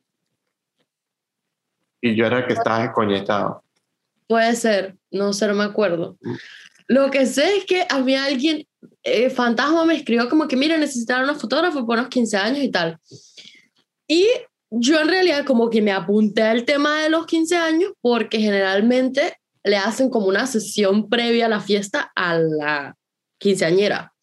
Y 2.02 2.16
yo 2.16 2.26
era 2.26 2.40
el 2.40 2.48
que 2.48 2.54
estaba 2.54 2.84
escoñetado. 2.84 3.64
Puede 4.28 4.56
ser, 4.56 4.96
no 5.12 5.34
sé, 5.34 5.48
no 5.48 5.56
me 5.56 5.64
acuerdo. 5.64 6.18
Lo 6.88 7.12
que 7.12 7.26
sé 7.26 7.58
es 7.58 7.66
que 7.66 7.86
a 7.88 8.00
mí 8.00 8.16
alguien, 8.16 8.68
eh, 9.04 9.30
Fantasma 9.30 9.86
me 9.86 9.96
escribió 9.96 10.28
como 10.30 10.48
que, 10.48 10.56
mira, 10.56 10.78
necesitaron 10.78 11.26
una 11.26 11.36
fotógrafo 11.36 11.86
por 11.86 11.98
unos 11.98 12.10
15 12.10 12.38
años 12.38 12.64
y 12.64 12.70
tal. 12.70 12.98
Y 14.08 14.28
yo 14.70 15.00
en 15.00 15.10
realidad 15.10 15.46
como 15.46 15.70
que 15.70 15.82
me 15.82 15.92
apunté 15.92 16.44
al 16.44 16.66
tema 16.66 17.02
de 17.02 17.10
los 17.10 17.26
15 17.26 17.58
años 17.58 17.92
porque 18.02 18.40
generalmente 18.40 19.38
le 19.64 19.78
hacen 19.78 20.10
como 20.10 20.28
una 20.28 20.48
sesión 20.48 21.10
previa 21.10 21.46
a 21.46 21.50
la 21.50 21.60
fiesta 21.60 22.12
a 22.16 22.38
la 22.38 22.98
quinceañera. 23.42 24.14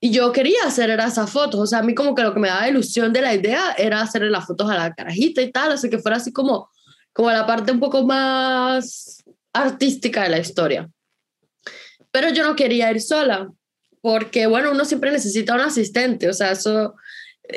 Y 0.00 0.10
yo 0.10 0.32
quería 0.32 0.64
hacer 0.64 0.90
esas 0.90 1.30
fotos, 1.30 1.60
o 1.60 1.66
sea, 1.66 1.80
a 1.80 1.82
mí 1.82 1.94
como 1.94 2.14
que 2.14 2.22
lo 2.22 2.32
que 2.32 2.40
me 2.40 2.48
daba 2.48 2.68
ilusión 2.68 3.12
de 3.12 3.20
la 3.20 3.34
idea 3.34 3.74
era 3.76 4.00
hacerle 4.00 4.30
las 4.30 4.46
fotos 4.46 4.70
a 4.70 4.76
la 4.76 4.94
carajita 4.94 5.42
y 5.42 5.52
tal, 5.52 5.76
sea, 5.76 5.90
que 5.90 5.98
fuera 5.98 6.16
así 6.16 6.32
como, 6.32 6.70
como 7.12 7.30
la 7.30 7.46
parte 7.46 7.72
un 7.72 7.80
poco 7.80 8.04
más 8.04 9.22
artística 9.52 10.22
de 10.22 10.28
la 10.30 10.38
historia. 10.38 10.88
Pero 12.12 12.30
yo 12.30 12.44
no 12.44 12.56
quería 12.56 12.90
ir 12.92 13.00
sola, 13.00 13.50
porque 14.00 14.46
bueno, 14.46 14.70
uno 14.70 14.84
siempre 14.84 15.10
necesita 15.10 15.54
un 15.54 15.60
asistente, 15.60 16.28
o 16.28 16.32
sea, 16.32 16.52
eso, 16.52 16.94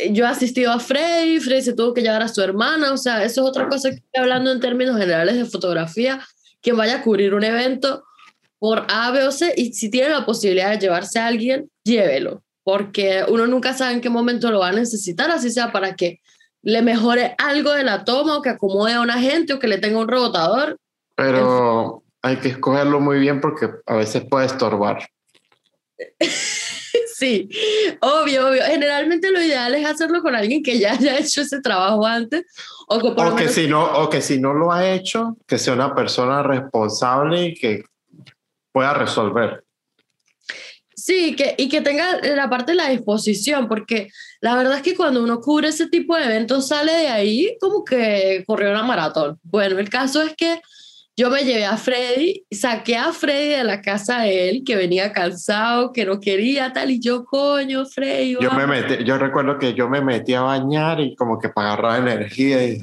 yo 0.09 0.25
he 0.25 0.27
asistido 0.27 0.71
a 0.71 0.79
Frey, 0.79 1.39
Frey 1.39 1.61
se 1.61 1.73
tuvo 1.73 1.93
que 1.93 2.01
llevar 2.01 2.23
a 2.23 2.27
su 2.27 2.41
hermana, 2.41 2.91
o 2.91 2.97
sea, 2.97 3.23
eso 3.23 3.41
es 3.41 3.47
otra 3.47 3.69
cosa 3.69 3.89
que 3.89 3.97
estoy 3.97 4.19
hablando 4.19 4.51
en 4.51 4.59
términos 4.59 4.97
generales 4.97 5.35
de 5.35 5.45
fotografía, 5.45 6.19
quien 6.59 6.75
vaya 6.75 6.97
a 6.97 7.01
cubrir 7.03 7.35
un 7.35 7.43
evento 7.43 8.03
por 8.61 8.85
A, 8.89 9.09
B 9.09 9.23
o 9.23 9.31
C, 9.31 9.55
y 9.57 9.73
si 9.73 9.89
tiene 9.89 10.09
la 10.09 10.23
posibilidad 10.23 10.69
de 10.69 10.77
llevarse 10.77 11.17
a 11.17 11.25
alguien, 11.25 11.67
llévelo, 11.83 12.43
porque 12.63 13.25
uno 13.27 13.47
nunca 13.47 13.73
sabe 13.73 13.93
en 13.93 14.01
qué 14.01 14.09
momento 14.11 14.51
lo 14.51 14.59
va 14.59 14.67
a 14.67 14.71
necesitar, 14.71 15.31
así 15.31 15.49
sea 15.49 15.71
para 15.71 15.95
que 15.95 16.19
le 16.61 16.83
mejore 16.83 17.33
algo 17.39 17.71
de 17.71 17.81
la 17.81 18.05
toma 18.05 18.37
o 18.37 18.43
que 18.43 18.49
acomode 18.49 18.93
a 18.93 19.01
una 19.01 19.19
gente 19.19 19.53
o 19.53 19.57
que 19.57 19.67
le 19.67 19.79
tenga 19.79 19.97
un 19.97 20.07
rebotador. 20.07 20.77
Pero 21.15 22.03
hay 22.21 22.35
que 22.35 22.49
escogerlo 22.49 22.99
muy 22.99 23.17
bien 23.17 23.41
porque 23.41 23.67
a 23.87 23.95
veces 23.95 24.25
puede 24.29 24.45
estorbar. 24.45 25.09
sí, 27.15 27.49
obvio, 27.99 28.47
obvio. 28.47 28.61
Generalmente 28.63 29.31
lo 29.31 29.41
ideal 29.41 29.73
es 29.73 29.87
hacerlo 29.87 30.21
con 30.21 30.35
alguien 30.35 30.61
que 30.61 30.77
ya 30.77 30.93
haya 30.93 31.17
hecho 31.17 31.41
ese 31.41 31.61
trabajo 31.61 32.05
antes. 32.05 32.45
O 32.87 33.35
que, 33.35 33.47
si 33.47 33.65
no, 33.65 33.83
o 34.03 34.07
que 34.07 34.21
si 34.21 34.39
no 34.39 34.53
lo 34.53 34.71
ha 34.71 34.87
hecho, 34.87 35.35
que 35.47 35.57
sea 35.57 35.73
una 35.73 35.95
persona 35.95 36.43
responsable 36.43 37.45
y 37.45 37.53
que 37.55 37.85
pueda 38.71 38.93
resolver. 38.93 39.63
Sí, 40.95 41.35
que, 41.35 41.55
y 41.57 41.67
que 41.67 41.81
tenga 41.81 42.19
la 42.21 42.49
parte 42.49 42.73
de 42.73 42.75
la 42.75 42.89
disposición, 42.89 43.67
porque 43.67 44.09
la 44.39 44.55
verdad 44.55 44.75
es 44.75 44.83
que 44.83 44.95
cuando 44.95 45.23
uno 45.23 45.39
cubre 45.39 45.69
ese 45.69 45.87
tipo 45.89 46.15
de 46.15 46.25
eventos 46.25 46.67
sale 46.67 46.91
de 46.91 47.07
ahí 47.07 47.57
como 47.59 47.83
que 47.83 48.43
corrió 48.45 48.69
una 48.69 48.83
maratón. 48.83 49.39
Bueno, 49.41 49.79
el 49.79 49.89
caso 49.89 50.21
es 50.21 50.35
que 50.35 50.61
yo 51.17 51.29
me 51.29 51.43
llevé 51.43 51.65
a 51.65 51.77
Freddy, 51.77 52.45
saqué 52.51 52.97
a 52.97 53.11
Freddy 53.13 53.49
de 53.49 53.63
la 53.63 53.81
casa 53.81 54.21
de 54.21 54.49
él, 54.49 54.63
que 54.65 54.75
venía 54.75 55.11
cansado, 55.11 55.91
que 55.91 56.05
no 56.05 56.19
quería 56.19 56.71
tal, 56.71 56.91
y 56.91 56.99
yo, 56.99 57.25
coño, 57.25 57.85
Freddy. 57.85 58.37
Yo, 58.39 58.51
me 58.51 58.67
metí, 58.67 59.03
yo 59.03 59.17
recuerdo 59.17 59.57
que 59.57 59.73
yo 59.73 59.89
me 59.89 60.01
metí 60.01 60.33
a 60.33 60.41
bañar 60.41 60.99
y 60.99 61.15
como 61.15 61.39
que 61.39 61.49
para 61.49 61.73
agarrar 61.73 62.07
energía 62.07 62.65
y, 62.65 62.81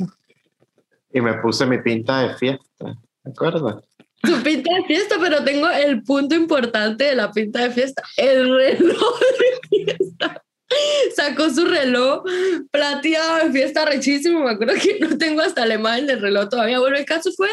y 1.12 1.20
me 1.20 1.34
puse 1.34 1.66
mi 1.66 1.78
pinta 1.78 2.20
de 2.20 2.34
fiesta, 2.34 2.96
¿te 3.22 3.30
acuerdas? 3.30 3.76
Su 4.24 4.42
pinta 4.42 4.74
de 4.74 4.84
fiesta, 4.84 5.16
pero 5.20 5.44
tengo 5.44 5.68
el 5.70 6.02
punto 6.02 6.34
importante 6.34 7.04
de 7.04 7.14
la 7.14 7.30
pinta 7.30 7.60
de 7.60 7.70
fiesta, 7.70 8.02
el 8.16 8.52
reloj 8.52 9.20
de 9.38 9.68
fiesta. 9.68 10.44
Sacó 11.16 11.48
su 11.50 11.64
reloj 11.64 12.24
plateado 12.70 13.44
de 13.44 13.52
fiesta 13.52 13.84
rechísimo, 13.84 14.40
me 14.44 14.50
acuerdo 14.50 14.74
que 14.74 14.98
no 14.98 15.16
tengo 15.16 15.40
hasta 15.40 15.64
la 15.66 15.74
imagen 15.74 16.06
del 16.06 16.20
reloj 16.20 16.48
todavía. 16.48 16.80
Bueno, 16.80 16.96
el 16.96 17.04
caso 17.04 17.30
fue 17.32 17.48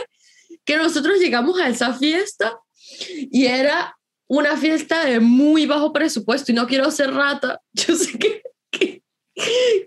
que 0.66 0.78
nosotros 0.78 1.20
llegamos 1.20 1.60
a 1.60 1.70
esa 1.70 1.94
fiesta 1.94 2.58
y 3.00 3.46
era 3.46 3.96
una 4.28 4.58
fiesta 4.58 5.06
de 5.06 5.20
muy 5.20 5.66
bajo 5.66 5.94
presupuesto 5.94 6.52
y 6.52 6.56
no 6.56 6.68
quiero 6.68 6.90
ser 6.92 7.14
rata, 7.14 7.62
yo 7.74 7.96
sé 7.96 8.18
que, 8.18 8.42
que, 8.72 9.04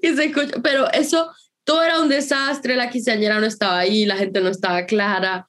se 0.03 0.25
escucha, 0.25 0.61
pero 0.63 0.91
eso, 0.93 1.31
todo 1.65 1.83
era 1.83 2.01
un 2.01 2.09
desastre, 2.09 2.77
la 2.77 2.91
quinceañera 2.91 3.41
no 3.41 3.47
estaba 3.47 3.79
ahí, 3.79 4.07
la 4.07 4.17
gente 4.17 4.41
no 4.41 4.49
estaba 4.49 4.87
clara, 4.87 5.48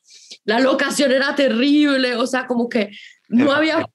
la 0.49 0.59
locación 0.59 1.11
era 1.11 1.35
terrible, 1.35 2.15
o 2.15 2.25
sea, 2.25 2.47
como 2.47 2.67
que 2.67 2.91
no 3.27 3.51
había, 3.51 3.85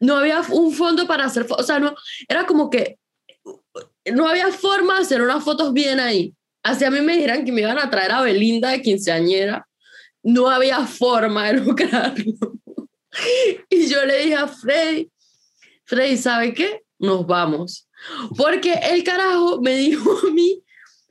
no 0.00 0.16
había 0.16 0.40
un 0.50 0.72
fondo 0.72 1.06
para 1.06 1.24
hacer, 1.24 1.46
o 1.48 1.62
sea, 1.62 1.78
no, 1.80 1.94
era 2.28 2.46
como 2.46 2.70
que 2.70 2.98
no 4.12 4.28
había 4.28 4.48
forma 4.52 4.94
de 4.94 5.00
hacer 5.00 5.20
unas 5.20 5.42
fotos 5.42 5.72
bien 5.72 5.98
ahí. 5.98 6.32
Así 6.62 6.84
a 6.84 6.90
mí 6.90 7.00
me 7.00 7.14
dijeran 7.14 7.44
que 7.44 7.52
me 7.52 7.62
iban 7.62 7.78
a 7.78 7.90
traer 7.90 8.12
a 8.12 8.22
Belinda 8.22 8.70
de 8.70 8.82
quinceañera 8.82 9.66
no 10.26 10.50
había 10.50 10.84
forma 10.86 11.46
de 11.46 11.52
lograrlo. 11.60 12.32
Y 13.70 13.86
yo 13.86 14.04
le 14.04 14.18
dije 14.18 14.34
a 14.34 14.48
Frey, 14.48 15.08
Frey, 15.84 16.16
¿sabe 16.16 16.52
qué? 16.52 16.82
Nos 16.98 17.26
vamos. 17.26 17.88
Porque 18.36 18.74
el 18.90 19.04
carajo 19.04 19.60
me 19.60 19.76
dijo 19.76 20.18
a 20.26 20.30
mí, 20.32 20.62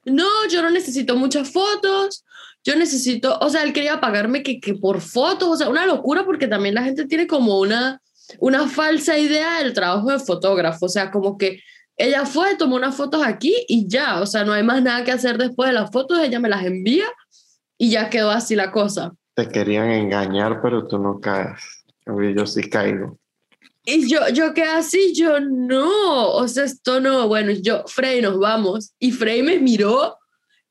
no, 0.03 0.27
yo 0.49 0.61
no 0.61 0.69
necesito 0.69 1.15
muchas 1.15 1.49
fotos, 1.49 2.24
yo 2.65 2.75
necesito, 2.75 3.37
o 3.39 3.49
sea, 3.49 3.63
él 3.63 3.73
quería 3.73 4.01
pagarme 4.01 4.41
que, 4.41 4.59
que 4.59 4.73
por 4.73 4.99
fotos, 4.99 5.47
o 5.47 5.55
sea, 5.55 5.69
una 5.69 5.85
locura 5.85 6.25
porque 6.25 6.47
también 6.47 6.73
la 6.73 6.83
gente 6.83 7.05
tiene 7.05 7.27
como 7.27 7.59
una, 7.59 8.01
una 8.39 8.67
falsa 8.67 9.19
idea 9.19 9.59
del 9.59 9.73
trabajo 9.73 10.11
de 10.11 10.19
fotógrafo, 10.19 10.87
o 10.87 10.89
sea, 10.89 11.11
como 11.11 11.37
que 11.37 11.59
ella 11.95 12.25
fue, 12.25 12.55
tomó 12.55 12.75
unas 12.75 12.95
fotos 12.95 13.21
aquí 13.23 13.55
y 13.67 13.87
ya, 13.87 14.19
o 14.19 14.25
sea, 14.25 14.43
no 14.43 14.51
hay 14.51 14.63
más 14.63 14.81
nada 14.81 15.03
que 15.03 15.11
hacer 15.11 15.37
después 15.37 15.69
de 15.69 15.73
las 15.73 15.91
fotos, 15.91 16.19
ella 16.19 16.39
me 16.39 16.49
las 16.49 16.65
envía 16.65 17.05
y 17.77 17.91
ya 17.91 18.09
quedó 18.09 18.31
así 18.31 18.55
la 18.55 18.71
cosa. 18.71 19.13
Te 19.35 19.47
querían 19.47 19.91
engañar, 19.91 20.59
pero 20.61 20.87
tú 20.87 20.97
no 20.97 21.19
caes. 21.19 21.61
Yo 22.05 22.47
sí 22.47 22.69
caigo. 22.69 23.17
Y 23.85 24.07
yo, 24.09 24.27
yo 24.29 24.53
quedé 24.53 24.69
así, 24.69 25.13
yo 25.13 25.39
no, 25.39 26.31
o 26.31 26.47
sea, 26.47 26.63
esto 26.63 26.99
no. 26.99 27.27
Bueno, 27.27 27.51
yo, 27.51 27.83
Frey, 27.85 28.21
nos 28.21 28.39
vamos. 28.39 28.93
Y 28.97 29.11
Frey 29.11 29.43
me 29.43 29.59
miró, 29.59 30.17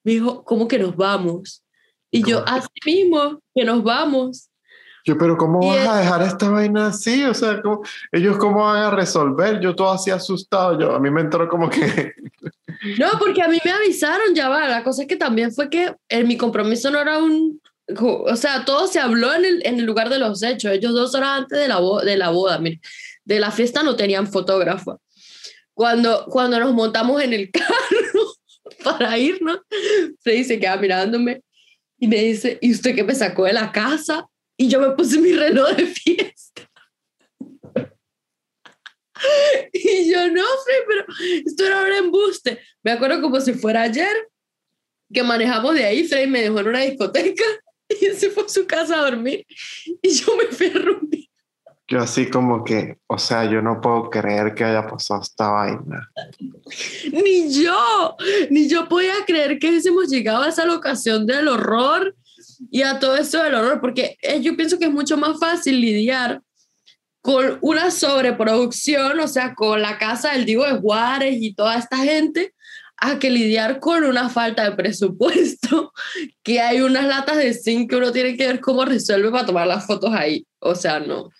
me 0.02 0.12
dijo, 0.12 0.44
¿cómo 0.44 0.66
que 0.66 0.78
nos 0.78 0.96
vamos? 0.96 1.63
Y 2.14 2.22
yo, 2.22 2.44
así 2.46 2.68
mismo, 2.86 3.42
que 3.52 3.64
nos 3.64 3.82
vamos. 3.82 4.48
Yo, 5.04 5.18
pero 5.18 5.36
¿cómo 5.36 5.66
vas 5.66 5.88
a 5.88 5.98
dejar 5.98 6.22
esta 6.22 6.48
vaina 6.48 6.86
así? 6.86 7.24
O 7.24 7.34
sea, 7.34 7.60
¿ellos 8.12 8.36
cómo 8.38 8.64
van 8.64 8.84
a 8.84 8.90
resolver? 8.92 9.58
Yo 9.58 9.74
todo 9.74 9.90
así 9.90 10.12
asustado, 10.12 10.78
yo, 10.78 10.94
a 10.94 11.00
mí 11.00 11.10
me 11.10 11.22
entró 11.22 11.48
como 11.48 11.68
que... 11.68 12.12
No, 12.98 13.08
porque 13.18 13.40
a 13.40 13.48
mí 13.48 13.58
me 13.64 13.70
avisaron, 13.70 14.34
ya 14.34 14.48
va, 14.48 14.68
la 14.68 14.84
cosa 14.84 15.02
es 15.02 15.08
que 15.08 15.16
también 15.16 15.52
fue 15.52 15.70
que 15.70 15.86
en 15.86 15.96
eh, 16.08 16.24
mi 16.24 16.36
compromiso 16.36 16.90
no 16.90 17.00
era 17.00 17.18
un... 17.18 17.60
O 17.98 18.36
sea, 18.36 18.64
todo 18.64 18.86
se 18.86 19.00
habló 19.00 19.32
en 19.32 19.44
el, 19.44 19.66
en 19.66 19.80
el 19.80 19.86
lugar 19.86 20.10
de 20.10 20.18
los 20.18 20.42
hechos. 20.42 20.70
Ellos 20.70 20.92
dos 20.92 21.14
horas 21.14 21.40
antes 21.40 21.58
de 21.58 21.68
la, 21.68 21.80
de 22.04 22.16
la 22.16 22.30
boda, 22.30 22.58
mire, 22.58 22.80
de 23.24 23.40
la 23.40 23.50
fiesta 23.50 23.82
no 23.82 23.96
tenían 23.96 24.26
fotógrafo. 24.26 25.00
Cuando, 25.72 26.26
cuando 26.26 26.60
nos 26.60 26.74
montamos 26.74 27.22
en 27.22 27.32
el 27.32 27.50
carro 27.52 28.34
para 28.84 29.18
irnos, 29.18 29.60
se 30.20 30.44
se 30.44 30.60
queda 30.60 30.76
mirándome 30.76 31.42
y 31.98 32.08
me 32.08 32.16
dice, 32.16 32.58
¿y 32.60 32.72
usted 32.72 32.94
qué 32.94 33.04
me 33.04 33.14
sacó 33.14 33.44
de 33.44 33.52
la 33.52 33.72
casa? 33.72 34.28
y 34.56 34.68
yo 34.68 34.80
me 34.80 34.90
puse 34.90 35.18
mi 35.20 35.32
reloj 35.32 35.76
de 35.76 35.86
fiesta. 35.86 36.70
Y 39.72 40.10
yo, 40.10 40.30
no, 40.30 40.42
Frey, 40.64 40.78
pero 40.86 41.06
esto 41.46 41.64
era 41.64 41.82
un 41.82 41.92
embuste. 41.92 42.60
Me 42.82 42.92
acuerdo 42.92 43.22
como 43.22 43.40
si 43.40 43.54
fuera 43.54 43.82
ayer 43.82 44.28
que 45.10 45.22
manejamos 45.22 45.74
de 45.74 45.84
ahí. 45.84 46.06
Frey 46.06 46.26
me 46.26 46.42
dejó 46.42 46.60
en 46.60 46.68
una 46.68 46.80
discoteca 46.80 47.44
y 47.88 48.06
se 48.14 48.28
fue 48.30 48.44
a 48.44 48.48
su 48.48 48.66
casa 48.66 48.98
a 48.98 49.10
dormir. 49.10 49.46
Y 50.02 50.10
yo 50.10 50.36
me 50.36 50.46
fui 50.46 50.66
a 50.66 50.72
dormir. 50.72 51.13
Yo 51.86 52.00
así 52.00 52.30
como 52.30 52.64
que, 52.64 52.96
o 53.06 53.18
sea, 53.18 53.44
yo 53.44 53.60
no 53.60 53.80
puedo 53.80 54.08
creer 54.08 54.54
que 54.54 54.64
haya 54.64 54.86
pasado 54.86 55.20
esta 55.20 55.50
vaina. 55.50 56.10
Ni 57.12 57.52
yo, 57.52 58.16
ni 58.50 58.68
yo 58.68 58.88
podía 58.88 59.14
creer 59.26 59.58
que 59.58 59.68
hubiésemos 59.68 60.08
llegado 60.08 60.42
a 60.42 60.48
esa 60.48 60.64
locación 60.64 61.26
del 61.26 61.48
horror 61.48 62.16
y 62.70 62.82
a 62.82 62.98
todo 62.98 63.16
eso 63.16 63.42
del 63.42 63.54
horror, 63.54 63.80
porque 63.82 64.16
eh, 64.22 64.40
yo 64.40 64.56
pienso 64.56 64.78
que 64.78 64.86
es 64.86 64.92
mucho 64.92 65.18
más 65.18 65.38
fácil 65.38 65.80
lidiar 65.80 66.40
con 67.20 67.58
una 67.60 67.90
sobreproducción, 67.90 69.20
o 69.20 69.28
sea, 69.28 69.54
con 69.54 69.80
la 69.80 69.98
casa 69.98 70.32
del 70.32 70.44
Diego 70.44 70.64
de 70.64 70.78
Juárez 70.78 71.36
y 71.38 71.54
toda 71.54 71.78
esta 71.78 71.98
gente, 71.98 72.54
a 72.96 73.18
que 73.18 73.28
lidiar 73.28 73.80
con 73.80 74.04
una 74.04 74.30
falta 74.30 74.64
de 74.64 74.76
presupuesto, 74.76 75.92
que 76.42 76.60
hay 76.60 76.80
unas 76.80 77.06
latas 77.06 77.36
de 77.36 77.52
zinc 77.52 77.90
que 77.90 77.96
uno 77.96 78.12
tiene 78.12 78.36
que 78.36 78.46
ver 78.46 78.60
cómo 78.60 78.84
resuelve 78.84 79.30
para 79.30 79.46
tomar 79.46 79.66
las 79.66 79.86
fotos 79.86 80.12
ahí. 80.14 80.46
O 80.58 80.74
sea, 80.74 81.00
no. 81.00 81.30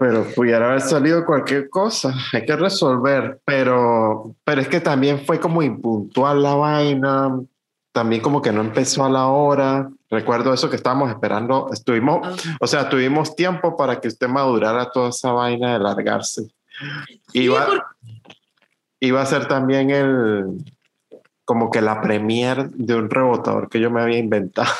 Pero 0.00 0.24
pudiera 0.34 0.66
haber 0.66 0.80
salido 0.80 1.26
cualquier 1.26 1.68
cosa, 1.68 2.14
hay 2.32 2.46
que 2.46 2.56
resolver, 2.56 3.38
pero, 3.44 4.34
pero 4.44 4.62
es 4.62 4.68
que 4.68 4.80
también 4.80 5.26
fue 5.26 5.38
como 5.38 5.62
impuntual 5.62 6.42
la 6.42 6.54
vaina, 6.54 7.38
también 7.92 8.22
como 8.22 8.40
que 8.40 8.50
no 8.50 8.62
empezó 8.62 9.04
a 9.04 9.10
la 9.10 9.26
hora. 9.26 9.90
Recuerdo 10.08 10.54
eso 10.54 10.70
que 10.70 10.76
estábamos 10.76 11.10
esperando, 11.10 11.68
estuvimos, 11.70 12.20
Ah. 12.26 12.56
o 12.60 12.66
sea, 12.66 12.88
tuvimos 12.88 13.36
tiempo 13.36 13.76
para 13.76 14.00
que 14.00 14.08
usted 14.08 14.26
madurara 14.26 14.90
toda 14.90 15.10
esa 15.10 15.32
vaina 15.32 15.74
de 15.74 15.80
largarse. 15.80 16.44
Sí, 17.28 17.42
Iba, 17.42 17.66
iba 19.00 19.20
a 19.20 19.26
ser 19.26 19.48
también 19.48 19.90
el, 19.90 20.64
como 21.50 21.68
que 21.68 21.82
la 21.82 22.00
premier 22.00 22.70
de 22.70 22.94
un 22.94 23.10
rebotador 23.10 23.68
que 23.68 23.80
yo 23.80 23.90
me 23.90 24.00
había 24.00 24.18
inventado 24.18 24.70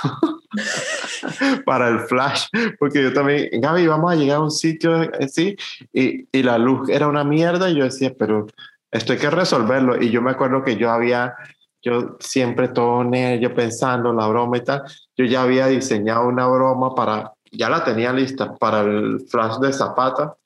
para 1.67 1.89
el 1.89 1.99
flash, 1.99 2.47
porque 2.79 3.03
yo 3.03 3.13
también, 3.13 3.49
Gaby, 3.61 3.89
vamos 3.89 4.13
a 4.13 4.15
llegar 4.15 4.37
a 4.37 4.43
un 4.43 4.53
sitio 4.53 5.11
así, 5.19 5.57
y, 5.93 6.29
y 6.31 6.43
la 6.45 6.59
luz 6.59 6.89
era 6.89 7.09
una 7.09 7.25
mierda, 7.25 7.69
y 7.69 7.75
yo 7.75 7.83
decía, 7.83 8.13
pero 8.17 8.47
esto 8.93 9.13
hay 9.13 9.19
que 9.19 9.31
resolverlo, 9.31 10.01
y 10.01 10.11
yo 10.11 10.23
me 10.23 10.31
acuerdo 10.31 10.63
que 10.63 10.77
yo 10.77 10.93
había, 10.93 11.35
yo 11.83 12.17
siempre 12.21 12.69
todo 12.69 13.03
yo 13.41 13.53
pensando 13.53 14.11
en 14.11 14.19
la 14.19 14.29
broma 14.29 14.59
y 14.59 14.61
tal, 14.61 14.85
yo 15.17 15.25
ya 15.25 15.43
había 15.43 15.67
diseñado 15.67 16.29
una 16.29 16.47
broma 16.47 16.95
para, 16.95 17.33
ya 17.51 17.69
la 17.69 17.83
tenía 17.83 18.13
lista 18.13 18.55
para 18.55 18.83
el 18.83 19.27
flash 19.29 19.57
de 19.59 19.73
Zapata, 19.73 20.37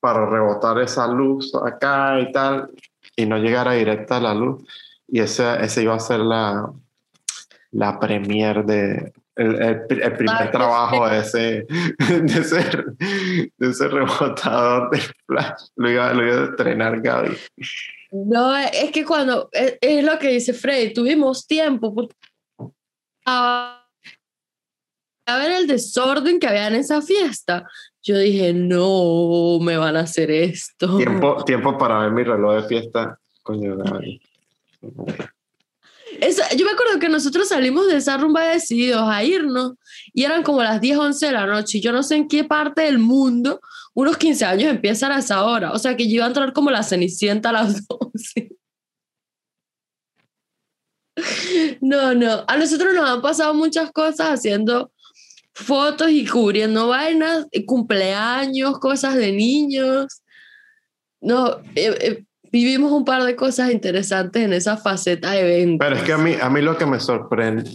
para 0.00 0.26
rebotar 0.26 0.78
esa 0.82 1.06
luz 1.06 1.54
acá 1.54 2.20
y 2.20 2.30
tal, 2.30 2.70
y 3.16 3.24
no 3.24 3.38
llegara 3.38 3.72
directa 3.72 4.18
a 4.18 4.20
la 4.20 4.34
luz. 4.34 4.66
Y 5.10 5.20
ese, 5.20 5.62
ese 5.64 5.82
iba 5.82 5.94
a 5.94 6.00
ser 6.00 6.20
la, 6.20 6.72
la 7.72 7.98
premier 7.98 8.64
de 8.64 9.12
el, 9.36 9.54
el, 9.62 10.02
el 10.02 10.16
primer 10.16 10.36
Dark 10.36 10.52
trabajo 10.52 11.08
de 11.08 11.18
ese, 11.18 11.66
de 12.08 12.40
ese, 12.40 12.56
de 13.56 13.70
ese 13.70 13.88
rebotador 13.88 14.90
de 14.90 15.00
flash. 15.26 15.62
Lo 15.76 15.90
iba, 15.90 16.12
lo 16.12 16.26
iba 16.26 16.42
a 16.42 16.44
estrenar 16.44 17.00
Gaby. 17.00 17.36
No, 18.12 18.56
es 18.56 18.90
que 18.92 19.04
cuando, 19.04 19.48
es, 19.52 19.78
es 19.80 20.04
lo 20.04 20.18
que 20.18 20.28
dice 20.28 20.52
Freddy, 20.52 20.92
tuvimos 20.92 21.46
tiempo 21.46 22.08
a, 23.24 23.88
a 25.26 25.38
ver 25.38 25.52
el 25.52 25.66
desorden 25.66 26.38
que 26.38 26.48
había 26.48 26.66
en 26.66 26.74
esa 26.74 27.00
fiesta. 27.00 27.66
Yo 28.02 28.18
dije, 28.18 28.52
no, 28.52 29.58
me 29.60 29.76
van 29.76 29.96
a 29.96 30.00
hacer 30.00 30.30
esto. 30.30 30.96
Tiempo, 30.96 31.42
tiempo 31.46 31.78
para 31.78 32.00
ver 32.00 32.10
mi 32.10 32.24
reloj 32.24 32.62
de 32.62 32.68
fiesta. 32.68 33.18
Coño, 33.42 33.76
Gaby. 33.76 34.20
Yo 34.80 36.64
me 36.64 36.72
acuerdo 36.72 36.98
que 36.98 37.08
nosotros 37.08 37.48
salimos 37.48 37.86
de 37.86 37.96
esa 37.96 38.16
rumba 38.16 38.42
decididos 38.44 39.02
a 39.08 39.22
irnos 39.24 39.74
y 40.12 40.24
eran 40.24 40.42
como 40.42 40.62
las 40.62 40.80
10, 40.80 40.98
11 40.98 41.26
de 41.26 41.32
la 41.32 41.46
noche. 41.46 41.78
Y 41.78 41.80
yo 41.80 41.92
no 41.92 42.02
sé 42.02 42.16
en 42.16 42.28
qué 42.28 42.44
parte 42.44 42.82
del 42.82 42.98
mundo 42.98 43.60
unos 43.94 44.16
15 44.16 44.44
años 44.44 44.70
empiezan 44.70 45.12
a 45.12 45.18
esa 45.18 45.44
hora. 45.44 45.72
O 45.72 45.78
sea 45.78 45.96
que 45.96 46.08
yo 46.08 46.16
iba 46.16 46.24
a 46.24 46.28
entrar 46.28 46.52
como 46.52 46.70
la 46.70 46.82
cenicienta 46.82 47.50
a 47.50 47.52
las 47.52 47.86
12. 47.88 48.50
No, 51.80 52.14
no. 52.14 52.44
A 52.46 52.56
nosotros 52.56 52.94
nos 52.94 53.08
han 53.08 53.22
pasado 53.22 53.54
muchas 53.54 53.90
cosas 53.92 54.28
haciendo 54.30 54.92
fotos 55.52 56.10
y 56.10 56.26
cubriendo 56.26 56.88
vainas, 56.88 57.46
cumpleaños, 57.66 58.78
cosas 58.78 59.16
de 59.16 59.32
niños. 59.32 60.22
No, 61.20 61.58
eh, 61.74 61.96
eh, 62.00 62.24
vivimos 62.50 62.92
un 62.92 63.04
par 63.04 63.22
de 63.22 63.36
cosas 63.36 63.70
interesantes 63.70 64.42
en 64.42 64.52
esa 64.52 64.76
faceta 64.76 65.30
de 65.32 65.40
eventos. 65.40 65.86
Pero 65.86 65.96
es 65.96 66.02
que 66.02 66.12
a 66.12 66.18
mí, 66.18 66.34
a 66.40 66.50
mí 66.50 66.60
lo 66.60 66.76
que 66.76 66.86
me 66.86 67.00
sorprende, 67.00 67.70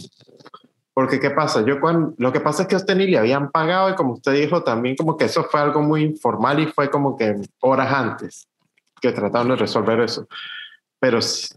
porque 0.94 1.20
¿qué 1.20 1.30
pasa? 1.30 1.64
Yo 1.64 1.80
cuando, 1.80 2.14
lo 2.18 2.32
que 2.32 2.40
pasa 2.40 2.62
es 2.62 2.68
que 2.68 2.74
a 2.74 2.78
usted 2.78 2.96
ni 2.96 3.06
le 3.06 3.18
habían 3.18 3.50
pagado 3.50 3.90
y 3.90 3.94
como 3.94 4.14
usted 4.14 4.32
dijo 4.32 4.62
también 4.62 4.96
como 4.96 5.16
que 5.16 5.26
eso 5.26 5.44
fue 5.44 5.60
algo 5.60 5.82
muy 5.82 6.02
informal 6.02 6.60
y 6.60 6.66
fue 6.66 6.90
como 6.90 7.16
que 7.16 7.36
horas 7.60 7.92
antes 7.92 8.48
que 9.00 9.12
trataron 9.12 9.48
de 9.48 9.56
resolver 9.56 10.00
eso. 10.00 10.26
Pero 10.98 11.20
sí- 11.20 11.54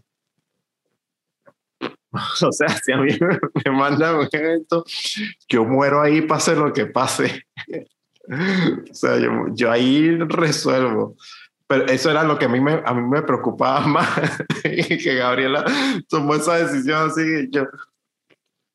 o 2.42 2.52
sea, 2.52 2.68
si 2.68 2.92
a 2.92 2.96
mí 2.96 3.12
me, 3.20 3.38
me 3.64 3.70
mandan 3.70 4.16
un 4.16 4.28
evento, 4.32 4.84
yo 5.48 5.64
muero 5.64 6.02
ahí 6.02 6.22
pase 6.22 6.56
lo 6.56 6.72
que 6.72 6.86
pase. 6.86 7.46
o 8.90 8.94
sea, 8.94 9.18
yo, 9.18 9.30
yo 9.54 9.70
ahí 9.70 10.16
resuelvo. 10.18 11.16
Pero 11.70 11.86
eso 11.86 12.10
era 12.10 12.24
lo 12.24 12.36
que 12.36 12.46
a 12.46 12.48
mí 12.48 12.58
me, 12.58 12.82
a 12.84 12.92
mí 12.92 13.08
me 13.08 13.22
preocupaba 13.22 13.80
más, 13.86 14.42
que 14.60 15.14
Gabriela 15.14 15.64
tomó 16.08 16.34
esa 16.34 16.56
decisión 16.56 17.08
así, 17.08 17.20
y 17.22 17.48
yo, 17.48 17.64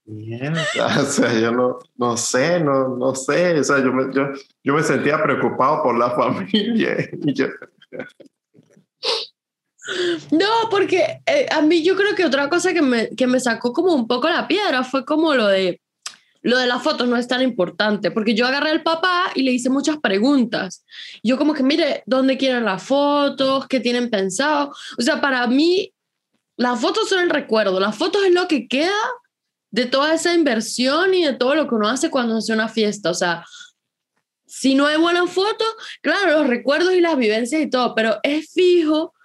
mierda, 0.06 0.64
o 1.02 1.04
sea, 1.04 1.38
yo 1.38 1.52
no, 1.52 1.80
no 1.98 2.16
sé, 2.16 2.62
no, 2.62 2.96
no 2.96 3.14
sé, 3.14 3.60
o 3.60 3.64
sea, 3.66 3.80
yo 3.80 3.92
me, 3.92 4.14
yo, 4.14 4.30
yo 4.64 4.74
me 4.74 4.82
sentía 4.82 5.22
preocupado 5.22 5.84
por 5.84 5.98
la 5.98 6.10
familia, 6.16 6.96
y 7.12 7.34
yo, 7.34 7.48
No, 10.32 10.70
porque 10.72 11.20
eh, 11.26 11.48
a 11.52 11.62
mí 11.62 11.84
yo 11.84 11.98
creo 11.98 12.16
que 12.16 12.24
otra 12.24 12.48
cosa 12.48 12.72
que 12.74 12.82
me, 12.82 13.10
que 13.10 13.28
me 13.28 13.42
sacó 13.42 13.74
como 13.74 13.94
un 13.94 14.08
poco 14.08 14.30
la 14.30 14.48
piedra 14.48 14.86
fue 14.86 15.04
como 15.04 15.36
lo 15.36 15.48
de 15.48 15.82
lo 16.46 16.60
de 16.60 16.68
las 16.68 16.84
fotos 16.84 17.08
no 17.08 17.18
es 17.18 17.28
tan 17.28 17.42
importante, 17.42 18.12
porque 18.12 18.36
yo 18.36 18.46
agarré 18.46 18.70
al 18.70 18.84
papá 18.84 19.32
y 19.34 19.42
le 19.42 19.52
hice 19.52 19.72
muchas 19.72 19.98
preguntas. 19.98 20.86
Yo 21.24 21.40
como 21.40 21.56
que, 21.56 21.64
mire, 21.64 22.04
¿dónde 22.06 22.38
quieren 22.38 22.66
las 22.66 22.84
fotos? 22.84 23.68
¿Qué 23.68 23.80
tienen 23.80 24.12
pensado? 24.12 24.72
O 24.96 25.02
sea, 25.02 25.20
para 25.20 25.48
mí, 25.48 25.92
las 26.56 26.80
fotos 26.80 27.10
son 27.10 27.24
el 27.24 27.32
recuerdo, 27.32 27.80
las 27.80 27.98
fotos 27.98 28.24
es 28.26 28.32
lo 28.32 28.48
que 28.48 28.68
queda 28.68 28.94
de 29.72 29.88
toda 29.88 30.14
esa 30.14 30.36
inversión 30.36 31.16
y 31.16 31.26
de 31.26 31.34
todo 31.34 31.56
lo 31.56 31.68
que 31.68 31.74
uno 31.74 31.88
hace 31.90 32.12
cuando 32.12 32.38
hace 32.38 32.54
una 32.54 32.70
fiesta. 32.70 33.10
O 33.10 33.16
sea, 33.16 33.44
si 34.46 34.76
no 34.76 34.86
hay 34.86 34.98
buenas 34.98 35.32
fotos, 35.32 35.68
claro, 36.04 36.42
los 36.42 36.48
recuerdos 36.48 36.94
y 36.94 37.02
las 37.02 37.18
vivencias 37.18 37.60
y 37.60 37.72
todo, 37.72 37.96
pero 37.96 38.20
es 38.22 38.52
fijo 38.54 39.16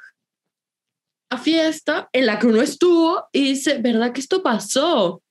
la 1.31 1.37
fiesta 1.37 2.09
en 2.15 2.25
la 2.25 2.39
que 2.39 2.47
uno 2.47 2.63
estuvo 2.63 3.29
y 3.31 3.45
dice, 3.45 3.77
¿verdad 3.77 4.15
que 4.15 4.23
esto 4.23 4.43
pasó? 4.43 5.23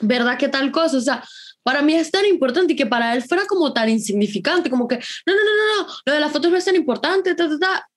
¿Verdad 0.00 0.38
que 0.38 0.48
tal 0.48 0.70
cosa? 0.72 0.96
O 0.96 1.00
sea, 1.00 1.24
para 1.62 1.82
mí 1.82 1.94
es 1.94 2.10
tan 2.10 2.24
importante 2.26 2.72
y 2.72 2.76
que 2.76 2.86
para 2.86 3.14
él 3.14 3.22
fuera 3.22 3.46
como 3.46 3.72
tan 3.72 3.88
insignificante, 3.88 4.70
como 4.70 4.88
que, 4.88 4.96
no, 4.96 5.34
no, 5.34 5.40
no, 5.44 5.54
no, 5.54 5.82
no, 5.82 5.94
lo 6.06 6.12
de 6.12 6.20
las 6.20 6.32
fotos 6.32 6.50
no 6.50 6.56
es 6.56 6.64
tan 6.64 6.76
importante, 6.76 7.34
ta, 7.34 7.48
ta, 7.48 7.58
ta. 7.58 7.88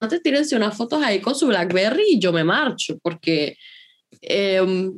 No 0.00 0.08
te 0.08 0.20
tírense 0.20 0.56
unas 0.56 0.76
fotos 0.76 1.02
ahí 1.02 1.20
con 1.20 1.34
su 1.34 1.48
Blackberry 1.48 2.04
y 2.12 2.20
yo 2.20 2.32
me 2.32 2.44
marcho, 2.44 2.98
porque 3.02 3.56
eh, 4.22 4.90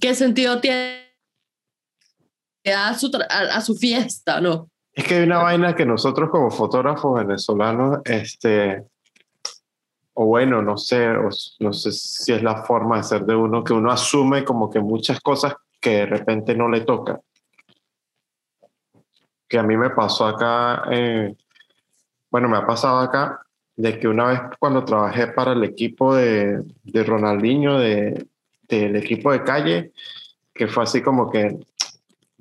¿qué 0.00 0.14
sentido 0.14 0.60
tiene 0.60 1.10
a 2.74 2.98
su, 2.98 3.10
a 3.28 3.60
su 3.60 3.74
fiesta, 3.76 4.40
no? 4.40 4.70
es 4.92 5.04
que 5.04 5.14
hay 5.14 5.22
una 5.22 5.38
vaina 5.38 5.74
que 5.74 5.86
nosotros 5.86 6.30
como 6.30 6.50
fotógrafos 6.50 7.20
venezolanos, 7.20 8.00
este, 8.04 8.84
o 10.22 10.26
bueno, 10.26 10.60
no 10.60 10.76
sé, 10.76 11.08
no 11.60 11.72
sé 11.72 11.92
si 11.92 12.30
es 12.34 12.42
la 12.42 12.62
forma 12.64 12.98
de 12.98 13.04
ser 13.04 13.24
de 13.24 13.34
uno, 13.34 13.64
que 13.64 13.72
uno 13.72 13.90
asume 13.90 14.44
como 14.44 14.68
que 14.68 14.78
muchas 14.78 15.18
cosas 15.18 15.54
que 15.80 16.00
de 16.00 16.06
repente 16.06 16.54
no 16.54 16.68
le 16.68 16.82
toca. 16.82 17.18
Que 19.48 19.58
a 19.58 19.62
mí 19.62 19.78
me 19.78 19.88
pasó 19.88 20.26
acá, 20.26 20.82
eh, 20.90 21.34
bueno, 22.30 22.50
me 22.50 22.58
ha 22.58 22.66
pasado 22.66 22.98
acá, 22.98 23.40
de 23.76 23.98
que 23.98 24.08
una 24.08 24.26
vez 24.26 24.40
cuando 24.58 24.84
trabajé 24.84 25.28
para 25.28 25.52
el 25.52 25.64
equipo 25.64 26.14
de, 26.14 26.66
Ronaldinho, 26.92 27.78
de, 27.78 28.26
del 28.68 28.96
equipo 28.96 29.32
de 29.32 29.42
calle, 29.42 29.92
que 30.52 30.68
fue 30.68 30.82
así 30.82 31.00
como 31.00 31.30
que 31.30 31.60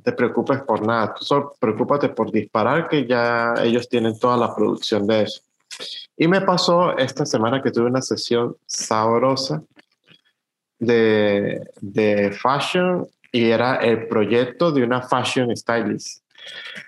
te 0.03 0.11
preocupes 0.11 0.63
por 0.63 0.86
nada, 0.86 1.13
tú 1.13 1.23
solo 1.23 1.55
preocúpate 1.57 2.09
por 2.09 2.30
disparar, 2.30 2.89
que 2.89 3.07
ya 3.07 3.53
ellos 3.63 3.88
tienen 3.88 4.19
toda 4.19 4.36
la 4.36 4.53
producción 4.53 5.07
de 5.07 5.21
eso. 5.21 5.43
Y 6.17 6.27
me 6.27 6.41
pasó 6.41 6.97
esta 6.97 7.25
semana 7.25 7.61
que 7.61 7.71
tuve 7.71 7.86
una 7.86 8.01
sesión 8.01 8.55
sabrosa 8.65 9.63
de, 10.77 11.61
de 11.82 12.32
fashion 12.32 13.07
y 13.32 13.49
era 13.51 13.75
el 13.77 14.07
proyecto 14.07 14.71
de 14.71 14.84
una 14.84 15.01
fashion 15.01 15.55
stylist. 15.55 16.23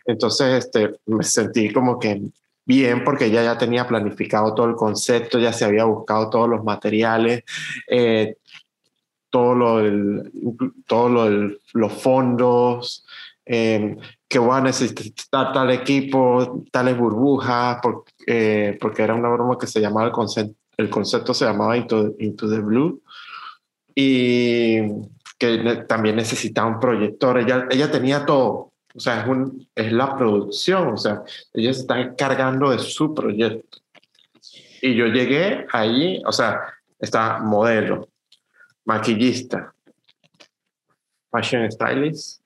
Entonces 0.06 0.66
este, 0.66 1.00
me 1.06 1.24
sentí 1.24 1.72
como 1.72 2.00
que 2.00 2.22
bien 2.66 3.04
porque 3.04 3.26
ella 3.26 3.44
ya 3.44 3.58
tenía 3.58 3.88
planificado 3.88 4.54
todo 4.54 4.68
el 4.68 4.76
concepto, 4.76 5.40
ya 5.40 5.54
se 5.54 5.66
había 5.66 5.86
buscado 5.86 6.30
todos 6.30 6.50
los 6.50 6.64
materiales, 6.64 7.44
eh, 7.88 8.38
todo 9.30 9.56
lo 9.56 9.78
del, 9.78 10.32
todo 10.88 11.30
los 11.74 11.94
fondos, 11.94 13.06
eh, 13.46 13.98
que 14.32 14.40
voy 14.40 14.58
a 14.58 14.62
necesitar 14.62 15.52
tal 15.52 15.72
equipo, 15.72 16.64
tales 16.72 16.98
burbujas, 16.98 17.80
por, 17.82 18.06
eh, 18.26 18.78
porque 18.80 19.04
era 19.04 19.14
una 19.14 19.28
broma 19.28 19.58
que 19.60 19.68
se 19.68 19.82
llamaba 19.82 20.08
el 20.08 20.14
concepto, 20.14 20.56
el 20.78 20.90
concepto 20.90 21.34
se 21.34 21.44
llamaba 21.44 21.76
Into, 21.76 22.16
Into 22.18 22.50
the 22.50 22.60
Blue, 22.60 23.02
y 23.94 24.80
que 25.38 25.84
también 25.86 26.16
necesitaba 26.16 26.70
un 26.70 26.80
proyector, 26.80 27.40
ella, 27.40 27.68
ella 27.70 27.92
tenía 27.92 28.26
todo, 28.26 28.72
o 28.96 29.00
sea, 29.00 29.22
es, 29.22 29.28
un, 29.28 29.68
es 29.76 29.92
la 29.92 30.16
producción, 30.16 30.94
o 30.94 30.98
sea, 30.98 31.24
ellos 31.54 31.80
están 31.80 32.00
encargando 32.00 32.70
de 32.70 32.80
su 32.80 33.14
proyecto. 33.14 33.80
Y 34.82 34.96
yo 34.96 35.08
llegué 35.08 35.68
allí, 35.74 36.24
o 36.26 36.32
sea, 36.32 36.62
está 36.98 37.40
modelo, 37.40 38.08
maquillista, 38.86 39.74
fashion 41.30 41.70
stylist, 41.70 42.41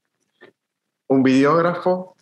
un 1.08 1.24
videógrafo 1.24 2.16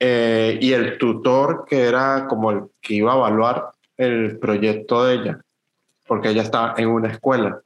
eh, 0.00 0.58
y 0.60 0.72
el 0.72 0.96
tutor 0.98 1.64
que 1.68 1.82
era 1.82 2.26
como 2.28 2.50
el 2.50 2.62
que 2.80 2.94
iba 2.94 3.12
a 3.12 3.16
evaluar 3.16 3.72
el 3.96 4.38
proyecto 4.38 5.04
de 5.04 5.14
ella, 5.14 5.40
porque 6.06 6.30
ella 6.30 6.42
estaba 6.42 6.74
en 6.76 6.88
una 6.88 7.08
escuela. 7.08 7.60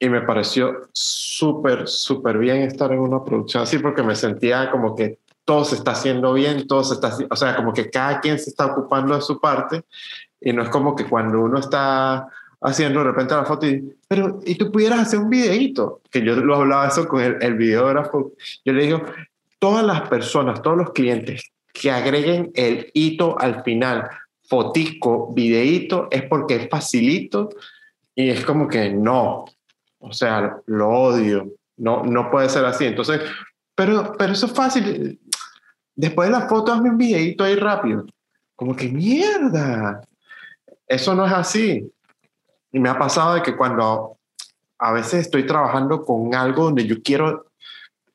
Y 0.00 0.08
me 0.08 0.22
pareció 0.22 0.88
súper, 0.92 1.88
súper 1.88 2.38
bien 2.38 2.62
estar 2.62 2.92
en 2.92 3.00
una 3.00 3.24
producción 3.24 3.62
así, 3.62 3.78
porque 3.78 4.02
me 4.02 4.16
sentía 4.16 4.70
como 4.70 4.94
que 4.94 5.18
todo 5.44 5.64
se 5.64 5.76
está 5.76 5.92
haciendo 5.92 6.32
bien, 6.34 6.66
todo 6.66 6.84
se 6.84 6.94
está, 6.94 7.16
o 7.30 7.36
sea, 7.36 7.56
como 7.56 7.72
que 7.72 7.90
cada 7.90 8.20
quien 8.20 8.38
se 8.38 8.50
está 8.50 8.66
ocupando 8.66 9.14
de 9.14 9.22
su 9.22 9.40
parte, 9.40 9.84
y 10.40 10.52
no 10.52 10.62
es 10.62 10.68
como 10.68 10.94
que 10.94 11.08
cuando 11.08 11.40
uno 11.40 11.58
está 11.58 12.28
haciendo 12.60 13.00
de 13.00 13.06
repente 13.06 13.34
la 13.34 13.44
foto 13.44 13.66
y, 13.66 13.96
pero, 14.08 14.40
¿y 14.44 14.56
tú 14.56 14.72
pudieras 14.72 15.00
hacer 15.00 15.20
un 15.20 15.30
videíto? 15.30 16.00
Que 16.10 16.22
yo 16.22 16.36
lo 16.36 16.56
hablaba 16.56 16.88
eso 16.88 17.06
con 17.06 17.20
el, 17.22 17.36
el 17.40 17.54
videógrafo, 17.54 18.32
yo 18.64 18.72
le 18.72 18.84
digo, 18.84 19.02
todas 19.58 19.84
las 19.84 20.08
personas, 20.08 20.62
todos 20.62 20.76
los 20.76 20.92
clientes 20.92 21.50
que 21.72 21.90
agreguen 21.90 22.50
el 22.54 22.90
hito 22.94 23.38
al 23.38 23.62
final, 23.62 24.08
fotico, 24.42 25.32
videíto, 25.32 26.08
es 26.10 26.22
porque 26.24 26.56
es 26.56 26.68
facilito 26.68 27.50
y 28.14 28.30
es 28.30 28.44
como 28.44 28.66
que 28.66 28.90
no, 28.90 29.44
o 30.00 30.12
sea, 30.12 30.56
lo 30.66 30.88
odio, 30.88 31.52
no, 31.76 32.02
no 32.04 32.30
puede 32.30 32.48
ser 32.48 32.64
así. 32.64 32.86
Entonces, 32.86 33.20
pero, 33.74 34.12
pero 34.18 34.32
eso 34.32 34.46
es 34.46 34.52
fácil. 34.52 35.20
Después 35.94 36.28
de 36.28 36.32
la 36.32 36.48
foto, 36.48 36.72
hazme 36.72 36.90
un 36.90 36.98
videíto 36.98 37.44
ahí 37.44 37.54
rápido. 37.56 38.06
Como 38.56 38.74
que 38.74 38.88
mierda. 38.88 40.00
Eso 40.86 41.14
no 41.14 41.26
es 41.26 41.32
así. 41.32 41.90
Y 42.72 42.78
me 42.78 42.88
ha 42.88 42.98
pasado 42.98 43.34
de 43.34 43.42
que 43.42 43.56
cuando 43.56 44.18
a 44.78 44.92
veces 44.92 45.22
estoy 45.22 45.46
trabajando 45.46 46.04
con 46.04 46.34
algo 46.34 46.64
donde 46.64 46.86
yo 46.86 47.02
quiero 47.02 47.48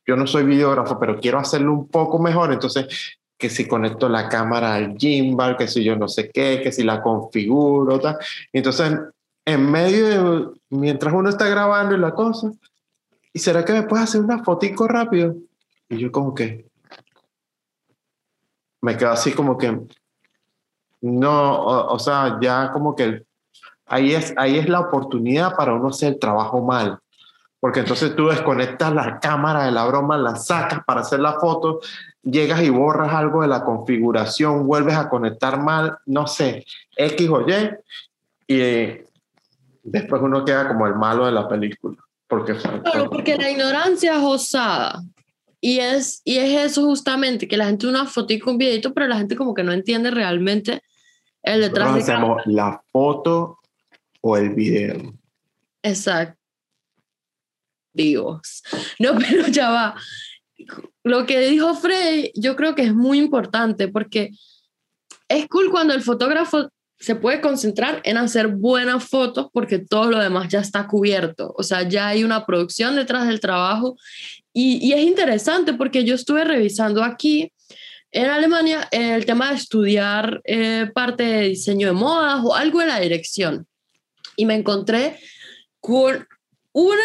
yo 0.05 0.15
no 0.15 0.27
soy 0.27 0.43
videógrafo, 0.43 0.99
pero 0.99 1.19
quiero 1.19 1.39
hacerlo 1.39 1.73
un 1.73 1.87
poco 1.87 2.19
mejor, 2.19 2.51
entonces 2.51 3.17
que 3.37 3.49
si 3.49 3.67
conecto 3.67 4.07
la 4.09 4.29
cámara 4.29 4.75
al 4.75 4.97
gimbal, 4.97 5.57
que 5.57 5.67
si 5.67 5.83
yo 5.83 5.95
no 5.95 6.07
sé 6.07 6.29
qué, 6.29 6.61
que 6.61 6.71
si 6.71 6.83
la 6.83 7.01
configuro, 7.01 7.99
tal. 7.99 8.17
Entonces, 8.51 8.97
en 9.45 9.71
medio 9.71 10.07
de, 10.07 10.49
mientras 10.69 11.13
uno 11.13 11.29
está 11.29 11.47
grabando 11.47 11.95
y 11.95 11.99
la 11.99 12.13
cosa, 12.13 12.51
¿y 13.33 13.39
será 13.39 13.65
que 13.65 13.73
me 13.73 13.83
puedes 13.83 14.05
hacer 14.05 14.21
una 14.21 14.43
fotico 14.43 14.87
rápido? 14.87 15.35
Y 15.89 15.97
yo 15.97 16.11
como 16.11 16.33
que 16.33 16.65
me 18.81 18.95
quedo 18.97 19.11
así 19.11 19.31
como 19.33 19.57
que 19.57 19.77
no, 21.01 21.53
o, 21.63 21.93
o 21.95 21.99
sea, 21.99 22.37
ya 22.41 22.71
como 22.71 22.95
que 22.95 23.23
ahí 23.85 24.13
es, 24.13 24.33
ahí 24.37 24.57
es 24.57 24.69
la 24.69 24.79
oportunidad 24.79 25.55
para 25.55 25.73
uno 25.73 25.89
hacer 25.89 26.13
el 26.13 26.19
trabajo 26.19 26.63
mal 26.63 26.99
porque 27.63 27.79
entonces 27.79 28.13
tú 28.13 28.27
desconectas 28.27 28.93
la 28.93 29.21
cámara 29.21 29.63
de 29.63 29.71
la 29.71 29.85
broma, 29.85 30.17
la 30.17 30.35
sacas 30.35 30.83
para 30.85 30.99
hacer 30.99 31.21
la 31.21 31.39
foto, 31.39 31.79
llegas 32.21 32.61
y 32.61 32.69
borras 32.69 33.13
algo 33.13 33.41
de 33.41 33.47
la 33.47 33.63
configuración, 33.63 34.67
vuelves 34.67 34.95
a 34.97 35.07
conectar 35.07 35.63
mal, 35.63 35.97
no 36.05 36.27
sé, 36.27 36.65
X 36.97 37.29
o 37.29 37.39
Y, 37.47 38.53
y 38.53 38.97
después 39.81 40.21
uno 40.21 40.43
queda 40.43 40.67
como 40.67 40.87
el 40.87 40.95
malo 40.95 41.25
de 41.25 41.31
la 41.31 41.47
película. 41.47 41.95
Porque, 42.27 42.53
claro, 42.53 43.09
porque 43.09 43.37
la 43.37 43.49
ignorancia 43.49 44.17
es 44.17 44.23
osada. 44.23 45.01
Y 45.61 45.79
es, 45.79 46.21
y 46.25 46.39
es 46.39 46.71
eso 46.71 46.83
justamente, 46.83 47.47
que 47.47 47.55
la 47.55 47.67
gente 47.67 47.87
una 47.87 48.07
fotico, 48.07 48.51
un 48.51 48.57
videito, 48.57 48.93
pero 48.93 49.07
la 49.07 49.15
gente 49.15 49.37
como 49.37 49.53
que 49.53 49.63
no 49.63 49.71
entiende 49.71 50.11
realmente 50.11 50.83
el 51.41 51.61
detrás 51.61 51.93
de 51.93 52.01
hacemos 52.01 52.41
la 52.45 52.83
foto 52.91 53.59
o 54.23 54.37
el 54.37 54.51
video. 54.51 55.13
Exacto. 55.83 56.39
Dios. 57.93 58.63
No, 58.99 59.17
pero 59.19 59.47
ya 59.47 59.69
va. 59.69 59.95
Lo 61.03 61.25
que 61.25 61.39
dijo 61.41 61.75
Frey, 61.75 62.31
yo 62.35 62.55
creo 62.55 62.73
que 62.73 62.83
es 62.83 62.93
muy 62.93 63.19
importante 63.19 63.89
porque 63.89 64.31
es 65.27 65.47
cool 65.47 65.69
cuando 65.69 65.93
el 65.93 66.01
fotógrafo 66.01 66.69
se 66.97 67.15
puede 67.15 67.41
concentrar 67.41 68.01
en 68.05 68.15
hacer 68.17 68.47
buenas 68.47 69.03
fotos 69.09 69.47
porque 69.51 69.77
todo 69.77 70.09
lo 70.09 70.19
demás 70.19 70.47
ya 70.47 70.59
está 70.59 70.87
cubierto. 70.87 71.53
O 71.57 71.63
sea, 71.63 71.87
ya 71.87 72.07
hay 72.07 72.23
una 72.23 72.45
producción 72.45 72.95
detrás 72.95 73.27
del 73.27 73.41
trabajo 73.41 73.97
y, 74.53 74.77
y 74.77 74.93
es 74.93 75.01
interesante 75.01 75.73
porque 75.73 76.05
yo 76.05 76.15
estuve 76.15 76.45
revisando 76.45 77.03
aquí 77.03 77.51
en 78.11 78.27
Alemania 78.27 78.87
el 78.91 79.25
tema 79.25 79.49
de 79.49 79.55
estudiar 79.55 80.39
eh, 80.45 80.89
parte 80.93 81.23
de 81.23 81.49
diseño 81.49 81.87
de 81.87 81.93
modas 81.93 82.39
o 82.43 82.55
algo 82.55 82.81
en 82.81 82.87
la 82.87 82.99
dirección. 82.99 83.67
Y 84.35 84.45
me 84.45 84.55
encontré 84.55 85.19
con 85.79 86.27
una 86.71 87.03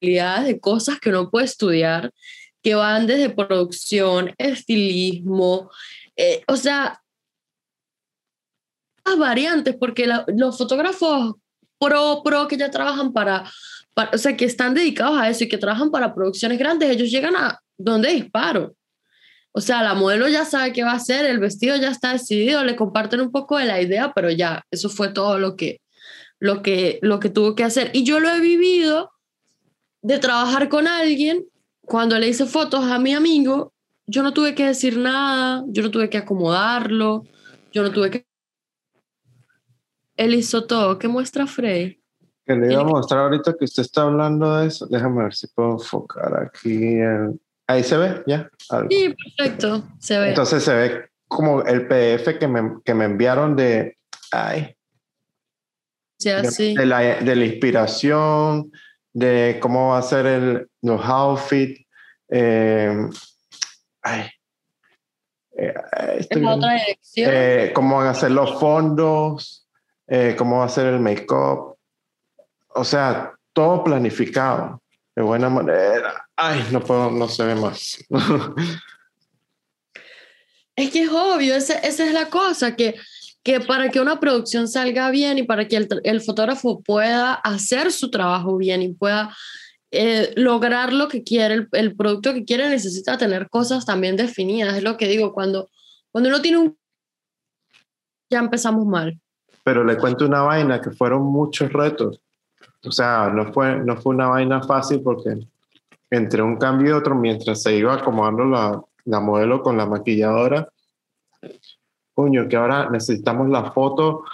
de 0.00 0.60
cosas 0.60 1.00
que 1.00 1.10
uno 1.10 1.30
puede 1.30 1.46
estudiar, 1.46 2.12
que 2.62 2.74
van 2.74 3.06
desde 3.06 3.30
producción, 3.30 4.34
estilismo, 4.38 5.70
eh, 6.16 6.42
o 6.46 6.56
sea, 6.56 7.00
las 9.04 9.18
variantes, 9.18 9.76
porque 9.76 10.06
los 10.28 10.58
fotógrafos 10.58 11.34
pro, 11.78 12.22
pro 12.24 12.48
que 12.48 12.56
ya 12.56 12.70
trabajan 12.70 13.12
para, 13.12 13.50
para, 13.94 14.10
o 14.14 14.18
sea, 14.18 14.36
que 14.36 14.44
están 14.44 14.74
dedicados 14.74 15.18
a 15.18 15.28
eso 15.28 15.44
y 15.44 15.48
que 15.48 15.58
trabajan 15.58 15.90
para 15.90 16.14
producciones 16.14 16.58
grandes, 16.58 16.90
ellos 16.90 17.10
llegan 17.10 17.36
a 17.36 17.60
donde 17.76 18.12
disparo. 18.12 18.74
O 19.56 19.60
sea, 19.60 19.84
la 19.84 19.94
modelo 19.94 20.26
ya 20.26 20.44
sabe 20.44 20.72
qué 20.72 20.82
va 20.82 20.90
a 20.90 20.96
hacer, 20.96 21.26
el 21.26 21.38
vestido 21.38 21.76
ya 21.76 21.88
está 21.88 22.12
decidido, 22.12 22.64
le 22.64 22.74
comparten 22.74 23.20
un 23.20 23.30
poco 23.30 23.56
de 23.56 23.66
la 23.66 23.80
idea, 23.80 24.12
pero 24.12 24.28
ya, 24.28 24.64
eso 24.72 24.88
fue 24.88 25.10
todo 25.10 25.38
lo 25.38 25.54
que, 25.54 25.80
lo 26.40 26.60
que, 26.60 26.98
lo 27.02 27.20
que 27.20 27.30
tuvo 27.30 27.54
que 27.54 27.62
hacer. 27.62 27.90
Y 27.92 28.02
yo 28.02 28.18
lo 28.18 28.30
he 28.30 28.40
vivido 28.40 29.12
de 30.02 30.18
trabajar 30.18 30.68
con 30.68 30.88
alguien, 30.88 31.46
cuando 31.82 32.18
le 32.18 32.28
hice 32.28 32.46
fotos 32.46 32.84
a 32.84 32.98
mi 32.98 33.14
amigo, 33.14 33.72
yo 34.06 34.24
no 34.24 34.32
tuve 34.32 34.56
que 34.56 34.66
decir 34.66 34.98
nada, 34.98 35.64
yo 35.68 35.84
no 35.84 35.90
tuve 35.92 36.10
que 36.10 36.18
acomodarlo, 36.18 37.24
yo 37.72 37.84
no 37.84 37.92
tuve 37.92 38.10
que... 38.10 38.26
Él 40.16 40.34
hizo 40.34 40.66
todo. 40.66 40.98
¿Qué 40.98 41.06
muestra 41.06 41.46
Frey? 41.46 42.00
Que 42.44 42.54
le 42.54 42.72
iba 42.72 42.82
a 42.82 42.84
mostrar 42.84 43.20
ahorita 43.20 43.54
que 43.58 43.64
usted 43.64 43.82
está 43.82 44.02
hablando 44.02 44.56
de 44.56 44.66
eso. 44.66 44.86
Déjame 44.86 45.22
ver 45.22 45.34
si 45.34 45.46
puedo 45.46 45.72
enfocar 45.72 46.42
aquí. 46.42 46.98
Ahí 47.66 47.82
se 47.82 47.96
ve, 47.96 48.22
ya. 48.26 48.48
Sí, 48.90 49.14
perfecto. 49.36 49.84
Se 49.98 50.18
ve. 50.18 50.28
Entonces 50.30 50.62
se 50.62 50.74
ve 50.74 51.08
como 51.28 51.62
el 51.62 51.86
PDF 51.86 52.38
que 52.38 52.46
me, 52.46 52.80
que 52.84 52.94
me 52.94 53.04
enviaron 53.04 53.56
de. 53.56 53.96
Ay. 54.30 54.76
Sí, 56.18 56.74
de, 56.74 56.86
la, 56.86 57.00
de 57.00 57.36
la 57.36 57.44
inspiración, 57.44 58.72
de 59.12 59.58
cómo 59.60 59.90
va 59.90 59.98
a 59.98 60.02
ser 60.02 60.26
el, 60.26 60.68
los 60.82 61.04
outfits. 61.04 61.86
Eh, 62.30 63.08
ay, 64.02 64.30
eh, 65.56 65.74
en 66.30 66.46
otra 66.46 66.72
dirección. 66.74 67.30
Eh, 67.32 67.72
cómo 67.74 67.96
van 67.96 68.08
a 68.08 68.14
ser 68.14 68.30
los 68.30 68.58
fondos, 68.58 69.68
eh, 70.06 70.34
cómo 70.36 70.58
va 70.58 70.64
a 70.64 70.68
ser 70.68 70.86
el 70.86 71.00
make-up. 71.00 71.76
O 72.68 72.84
sea, 72.84 73.32
todo 73.52 73.84
planificado 73.84 74.82
de 75.14 75.22
buena 75.22 75.48
manera. 75.48 76.23
Ay, 76.36 76.66
no 76.72 76.80
puedo, 76.80 77.10
no 77.10 77.28
se 77.28 77.44
ve 77.44 77.54
más. 77.54 77.98
es 80.76 80.90
que 80.90 81.02
es 81.02 81.10
obvio, 81.10 81.54
esa, 81.54 81.74
esa 81.78 82.06
es 82.06 82.12
la 82.12 82.28
cosa, 82.28 82.74
que 82.74 82.96
que 83.44 83.60
para 83.60 83.90
que 83.90 84.00
una 84.00 84.18
producción 84.18 84.66
salga 84.66 85.10
bien 85.10 85.36
y 85.36 85.42
para 85.42 85.68
que 85.68 85.76
el, 85.76 86.20
fotógrafo 86.22 86.80
pueda 86.80 87.34
hacer 87.34 87.92
su 87.92 88.10
trabajo 88.10 88.56
bien 88.56 88.80
y 88.80 88.94
pueda 88.94 89.36
eh, 89.90 90.32
lograr 90.34 90.94
lo 90.94 91.08
que 91.08 91.22
quiere, 91.22 91.68
el, 91.72 91.94
producto 91.94 92.32
que 92.32 92.46
quiere, 92.46 92.70
necesita 92.70 93.18
tener 93.18 93.50
cosas 93.50 93.84
también 93.84 94.16
definidas. 94.16 94.74
Es 94.74 94.82
lo 94.82 94.96
que 94.96 95.08
digo, 95.08 95.34
cuando, 95.34 95.68
cuando 96.10 96.30
uno 96.30 96.40
tiene 96.40 96.56
un... 96.56 96.78
ya 98.30 98.38
empezamos 98.38 98.86
mal. 98.86 99.20
Pero 99.62 99.84
le 99.84 99.98
cuento 99.98 100.24
una 100.24 100.40
vaina, 100.40 100.80
que 100.80 100.90
fueron 100.90 101.24
muchos 101.24 101.70
retos. 101.70 102.22
O 102.82 102.92
sea, 102.92 103.28
no 103.28 103.52
fue, 103.52 103.76
no 103.76 103.98
fue 103.98 104.14
una 104.14 104.28
vaina 104.28 104.62
fácil 104.62 105.02
porque 105.02 105.36
entre 106.14 106.42
un 106.42 106.56
cambio 106.56 106.90
y 106.90 106.92
otro, 106.92 107.14
mientras 107.14 107.62
se 107.62 107.76
iba 107.76 107.94
acomodando 107.94 108.44
la, 108.44 109.20
modelo 109.20 109.62
con 109.62 109.76
la 109.76 109.86
maquilladora, 109.86 110.68
coño, 112.14 112.48
que 112.48 112.56
ahora 112.56 112.88
necesitamos 112.90 113.48
la 113.48 113.72
foto 113.72 114.24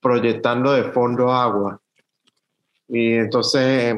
proyectando 0.00 0.72
de 0.72 0.84
fondo 0.84 1.32
agua. 1.32 1.80
Y 2.88 3.14
entonces, 3.14 3.96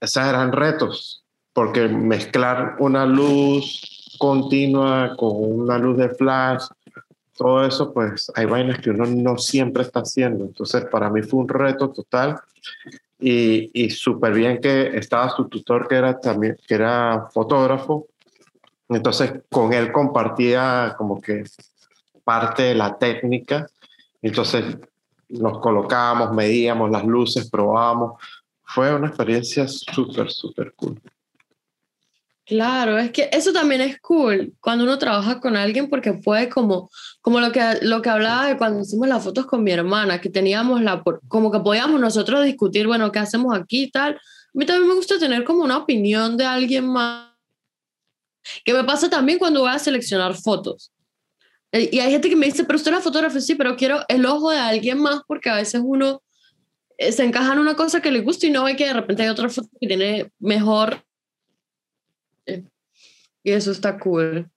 esos 0.00 0.26
eran 0.26 0.52
retos, 0.52 1.24
porque 1.52 1.88
mezclar 1.88 2.76
una 2.80 3.06
luz 3.06 4.16
continua 4.18 5.14
con 5.16 5.60
una 5.60 5.78
luz 5.78 5.96
de 5.96 6.08
flash, 6.10 6.64
todo 7.36 7.64
eso, 7.64 7.92
pues 7.92 8.32
hay 8.34 8.46
vainas 8.46 8.80
que 8.80 8.90
uno 8.90 9.04
no 9.06 9.36
siempre 9.38 9.82
está 9.82 10.00
haciendo. 10.00 10.44
Entonces, 10.44 10.86
para 10.86 11.10
mí 11.10 11.22
fue 11.22 11.40
un 11.40 11.48
reto 11.48 11.90
total. 11.90 12.40
Y, 13.18 13.70
y 13.72 13.90
súper 13.90 14.34
bien 14.34 14.60
que 14.60 14.96
estaba 14.96 15.30
su 15.30 15.48
tutor, 15.48 15.88
que 15.88 15.94
era 15.94 16.20
también, 16.20 16.56
que 16.66 16.74
era 16.74 17.28
fotógrafo, 17.32 18.08
entonces 18.88 19.32
con 19.50 19.72
él 19.72 19.90
compartía 19.90 20.94
como 20.96 21.20
que 21.20 21.44
parte 22.24 22.64
de 22.64 22.74
la 22.74 22.98
técnica. 22.98 23.66
Entonces 24.22 24.76
nos 25.28 25.58
colocábamos, 25.60 26.32
medíamos 26.32 26.90
las 26.90 27.04
luces, 27.04 27.50
probábamos. 27.50 28.20
Fue 28.62 28.94
una 28.94 29.08
experiencia 29.08 29.66
súper, 29.68 30.30
súper 30.30 30.72
cool. 30.74 31.00
Claro, 32.46 32.96
es 32.96 33.10
que 33.10 33.28
eso 33.32 33.52
también 33.52 33.80
es 33.80 34.00
cool 34.00 34.54
cuando 34.60 34.84
uno 34.84 34.98
trabaja 34.98 35.40
con 35.40 35.56
alguien 35.56 35.90
porque 35.90 36.12
puede 36.12 36.48
como, 36.48 36.88
como 37.20 37.40
lo, 37.40 37.50
que, 37.50 37.60
lo 37.82 38.00
que 38.02 38.08
hablaba 38.08 38.46
de 38.46 38.56
cuando 38.56 38.82
hicimos 38.82 39.08
las 39.08 39.24
fotos 39.24 39.46
con 39.46 39.64
mi 39.64 39.72
hermana, 39.72 40.20
que 40.20 40.30
teníamos 40.30 40.80
la, 40.80 41.02
como 41.26 41.50
que 41.50 41.58
podíamos 41.58 42.00
nosotros 42.00 42.44
discutir, 42.44 42.86
bueno, 42.86 43.10
¿qué 43.10 43.18
hacemos 43.18 43.52
aquí 43.58 43.84
y 43.84 43.90
tal? 43.90 44.14
A 44.14 44.20
mí 44.52 44.64
también 44.64 44.88
me 44.88 44.94
gusta 44.94 45.18
tener 45.18 45.42
como 45.42 45.64
una 45.64 45.78
opinión 45.78 46.36
de 46.36 46.44
alguien 46.44 46.86
más. 46.86 47.32
Que 48.64 48.72
me 48.72 48.84
pasa 48.84 49.10
también 49.10 49.40
cuando 49.40 49.62
voy 49.62 49.70
a 49.70 49.80
seleccionar 49.80 50.36
fotos. 50.36 50.92
Eh, 51.72 51.90
y 51.92 51.98
hay 51.98 52.12
gente 52.12 52.28
que 52.28 52.36
me 52.36 52.46
dice, 52.46 52.62
pero 52.62 52.76
usted 52.76 52.92
es 52.92 52.98
la 52.98 53.02
fotógrafa, 53.02 53.40
sí, 53.40 53.56
pero 53.56 53.74
quiero 53.74 54.04
el 54.06 54.24
ojo 54.24 54.52
de 54.52 54.58
alguien 54.58 55.00
más 55.00 55.22
porque 55.26 55.50
a 55.50 55.56
veces 55.56 55.80
uno 55.84 56.22
eh, 56.96 57.10
se 57.10 57.24
encaja 57.24 57.54
en 57.54 57.58
una 57.58 57.74
cosa 57.74 58.00
que 58.00 58.12
le 58.12 58.20
gusta 58.20 58.46
y 58.46 58.50
no 58.50 58.62
ve 58.62 58.76
que 58.76 58.86
de 58.86 58.92
repente 58.92 59.24
hay 59.24 59.30
otra 59.30 59.48
foto 59.48 59.68
que 59.80 59.88
tiene 59.88 60.30
mejor 60.38 61.05
y 63.46 63.52
eso 63.52 63.70
está 63.70 63.96
cool. 63.96 64.50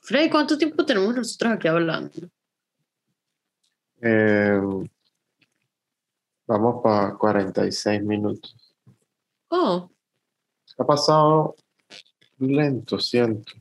Freddy, 0.00 0.30
¿cuánto 0.30 0.56
tiempo 0.56 0.82
tenemos 0.86 1.14
nosotros 1.14 1.52
aquí 1.52 1.68
hablando? 1.68 2.10
Eh, 4.00 4.58
vamos 6.46 6.82
para 6.82 7.12
46 7.18 8.02
minutos. 8.02 8.74
Oh. 9.48 9.90
Ha 10.78 10.86
pasado 10.86 11.54
lento, 12.38 12.98
siento. 12.98 13.52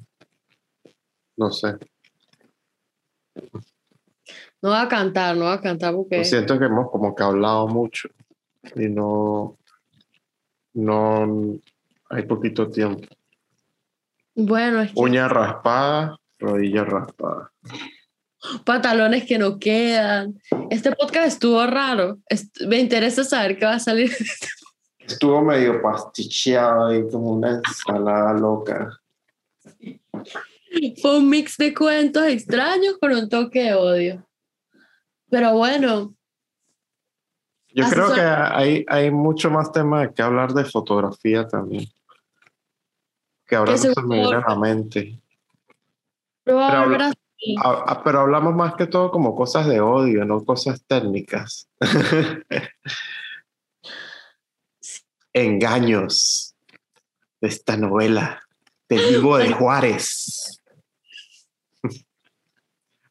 No 1.35 1.51
sé. 1.51 1.77
No 4.61 4.69
va 4.69 4.83
a 4.83 4.87
cantar, 4.87 5.35
no 5.35 5.43
va 5.45 5.55
a 5.55 5.61
cantar 5.61 5.93
porque... 5.93 6.23
siento 6.23 6.57
que 6.57 6.65
hemos 6.65 6.89
como 6.89 7.13
que 7.13 7.23
hablado 7.23 7.67
mucho 7.67 8.07
y 8.75 8.87
no, 8.87 9.57
no 10.73 11.59
hay 12.09 12.23
poquito 12.23 12.71
tiempo. 12.71 13.09
Bueno, 14.35 14.81
es 14.81 14.91
Uña 14.95 15.27
raspada, 15.27 16.17
rodilla 16.39 16.85
raspada. 16.85 17.51
Pantalones 18.63 19.25
que 19.25 19.37
no 19.37 19.59
quedan. 19.59 20.41
Este 20.69 20.91
podcast 20.93 21.27
estuvo 21.27 21.65
raro. 21.67 22.17
me 22.67 22.79
interesa 22.79 23.23
saber 23.23 23.57
qué 23.57 23.65
va 23.65 23.75
a 23.75 23.79
salir. 23.79 24.11
Estuvo 24.99 25.41
medio 25.41 25.81
pasticheado 25.81 26.93
y 26.95 27.09
como 27.09 27.33
una 27.33 27.51
ensalada 27.57 28.33
loca. 28.33 28.97
Fue 31.01 31.17
un 31.17 31.29
mix 31.29 31.57
de 31.57 31.73
cuentos 31.73 32.23
extraños 32.23 32.97
con 32.99 33.11
un 33.11 33.27
toque 33.27 33.63
de 33.63 33.73
odio. 33.73 34.27
Pero 35.29 35.53
bueno. 35.53 36.15
Yo 37.73 37.89
creo 37.89 38.13
que 38.13 38.21
hay, 38.21 38.85
hay 38.87 39.11
mucho 39.11 39.49
más 39.49 39.71
tema 39.71 40.11
que 40.11 40.21
hablar 40.21 40.53
de 40.53 40.65
fotografía 40.65 41.47
también 41.47 41.87
que 43.51 43.57
ahora 43.57 43.73
no 43.73 43.77
se 43.77 44.01
me 44.03 44.21
viene 44.21 44.35
a 44.35 44.45
la 44.47 44.55
mente. 44.55 45.19
Pero, 46.45 47.11
pero, 48.01 48.19
hablamos 48.21 48.55
más 48.55 48.75
que 48.75 48.87
todo 48.87 49.11
como 49.11 49.35
cosas 49.35 49.67
de 49.67 49.81
odio, 49.81 50.23
no 50.23 50.45
cosas 50.45 50.81
técnicas. 50.87 51.67
Engaños 55.33 56.55
de 57.41 57.49
esta 57.49 57.75
novela 57.75 58.41
del 58.87 59.15
vivo 59.15 59.37
de 59.37 59.51
Juárez. 59.51 60.61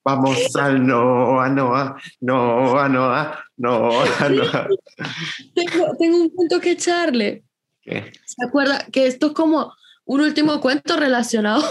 Vamos 0.03 0.39
al 0.57 0.87
Noa, 0.87 1.51
Noa, 1.51 2.01
Noa, 2.21 2.89
Noa, 2.89 3.45
Noa, 3.59 4.05
Noa. 4.31 4.69
Tengo, 5.55 5.97
tengo 5.99 6.17
un 6.17 6.35
punto 6.35 6.59
que 6.61 6.71
echarle. 6.71 7.45
¿Qué? 7.83 8.11
¿Se 8.25 8.43
acuerda 8.43 8.87
que 8.91 9.07
esto 9.07 9.27
es 9.27 9.33
como 9.35 9.75
un 10.11 10.21
último 10.23 10.61
cuento 10.61 10.97
relacionado 10.97 11.63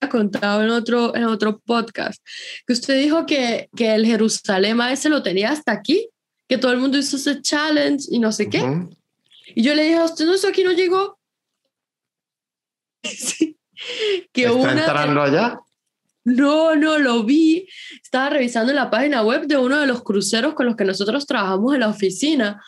ha 0.00 0.08
contado 0.08 0.62
en 0.62 0.70
otro, 0.70 1.14
en 1.16 1.24
otro 1.24 1.58
podcast, 1.58 2.24
que 2.64 2.72
usted 2.72 3.00
dijo 3.00 3.26
que, 3.26 3.68
que 3.76 3.92
el 3.92 4.06
Jerusalén 4.06 4.80
ese 4.82 5.08
lo 5.08 5.24
tenía 5.24 5.50
hasta 5.50 5.72
aquí, 5.72 6.08
que 6.48 6.58
todo 6.58 6.70
el 6.70 6.78
mundo 6.78 6.98
hizo 6.98 7.16
ese 7.16 7.42
challenge 7.42 8.06
y 8.10 8.20
no 8.20 8.30
sé 8.30 8.48
qué. 8.48 8.62
Y 9.56 9.64
yo 9.64 9.74
le 9.74 9.82
dije 9.82 9.96
a 9.96 10.04
usted, 10.04 10.24
no, 10.24 10.34
eso 10.34 10.46
aquí 10.46 10.62
no 10.62 10.70
llegó. 10.72 11.18
Que 14.32 14.44
¿Está 14.44 14.70
entrando 14.70 15.22
allá? 15.22 15.58
No, 16.22 16.76
no, 16.76 17.00
lo 17.00 17.24
vi. 17.24 17.66
Estaba 18.00 18.30
revisando 18.30 18.72
la 18.72 18.88
página 18.88 19.24
web 19.24 19.48
de 19.48 19.56
uno 19.56 19.80
de 19.80 19.88
los 19.88 20.04
cruceros 20.04 20.54
con 20.54 20.66
los 20.66 20.76
que 20.76 20.84
nosotros 20.84 21.26
trabajamos 21.26 21.74
en 21.74 21.80
la 21.80 21.88
oficina 21.88 22.62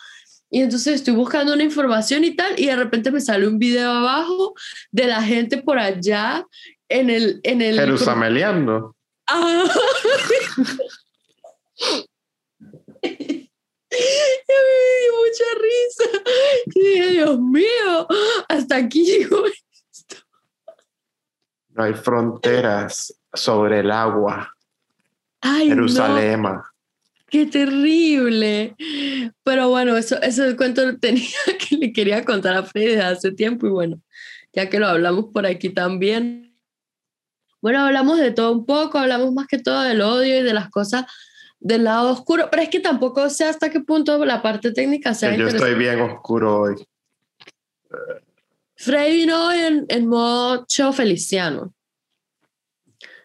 y 0.55 0.61
entonces 0.61 0.95
estoy 0.95 1.13
buscando 1.13 1.53
una 1.53 1.63
información 1.63 2.23
y 2.23 2.33
tal, 2.33 2.57
y 2.57 2.67
de 2.67 2.77
repente 2.77 3.11
me 3.11 3.19
sale 3.19 3.45
un 3.45 3.59
video 3.59 3.91
abajo 3.91 4.53
de 4.89 5.05
la 5.05 5.21
gente 5.21 5.61
por 5.61 5.77
allá 5.77 6.47
en 6.87 7.09
el... 7.09 7.41
En 7.43 7.61
el 7.61 7.77
Jerusameleando. 7.77 8.95
Ah. 9.27 9.65
y 13.01 13.09
me 13.09 13.49
dio 15.01 15.11
mucha 15.19 15.43
risa. 15.59 16.05
Y 16.67 16.87
dije, 16.87 17.09
Dios 17.09 17.37
mío, 17.37 18.07
hasta 18.47 18.77
aquí 18.77 19.03
llegó 19.03 19.45
esto. 19.47 20.15
No 21.71 21.83
hay 21.83 21.95
fronteras 21.95 23.13
sobre 23.33 23.81
el 23.81 23.91
agua. 23.91 24.55
Ay, 25.41 25.67
Jerusalén. 25.67 26.45
¡Qué 27.35 27.45
terrible! 27.47 28.77
Pero 29.43 29.67
bueno, 29.67 29.97
eso, 29.97 30.21
ese 30.21 30.55
cuento 30.55 30.97
tenía 30.99 31.27
que 31.69 31.75
le 31.75 31.91
quería 31.91 32.23
contar 32.23 32.55
a 32.55 32.63
Freddy 32.63 32.87
desde 32.87 33.01
hace 33.01 33.31
tiempo 33.33 33.67
y 33.67 33.71
bueno, 33.71 34.01
ya 34.53 34.69
que 34.69 34.79
lo 34.79 34.87
hablamos 34.87 35.25
por 35.33 35.45
aquí 35.45 35.69
también. 35.69 36.57
Bueno, 37.61 37.81
hablamos 37.81 38.19
de 38.19 38.31
todo 38.31 38.53
un 38.53 38.65
poco, 38.65 38.99
hablamos 38.99 39.33
más 39.33 39.47
que 39.47 39.59
todo 39.59 39.81
del 39.81 39.99
odio 39.99 40.39
y 40.39 40.43
de 40.43 40.53
las 40.53 40.69
cosas 40.69 41.07
del 41.59 41.83
lado 41.83 42.09
oscuro, 42.11 42.47
pero 42.49 42.63
es 42.63 42.69
que 42.69 42.79
tampoco 42.79 43.29
sé 43.29 43.43
hasta 43.43 43.69
qué 43.69 43.81
punto 43.81 44.23
la 44.23 44.41
parte 44.41 44.71
técnica 44.71 45.13
sea 45.13 45.35
Yo 45.35 45.49
estoy 45.49 45.75
bien 45.75 45.99
oscuro 45.99 46.61
hoy. 46.61 46.75
Freddy 48.77 49.11
vino 49.11 49.51
en, 49.51 49.85
en 49.89 50.07
modo 50.07 50.65
show 50.69 50.93
feliciano. 50.93 51.73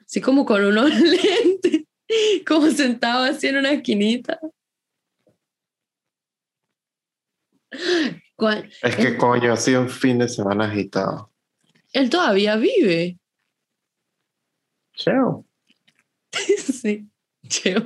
Así 0.04 0.20
como 0.20 0.44
con 0.44 0.64
unos 0.64 0.90
lentes. 0.98 1.84
como 2.46 2.70
sentado 2.70 3.24
así 3.24 3.48
en 3.48 3.56
una 3.56 3.72
esquinita. 3.72 4.38
Es 8.82 8.96
que 8.96 9.16
coño, 9.16 9.52
ha 9.52 9.56
sido 9.56 9.82
un 9.82 9.90
fin 9.90 10.18
de 10.18 10.28
semana 10.28 10.64
agitado. 10.64 11.30
Él 11.92 12.08
todavía 12.08 12.56
vive. 12.56 13.18
Cheo. 14.94 15.44
sí, 16.32 17.08
cheo. 17.48 17.82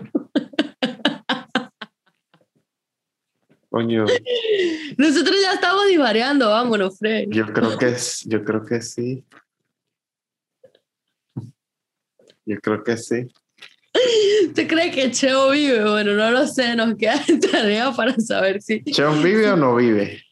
Coño. 3.68 4.04
Nosotros 4.96 5.36
ya 5.42 5.54
estamos 5.54 5.88
divariando, 5.88 6.48
vámonos, 6.48 6.98
Fred. 6.98 7.26
Yo 7.30 7.52
creo 7.52 7.76
que 7.76 7.96
yo 8.26 8.44
creo 8.44 8.64
que 8.64 8.80
sí. 8.80 9.24
Yo 12.46 12.60
creo 12.60 12.84
que 12.84 12.96
sí. 12.96 13.26
¿Usted 14.46 14.68
cree 14.68 14.90
que 14.90 15.10
Cheo 15.10 15.50
vive? 15.50 15.88
Bueno, 15.88 16.14
no 16.14 16.30
lo 16.30 16.46
sé, 16.46 16.74
nos 16.74 16.96
queda 16.96 17.20
tarea 17.52 17.92
para 17.92 18.14
saber 18.18 18.60
si. 18.60 18.82
¿Cheo 18.84 19.12
vive 19.22 19.50
o 19.50 19.56
no 19.56 19.76
vive? 19.76 20.22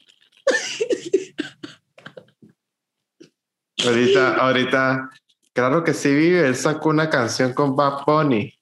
ahorita, 3.85 4.37
ahorita, 4.37 5.11
claro 5.53 5.83
que 5.83 5.95
sí 5.95 6.15
vive, 6.15 6.47
él 6.47 6.57
sacó 6.57 6.91
una 6.91 7.11
canción 7.11 7.53
con 7.53 7.75
Bad 7.75 8.05
Bunny. 8.07 8.55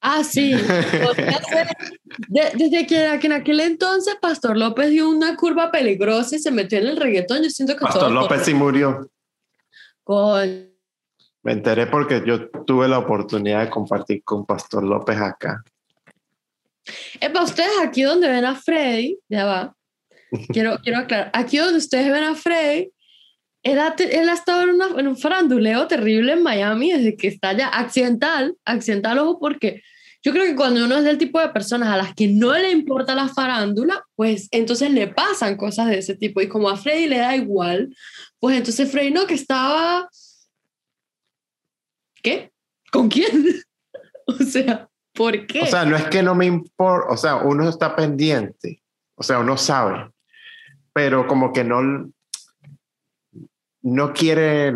Ah, 0.00 0.22
sí. 0.22 0.52
desde 2.28 2.86
que, 2.86 3.04
en 3.04 3.32
aquel 3.32 3.60
entonces 3.60 4.16
Pastor 4.20 4.56
López 4.56 4.90
dio 4.90 5.08
una 5.08 5.36
curva 5.36 5.70
peligrosa 5.70 6.36
y 6.36 6.38
se 6.38 6.50
metió 6.50 6.78
en 6.78 6.86
el 6.86 6.96
reggaetón, 6.96 7.42
yo 7.42 7.50
siento 7.50 7.74
que 7.74 7.80
Pastor 7.80 8.12
López 8.12 8.42
sí 8.44 8.54
murió. 8.54 9.10
Con 10.04 10.70
me 11.48 11.54
enteré 11.54 11.86
porque 11.86 12.22
yo 12.26 12.50
tuve 12.66 12.86
la 12.88 12.98
oportunidad 12.98 13.64
de 13.64 13.70
compartir 13.70 14.22
con 14.22 14.44
Pastor 14.44 14.84
López 14.84 15.16
acá. 15.18 15.64
para 17.18 17.42
ustedes 17.42 17.72
aquí 17.82 18.02
donde 18.02 18.28
ven 18.28 18.44
a 18.44 18.54
Freddy, 18.54 19.18
ya 19.30 19.46
va, 19.46 19.74
quiero, 20.52 20.76
quiero 20.84 20.98
aclarar, 20.98 21.30
aquí 21.32 21.56
donde 21.56 21.78
ustedes 21.78 22.12
ven 22.12 22.24
a 22.24 22.34
Freddy, 22.34 22.90
él 23.62 23.78
ha, 23.78 23.96
él 23.98 24.28
ha 24.28 24.34
estado 24.34 24.60
en, 24.64 24.98
en, 24.98 25.08
un 25.08 25.16
faranduleo 25.16 25.88
terrible 25.88 26.34
en 26.34 26.42
Miami 26.42 26.92
desde 26.92 27.16
que 27.16 27.28
está 27.28 27.48
allá, 27.48 27.68
accidental, 27.68 28.54
accidental, 28.66 29.16
ojo, 29.16 29.38
porque 29.40 29.82
yo 30.22 30.32
creo 30.32 30.44
que 30.44 30.54
cuando 30.54 30.84
uno 30.84 30.98
es 30.98 31.04
del 31.04 31.16
tipo 31.16 31.40
de 31.40 31.48
personas 31.48 31.88
a 31.88 31.96
las 31.96 32.14
que 32.14 32.28
no 32.28 32.52
le 32.52 32.72
importa 32.72 33.14
la 33.14 33.28
farándula, 33.28 34.04
pues 34.16 34.48
entonces 34.50 34.90
le 34.90 35.08
pasan 35.08 35.56
cosas 35.56 35.86
de 35.86 35.96
ese 35.96 36.14
tipo. 36.14 36.42
Y 36.42 36.48
como 36.48 36.68
a 36.68 36.76
Freddy 36.76 37.06
le 37.06 37.18
da 37.18 37.34
igual, 37.34 37.88
pues 38.38 38.58
entonces 38.58 38.90
Freddy 38.90 39.12
no, 39.12 39.26
que 39.26 39.34
estaba 39.34 40.10
¿qué? 42.28 42.52
¿Con 42.90 43.08
quién? 43.08 43.44
o 44.26 44.34
sea, 44.34 44.88
¿por 45.14 45.46
qué? 45.46 45.62
O 45.62 45.66
sea, 45.66 45.84
no 45.84 45.96
es 45.96 46.04
que 46.04 46.22
no 46.22 46.34
me 46.34 46.46
importa, 46.46 47.12
o 47.12 47.16
sea, 47.16 47.36
uno 47.36 47.68
está 47.68 47.96
pendiente, 47.96 48.82
o 49.14 49.22
sea, 49.22 49.38
uno 49.38 49.56
sabe, 49.56 50.10
pero 50.92 51.26
como 51.26 51.52
que 51.52 51.64
no, 51.64 52.10
no 53.82 54.12
quiere 54.12 54.72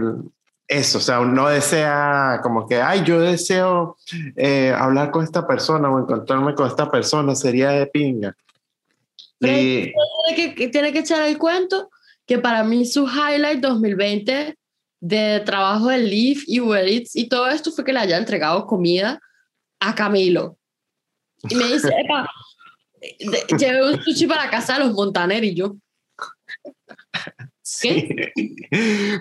eso, 0.69 0.99
o 0.99 1.01
sea, 1.01 1.21
no 1.21 1.49
desea 1.49 2.41
como 2.43 2.67
que, 2.67 2.81
ay, 2.81 3.03
yo 3.05 3.21
deseo 3.21 3.97
eh, 4.37 4.75
hablar 4.77 5.11
con 5.11 5.25
esta 5.25 5.47
persona 5.47 5.91
o 5.91 5.99
encontrarme 5.99 6.55
con 6.55 6.67
esta 6.67 6.91
persona, 6.91 7.35
sería 7.35 7.71
de 7.71 7.87
pinga. 7.87 8.37
Y, 9.41 9.93
tiene, 10.29 10.55
que, 10.55 10.69
tiene 10.69 10.93
que 10.93 11.01
echar 11.01 11.23
el 11.29 11.37
cuento 11.37 11.91
que 12.27 12.39
para 12.39 12.63
mí 12.63 12.87
su 12.87 13.09
highlight 13.09 13.61
2020 13.61 14.57
de 15.03 15.41
trabajo 15.41 15.89
de 15.89 15.99
Leaf 15.99 16.45
y 16.47 16.61
Uber 16.61 16.87
Eats 16.87 17.17
y 17.17 17.29
todo 17.29 17.49
esto 17.49 17.73
fue 17.73 17.85
que 17.85 17.93
le 17.93 17.99
haya 17.99 18.17
entregado 18.17 18.67
comida 18.67 19.19
a 19.81 19.95
Camilo. 19.97 20.57
Y 21.49 21.57
me 21.57 21.67
dice, 21.67 21.89
epa, 21.89 22.31
llevé 23.59 23.85
un 23.85 24.01
sushi 24.01 24.29
para 24.29 24.49
casa 24.49 24.75
de 24.75 24.85
los 24.85 24.93
Montaner 24.93 25.43
y 25.43 25.57
yo. 25.57 25.75
Sí. 27.63 28.15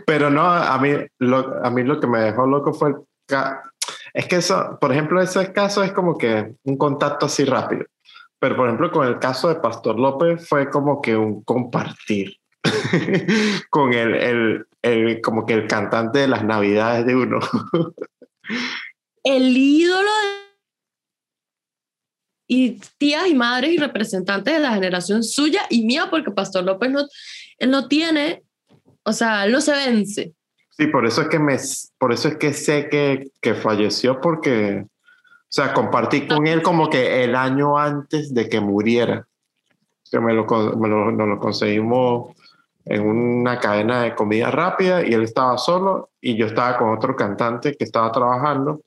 Pero 0.05 0.29
no, 0.29 0.45
a 0.45 0.77
mí, 0.77 0.91
lo, 1.17 1.65
a 1.65 1.69
mí 1.71 1.83
lo 1.83 1.99
que 1.99 2.05
me 2.05 2.19
dejó 2.19 2.45
loco 2.45 2.73
fue 2.73 2.93
es 4.13 4.27
que 4.27 4.35
eso, 4.35 4.77
por 4.79 4.91
ejemplo, 4.91 5.19
ese 5.19 5.51
caso 5.51 5.83
es 5.83 5.93
como 5.93 6.15
que 6.15 6.53
un 6.63 6.77
contacto 6.77 7.25
así 7.25 7.43
rápido. 7.43 7.85
Pero, 8.39 8.55
por 8.55 8.67
ejemplo, 8.67 8.91
con 8.91 9.07
el 9.07 9.17
caso 9.17 9.49
de 9.49 9.55
Pastor 9.55 9.99
López 9.99 10.47
fue 10.47 10.69
como 10.69 11.01
que 11.01 11.15
un 11.15 11.43
compartir 11.43 12.40
con 13.69 13.93
el, 13.93 14.15
el, 14.15 14.65
el, 14.81 15.21
como 15.21 15.45
que 15.45 15.53
el 15.53 15.67
cantante 15.67 16.19
de 16.19 16.27
las 16.27 16.43
navidades 16.43 17.05
de 17.05 17.15
uno. 17.15 17.39
el 19.23 19.57
ídolo 19.57 20.09
y 22.47 22.81
tías 22.97 23.27
y 23.27 23.33
madres 23.33 23.71
y 23.71 23.77
representantes 23.77 24.53
de 24.53 24.59
la 24.59 24.73
generación 24.73 25.23
suya 25.23 25.61
y 25.69 25.85
mía, 25.85 26.09
porque 26.09 26.31
Pastor 26.31 26.65
López 26.65 26.91
no, 26.91 27.07
él 27.57 27.71
no 27.71 27.87
tiene, 27.87 28.43
o 29.03 29.13
sea, 29.13 29.45
él 29.45 29.53
no 29.53 29.61
se 29.61 29.71
vence. 29.71 30.33
Sí, 30.71 30.87
por 30.87 31.05
eso 31.05 31.21
es 31.21 31.29
que 31.29 31.39
me, 31.39 31.57
por 31.97 32.11
eso 32.11 32.27
es 32.27 32.35
que 32.35 32.53
sé 32.53 32.89
que, 32.89 33.31
que 33.41 33.53
falleció 33.53 34.19
porque, 34.19 34.83
o 34.83 35.47
sea, 35.47 35.73
compartí 35.73 36.27
con 36.27 36.45
él 36.45 36.61
como 36.61 36.89
que 36.89 37.23
el 37.23 37.35
año 37.35 37.77
antes 37.77 38.33
de 38.33 38.49
que 38.49 38.59
muriera, 38.59 39.27
que 40.11 40.19
me 40.19 40.33
lo, 40.33 40.45
me 40.75 40.89
lo, 40.89 41.11
nos 41.11 41.27
lo 41.27 41.39
conseguimos 41.39 42.35
en 42.85 43.01
una 43.01 43.59
cadena 43.59 44.03
de 44.03 44.15
comida 44.15 44.51
rápida 44.51 45.05
y 45.05 45.13
él 45.13 45.23
estaba 45.23 45.57
solo 45.57 46.09
y 46.19 46.35
yo 46.35 46.47
estaba 46.47 46.77
con 46.77 46.89
otro 46.89 47.15
cantante 47.15 47.75
que 47.75 47.83
estaba 47.83 48.11
trabajando. 48.11 48.81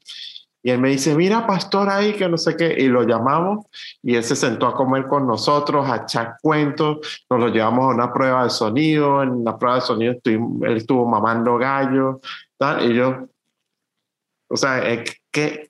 Y 0.62 0.70
él 0.70 0.80
me 0.80 0.88
dice, 0.88 1.14
mira, 1.14 1.47
pastor 1.47 1.90
ahí, 1.90 2.14
que 2.14 2.26
no 2.26 2.38
sé 2.38 2.57
qué, 2.57 2.74
y 2.78 2.88
lo 2.88 3.03
llamamos 3.03 3.66
y 4.03 4.16
él 4.16 4.24
se 4.24 4.34
sentó 4.34 4.66
a 4.66 4.74
comer 4.74 5.07
con 5.07 5.26
nosotros, 5.26 5.86
a 5.86 5.97
echar 6.05 6.36
cuentos, 6.40 7.24
nos 7.28 7.38
lo 7.38 7.49
llevamos 7.49 7.84
a 7.84 7.95
una 7.95 8.11
prueba 8.11 8.45
de 8.45 8.51
sonido, 8.51 9.22
en 9.22 9.45
la 9.45 9.59
prueba 9.59 9.76
de 9.76 9.82
sonido 9.82 10.14
él 10.24 10.76
estuvo 10.76 11.07
mamando 11.07 11.59
gallo, 11.59 12.20
tal, 12.57 12.90
y 12.90 12.95
yo, 12.95 13.26
o 14.49 14.57
sea, 14.57 14.90
eh, 14.90 15.05
¿qué, 15.30 15.68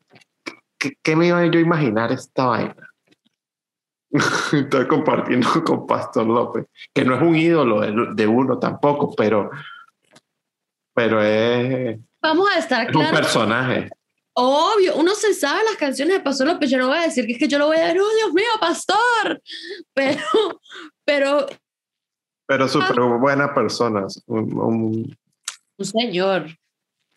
qué, 1.02 1.16
me 1.16 1.26
iba 1.26 1.44
yo 1.46 1.58
a 1.58 1.62
imaginar 1.62 2.12
esta 2.12 2.46
vaina? 2.46 2.93
Estoy 4.52 4.86
compartiendo 4.86 5.48
con 5.64 5.86
Pastor 5.86 6.26
López, 6.26 6.66
que 6.92 7.04
no 7.04 7.16
es 7.16 7.22
un 7.22 7.36
ídolo 7.36 7.80
de, 8.14 8.26
uno 8.26 8.58
tampoco, 8.58 9.14
pero, 9.14 9.50
pero 10.94 11.20
es, 11.22 11.98
Vamos 12.22 12.48
a 12.50 12.58
estar 12.58 12.88
es 12.88 12.96
un 12.96 13.10
personaje. 13.10 13.90
Obvio, 14.36 14.96
uno 14.96 15.14
se 15.14 15.32
sabe 15.34 15.62
las 15.64 15.76
canciones 15.76 16.16
de 16.16 16.22
Pastor 16.22 16.46
López. 16.46 16.70
Yo 16.70 16.78
no 16.78 16.88
voy 16.88 16.98
a 16.98 17.02
decir 17.02 17.26
que 17.26 17.34
es 17.34 17.38
que 17.38 17.46
yo 17.48 17.58
lo 17.58 17.66
voy 17.66 17.76
a 17.76 17.86
decir, 17.86 18.00
oh 18.00 18.16
Dios 18.16 18.32
mío, 18.32 18.48
Pastor. 18.60 19.42
Pero, 19.94 20.20
pero. 21.04 21.46
Pero 22.46 22.68
súper 22.68 23.00
buena 23.00 23.54
persona. 23.54 24.06
Un, 24.26 25.16
señor. 25.78 26.46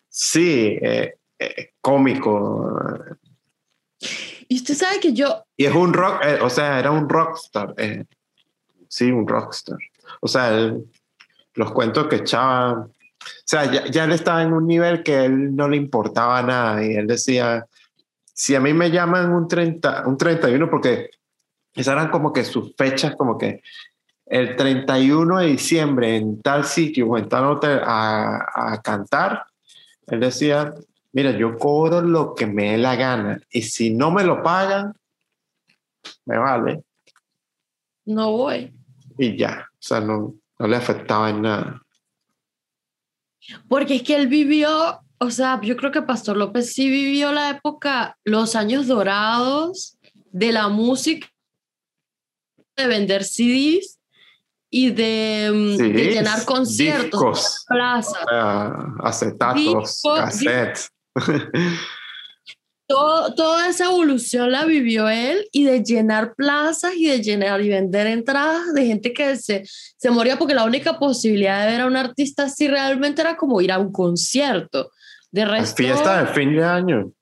Sí, 0.08 0.78
eh, 0.80 1.16
eh, 1.38 1.72
cómico. 1.80 3.02
Y 4.48 4.56
usted 4.56 4.74
sabe 4.74 4.98
que 5.00 5.12
yo. 5.12 5.44
Y 5.56 5.66
es 5.66 5.74
un 5.74 5.92
rock, 5.92 6.24
eh, 6.24 6.38
o 6.40 6.48
sea, 6.50 6.78
era 6.78 6.90
un 6.90 7.08
rockstar. 7.08 7.74
sí, 8.88 9.10
un 9.10 9.28
rockstar. 9.28 9.78
O 10.20 10.28
sea, 10.28 10.72
los 11.54 11.72
cuentos 11.72 12.06
que 12.08 12.16
echaba 12.16 12.88
o 13.28 13.50
sea, 13.50 13.70
ya, 13.70 13.86
ya, 13.86 14.04
él 14.04 14.12
estaba 14.12 14.42
en 14.42 14.52
un 14.52 14.66
nivel 14.66 15.02
que 15.02 15.24
él 15.24 15.54
no 15.54 15.68
le 15.68 15.76
importaba 15.76 16.42
nada 16.42 16.84
y 16.84 16.94
él 16.94 17.06
decía, 17.06 17.66
si 18.32 18.54
a 18.54 18.60
mí 18.60 18.72
me 18.72 18.90
llaman 18.90 19.32
un, 19.32 19.48
30, 19.48 20.06
un 20.06 20.16
31, 20.16 20.70
porque 20.70 21.10
esas 21.74 21.92
eran 21.94 22.10
como 22.10 22.32
que 22.32 22.44
sus 22.44 22.74
fechas, 22.76 23.16
como 23.16 23.38
que 23.38 23.62
el 24.26 24.56
31 24.56 25.38
de 25.38 25.46
diciembre 25.46 26.16
en 26.16 26.40
tal 26.42 26.64
sitio 26.64 27.08
o 27.08 27.18
en 27.18 27.28
tal 27.28 27.46
hotel 27.46 27.80
a, 27.82 28.46
a 28.54 28.82
cantar, 28.82 29.44
él 30.06 30.20
decía, 30.20 30.74
mira, 31.18 31.32
yo 31.32 31.58
cobro 31.58 32.00
lo 32.00 32.32
que 32.32 32.46
me 32.46 32.70
dé 32.70 32.78
la 32.78 32.94
gana 32.94 33.40
y 33.50 33.62
si 33.62 33.90
no 33.90 34.12
me 34.12 34.22
lo 34.22 34.40
pagan, 34.40 34.94
me 36.24 36.38
vale. 36.38 36.84
No 38.04 38.30
voy. 38.30 38.72
Y 39.18 39.36
ya, 39.36 39.66
o 39.68 39.76
sea, 39.80 39.98
no, 39.98 40.36
no 40.60 40.66
le 40.68 40.76
afectaba 40.76 41.30
en 41.30 41.42
nada. 41.42 41.82
Porque 43.68 43.96
es 43.96 44.04
que 44.04 44.14
él 44.14 44.28
vivió, 44.28 45.00
o 45.18 45.30
sea, 45.32 45.60
yo 45.60 45.76
creo 45.76 45.90
que 45.90 46.02
Pastor 46.02 46.36
López 46.36 46.72
sí 46.72 46.88
vivió 46.88 47.32
la 47.32 47.50
época, 47.50 48.16
los 48.22 48.54
años 48.54 48.86
dorados 48.86 49.98
de 50.30 50.52
la 50.52 50.68
música, 50.68 51.26
de 52.76 52.86
vender 52.86 53.24
CDs 53.24 53.98
y 54.70 54.92
de, 54.92 55.50
mm, 55.52 55.82
llenar 55.82 56.44
conciertos, 56.44 57.64
plazas. 57.66 58.24
acetatos, 59.00 60.00
cassettes. 60.14 60.92
Toda 62.88 63.68
esa 63.68 63.84
evolución 63.84 64.50
la 64.50 64.64
vivió 64.64 65.08
él 65.08 65.46
y 65.52 65.64
de 65.64 65.82
llenar 65.82 66.34
plazas 66.34 66.94
y 66.96 67.06
de 67.06 67.20
llenar 67.20 67.60
y 67.60 67.68
vender 67.68 68.06
entradas 68.06 68.72
de 68.72 68.86
gente 68.86 69.12
que 69.12 69.36
se, 69.36 69.64
se 69.66 70.10
moría 70.10 70.38
porque 70.38 70.54
la 70.54 70.64
única 70.64 70.98
posibilidad 70.98 71.64
de 71.64 71.72
ver 71.72 71.82
a 71.82 71.86
un 71.86 71.96
artista 71.96 72.44
así 72.44 72.66
realmente 72.66 73.20
era 73.20 73.36
como 73.36 73.60
ir 73.60 73.72
a 73.72 73.78
un 73.78 73.92
concierto. 73.92 74.90
De 75.30 75.44
resto, 75.44 75.76
fiesta 75.76 76.24
de 76.24 76.32
fin 76.32 76.56
de 76.56 76.64
año. 76.64 77.12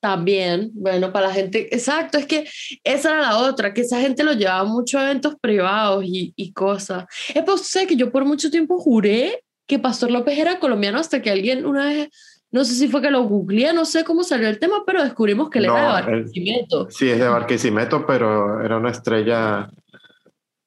También, 0.00 0.70
bueno, 0.74 1.10
para 1.10 1.28
la 1.28 1.34
gente, 1.34 1.74
exacto, 1.74 2.18
es 2.18 2.26
que 2.26 2.46
esa 2.84 3.10
era 3.10 3.20
la 3.22 3.38
otra, 3.38 3.72
que 3.72 3.80
esa 3.80 4.00
gente 4.00 4.22
lo 4.22 4.34
llevaba 4.34 4.64
mucho 4.64 4.98
a 4.98 5.04
eventos 5.04 5.34
privados 5.40 6.04
y, 6.06 6.34
y 6.36 6.52
cosas. 6.52 7.06
Es 7.34 7.42
por 7.42 7.58
sé 7.58 7.86
que 7.86 7.96
yo 7.96 8.12
por 8.12 8.26
mucho 8.26 8.50
tiempo 8.50 8.78
juré 8.78 9.42
que 9.66 9.78
Pastor 9.78 10.10
López 10.10 10.38
era 10.38 10.60
colombiano 10.60 10.98
hasta 10.98 11.20
que 11.22 11.30
alguien 11.30 11.66
una 11.66 11.86
vez 11.86 12.08
no 12.50 12.64
sé 12.64 12.74
si 12.74 12.88
fue 12.88 13.02
que 13.02 13.10
lo 13.10 13.22
googleé, 13.24 13.72
no 13.72 13.84
sé 13.84 14.04
cómo 14.04 14.22
salió 14.22 14.48
el 14.48 14.58
tema, 14.58 14.82
pero 14.86 15.02
descubrimos 15.02 15.50
que 15.50 15.58
él 15.58 15.66
era 15.66 15.80
de 15.80 16.12
Barquisimeto. 16.12 16.90
sí, 16.90 17.10
es 17.10 17.18
de 17.18 17.28
Barquisimeto, 17.28 18.06
pero 18.06 18.62
era 18.62 18.78
una 18.78 18.90
estrella 18.90 19.70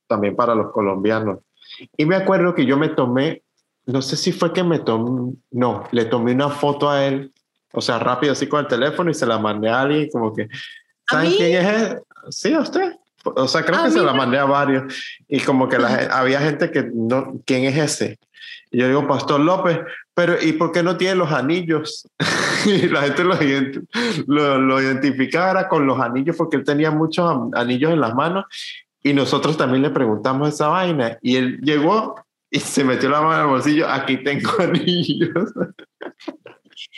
también 0.07 0.35
para 0.35 0.53
los 0.53 0.71
colombianos. 0.71 1.39
Y 1.97 2.05
me 2.05 2.15
acuerdo 2.15 2.53
que 2.53 2.65
yo 2.65 2.77
me 2.77 2.89
tomé, 2.89 3.43
no 3.85 4.01
sé 4.01 4.15
si 4.15 4.31
fue 4.31 4.53
que 4.53 4.63
me 4.63 4.79
tomé, 4.79 5.33
no, 5.51 5.85
le 5.91 6.05
tomé 6.05 6.33
una 6.33 6.49
foto 6.49 6.89
a 6.89 7.05
él, 7.05 7.33
o 7.73 7.81
sea, 7.81 7.97
rápido 7.97 8.33
así 8.33 8.47
con 8.47 8.59
el 8.59 8.67
teléfono 8.67 9.09
y 9.09 9.13
se 9.13 9.25
la 9.25 9.39
mandé 9.39 9.69
a 9.69 9.81
alguien, 9.81 10.09
como 10.11 10.33
que, 10.33 10.47
¿saben 11.09 11.31
quién 11.31 11.65
es 11.65 11.81
él? 11.81 11.99
Sí, 12.29 12.53
a 12.53 12.59
usted. 12.59 12.93
O 13.23 13.47
sea, 13.47 13.63
creo 13.63 13.83
que 13.83 13.91
se 13.91 14.01
la 14.01 14.13
mandé 14.13 14.37
a 14.37 14.45
varios. 14.45 14.93
Y 15.27 15.39
como 15.39 15.67
que 15.69 15.77
había 16.11 16.39
gente 16.41 16.71
que 16.71 16.89
no, 16.93 17.39
¿quién 17.45 17.65
es 17.65 17.77
ese? 17.77 18.19
Y 18.71 18.79
yo 18.79 18.87
digo, 18.87 19.07
Pastor 19.07 19.39
López, 19.39 19.79
pero 20.13 20.41
¿y 20.41 20.53
por 20.53 20.71
qué 20.71 20.83
no 20.83 20.97
tiene 20.97 21.15
los 21.15 21.31
anillos? 21.31 22.07
y 22.65 22.87
la 22.87 23.01
gente 23.03 23.23
lo, 24.27 24.59
lo, 24.59 24.81
identificaba 24.81 25.67
con 25.67 25.85
los 25.85 25.99
anillos 25.99 26.35
porque 26.35 26.57
él 26.57 26.63
tenía 26.63 26.91
muchos 26.91 27.31
anillos 27.53 27.91
en 27.91 28.01
las 28.01 28.13
manos 28.13 28.45
y 29.03 29.13
nosotros 29.13 29.57
también 29.57 29.81
le 29.81 29.89
preguntamos 29.89 30.49
esa 30.49 30.67
vaina 30.67 31.17
y 31.21 31.37
él 31.37 31.59
llegó 31.61 32.15
y 32.49 32.59
se 32.59 32.83
metió 32.83 33.09
la 33.09 33.21
mano 33.21 33.35
en 33.35 33.41
el 33.41 33.47
bolsillo, 33.47 33.89
aquí 33.89 34.17
tengo 34.23 34.51
anillos. 34.59 35.51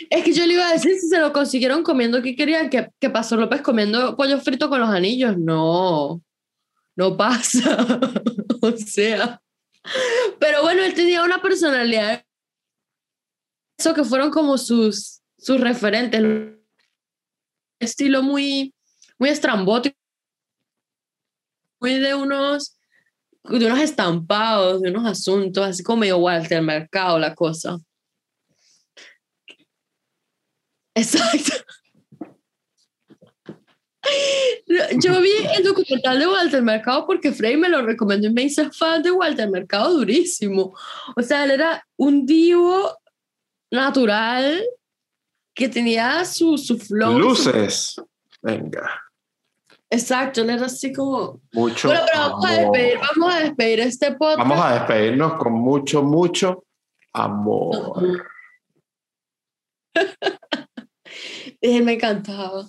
Es 0.10 0.24
que 0.24 0.34
yo 0.34 0.46
le 0.46 0.54
iba 0.54 0.68
a 0.68 0.74
decir 0.74 0.94
si 0.96 1.08
se 1.08 1.20
lo 1.20 1.32
consiguieron 1.32 1.84
comiendo, 1.84 2.22
¿qué 2.22 2.36
querían? 2.36 2.70
¿Que, 2.70 2.90
que 3.00 3.10
pasó 3.10 3.36
López 3.36 3.62
comiendo 3.62 4.16
pollo 4.18 4.40
frito 4.40 4.70
con 4.70 4.80
los 4.80 4.90
anillos? 4.90 5.38
No, 5.38 6.22
no 6.96 7.18
pasa. 7.18 7.86
o 8.62 8.72
sea, 8.72 9.42
pero 10.40 10.62
bueno, 10.64 10.82
él 10.84 10.94
tenía 10.94 11.24
una 11.24 11.42
personalidad 11.42 12.24
eso 13.78 13.94
que 13.94 14.04
fueron 14.04 14.32
como 14.32 14.58
sus, 14.58 15.22
sus 15.38 15.60
referentes. 15.60 16.22
Estilo 17.80 18.24
muy, 18.24 18.74
muy 19.18 19.30
estrambótico, 19.30 19.98
muy 21.82 22.00
de 22.00 22.16
unos, 22.16 22.78
de 23.44 23.66
unos 23.66 23.80
estampados, 23.80 24.82
de 24.82 24.90
unos 24.90 25.06
asuntos, 25.06 25.66
así 25.66 25.84
como 25.84 26.02
medio 26.02 26.18
Walter 26.18 26.62
Mercado, 26.62 27.20
la 27.20 27.36
cosa. 27.36 27.78
Exacto. 30.96 31.54
yo 35.04 35.22
vi 35.22 35.32
el 35.56 35.64
documental 35.64 36.20
de 36.20 36.28
Walter 36.28 36.62
Mercado 36.62 37.06
porque 37.06 37.32
Frey 37.32 37.58
me 37.58 37.70
lo 37.70 37.82
recomendó 37.82 38.28
y 38.28 38.34
me 38.34 38.44
hice 38.44 38.70
fan 38.72 39.02
de 39.02 39.12
Walter 39.12 39.50
Mercado 39.50 39.94
durísimo. 39.94 40.74
O 41.16 41.22
sea, 41.22 41.44
él 41.46 41.52
era 41.52 41.86
un 41.98 42.26
divo 42.26 42.98
natural 43.74 44.64
que 45.56 45.68
tenía 45.68 46.24
su, 46.26 46.58
su 46.58 46.78
flow. 46.78 47.18
Luces. 47.20 47.96
Venga. 48.42 49.02
Exacto, 49.90 50.42
él 50.42 50.50
era 50.50 50.66
así 50.66 50.92
como... 50.92 51.40
Mucho. 51.52 51.88
Bueno, 51.88 52.04
pero 52.06 52.20
vamos 52.20 52.46
a 52.46 52.50
amor. 52.50 52.72
despedir, 52.72 53.00
vamos 53.16 53.34
a 53.34 53.40
despedir 53.40 53.80
este 53.82 54.12
podcast. 54.14 54.38
Vamos 54.40 54.66
a 54.66 54.74
despedirnos 54.74 55.34
con 55.36 55.54
mucho, 55.54 56.02
mucho 56.02 56.66
amor. 57.14 58.26
Él 61.62 61.84
me 61.84 61.94
encantaba. 61.94 62.66